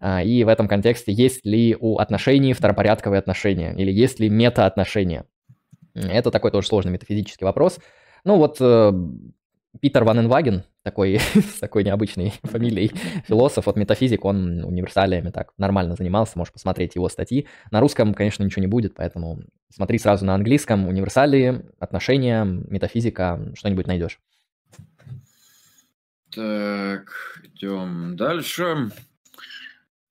[0.00, 3.72] А, и в этом контексте есть ли у отношений второпорядковые отношения?
[3.74, 5.24] Или есть ли метаотношения?
[5.94, 7.78] Это такой тоже сложный метафизический вопрос.
[8.24, 8.92] Ну вот э,
[9.80, 12.92] Питер Ван Энваген, такой, с такой необычной фамилией
[13.26, 17.46] философ, от метафизик, он универсалиями так нормально занимался, можешь посмотреть его статьи.
[17.70, 23.86] На русском, конечно, ничего не будет, поэтому смотри сразу на английском, универсалии, отношения, метафизика, что-нибудь
[23.86, 24.20] найдешь.
[26.32, 27.10] Так,
[27.42, 28.90] идем дальше.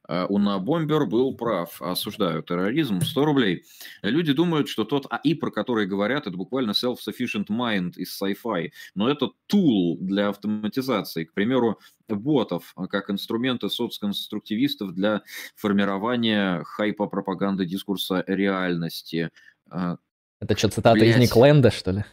[0.10, 1.80] Э, Унабомбер был прав.
[1.82, 3.02] Осуждаю терроризм.
[3.02, 3.64] 100 рублей.
[4.02, 8.72] Люди думают, что тот АИ, про который говорят, это буквально self-sufficient mind из sci-fi.
[8.96, 11.26] Но это tool для автоматизации.
[11.26, 15.22] К примеру, ботов, как инструменты соцконструктивистов для
[15.56, 19.30] формирования хайпа пропаганды дискурса реальности.
[19.72, 19.98] Э,
[20.40, 21.18] это что, цитата Блять.
[21.18, 22.06] из Никленда, что ли?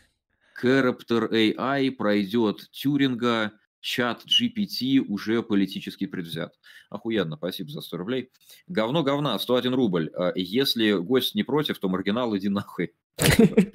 [0.63, 3.53] Character AI пройдет Тюринга,
[3.87, 6.59] чат GPT уже политически предвзят.
[6.91, 8.31] Охуенно, спасибо за 100 рублей.
[8.67, 10.11] Говно говна, 101 рубль.
[10.17, 12.95] А если гость не против, то маргинал иди нахуй.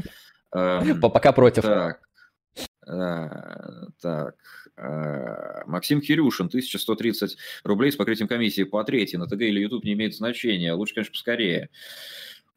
[0.53, 1.63] Эм, пока против.
[1.63, 2.01] Так,
[2.85, 3.29] э,
[4.01, 4.35] так.
[4.75, 9.17] Э, Максим Кирюшин, 1130 рублей с покрытием комиссии по третьей.
[9.17, 10.73] На ТГ или YouTube не имеет значения.
[10.73, 11.69] Лучше, конечно, поскорее.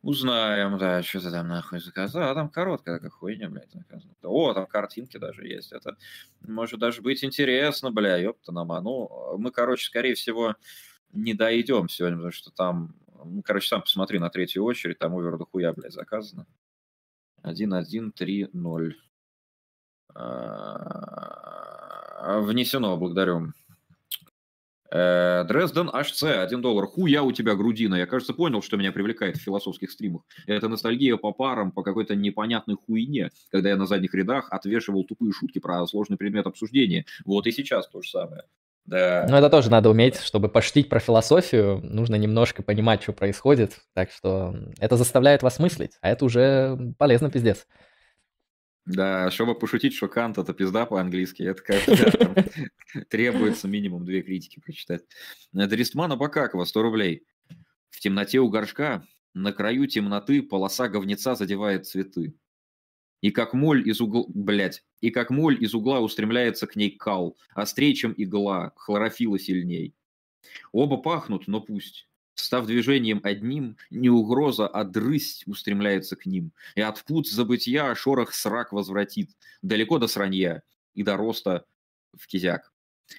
[0.05, 2.31] Узнаем, да, что ты там нахуй заказал.
[2.31, 4.13] А там короткая как хуйня, блядь, заказано.
[4.23, 5.73] О, там картинки даже есть.
[5.73, 5.97] Это
[6.43, 8.83] может даже быть интересно, бля, ёпта нама.
[8.83, 10.57] Ну, мы, короче, скорее всего,
[11.13, 12.95] не дойдем сегодня, потому что там,
[13.25, 16.47] ну, короче, сам посмотри на третью очередь, там овер до хуя, блядь, заказано.
[17.43, 18.97] 1, 1, 3, 0.
[22.43, 23.55] Внесено, благодарю.
[24.95, 26.87] Э, Дрезден HC, 1 доллар.
[26.87, 27.97] Хуя у тебя грудина.
[27.97, 30.23] Я, кажется, понял, что меня привлекает в философских стримах.
[30.47, 35.33] Это ностальгия по парам, по какой-то непонятной хуйне, когда я на задних рядах отвешивал тупые
[35.33, 37.07] шутки про сложный предмет обсуждения.
[37.25, 38.45] Вот и сейчас то же самое.
[38.87, 39.27] Да.
[39.29, 44.13] Ну, это тоже надо уметь, чтобы поштить про философию, нужно немножко понимать, что происходит, так
[44.13, 47.67] что это заставляет вас мыслить, а это уже полезно, пиздец.
[48.87, 55.05] Да, чтобы пошутить, что Кант это пизда по-английски, это как требуется минимум две критики прочитать.
[55.53, 57.27] Дристмана Бакакова, 100 рублей.
[57.89, 62.35] В темноте у горшка, на краю темноты полоса говнеца задевает цветы.
[63.23, 67.39] И как моль из угла, блять, и как моль из угла устремляется к ней кал,
[67.55, 69.95] острее, чем игла, хлорофила сильней.
[70.73, 72.07] Оба пахнут, но пусть.
[72.35, 76.53] Став движением одним, не угроза, а дрысть устремляется к ним.
[76.75, 79.31] И от пут забытия шорох срак возвратит.
[79.63, 80.63] Далеко до сранья
[80.95, 81.65] и до роста
[82.13, 82.73] в кизяк.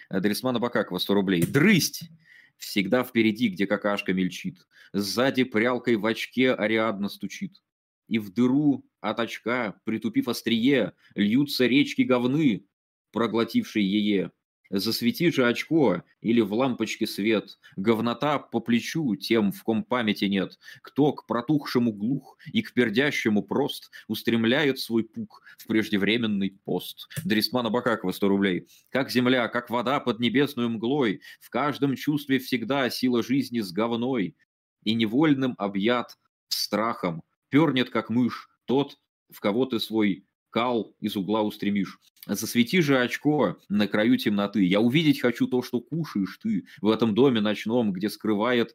[0.09, 1.45] Дресмана Бакакова, 100 рублей.
[1.45, 2.09] Дрысть!
[2.57, 4.65] Всегда впереди, где какашка мельчит.
[4.93, 7.61] Сзади прялкой в очке Ариадна стучит.
[8.07, 12.65] И в дыру от очка, притупив острие, льются речки говны,
[13.11, 14.31] проглотившие ее.
[14.69, 20.57] Засвети же очко или в лампочке свет, говнота по плечу тем, в ком памяти нет,
[20.81, 27.07] кто к протухшему глух и к пердящему прост устремляет свой пук в преждевременный пост.
[27.23, 28.67] Дрисмана Бакакова, 100 рублей.
[28.89, 34.35] Как земля, как вода под небесную мглой, в каждом чувстве всегда сила жизни с говной,
[34.83, 36.17] и невольным объят
[36.47, 38.97] страхом, пернет, как мышь, тот,
[39.29, 40.25] в кого ты свой
[40.55, 41.99] кал из угла устремишь.
[42.25, 44.63] Засвети же очко на краю темноты.
[44.63, 48.73] Я увидеть хочу то, что кушаешь ты в этом доме ночном, где скрывает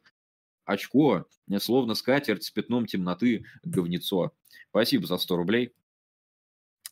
[0.63, 1.25] очко,
[1.57, 4.31] словно скатерть с пятном темноты, говнецо.
[4.69, 5.71] Спасибо за 100 рублей.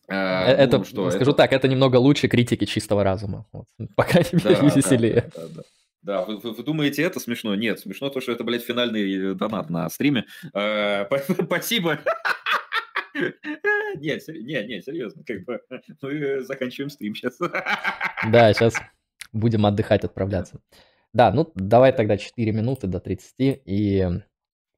[0.08, 1.38] А, э, это, ну, что, скажу это...
[1.38, 3.46] так, это немного лучше критики чистого разума.
[3.52, 3.68] Вот.
[3.96, 5.30] Пока не да, веселее.
[5.36, 5.62] Да, да, да.
[6.02, 7.54] Да, вы, вы, вы думаете, это смешно?
[7.54, 10.26] Нет, смешно то, что это, блядь, финальный донат на стриме.
[10.56, 11.06] Э,
[11.46, 12.00] спасибо.
[14.00, 15.62] Не, не, не, серьезно, как бы
[16.02, 17.38] мы заканчиваем стрим сейчас.
[18.32, 18.76] Да, сейчас
[19.32, 20.60] будем отдыхать, отправляться.
[21.14, 24.08] Да, ну давай тогда 4 минуты до 30 и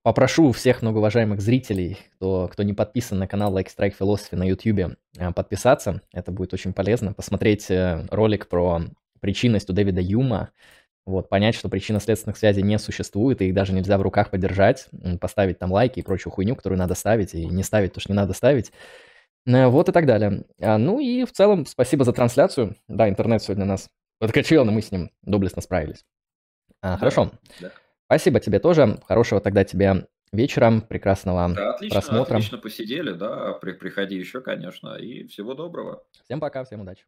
[0.04, 4.96] попрошу всех многоуважаемых зрителей, кто, кто не подписан на канал Like Strike Philosophy на YouTube,
[5.18, 6.02] э, подписаться.
[6.14, 7.14] Это будет очень полезно.
[7.14, 8.82] Посмотреть э, ролик про
[9.20, 10.52] причинность у Дэвида Юма,
[11.06, 14.88] вот, понять, что причинно-следственных связей не существует, и их даже нельзя в руках подержать,
[15.20, 18.16] поставить там лайки и прочую хуйню, которую надо ставить, и не ставить то, что не
[18.16, 18.72] надо ставить.
[19.46, 20.46] Э, вот и так далее.
[20.62, 22.76] А, ну и в целом спасибо за трансляцию.
[22.88, 26.06] Да, интернет сегодня нас подкачал, но мы с ним доблестно справились.
[26.82, 27.32] А, да, хорошо.
[27.60, 27.72] Да.
[28.06, 29.00] Спасибо тебе тоже.
[29.08, 32.36] Хорошего тогда тебе вечера, прекрасного да, отлично, просмотра.
[32.36, 33.54] Отлично посидели, да.
[33.54, 34.96] При, приходи еще, конечно.
[34.96, 36.04] И всего доброго.
[36.24, 37.06] Всем пока, всем удачи.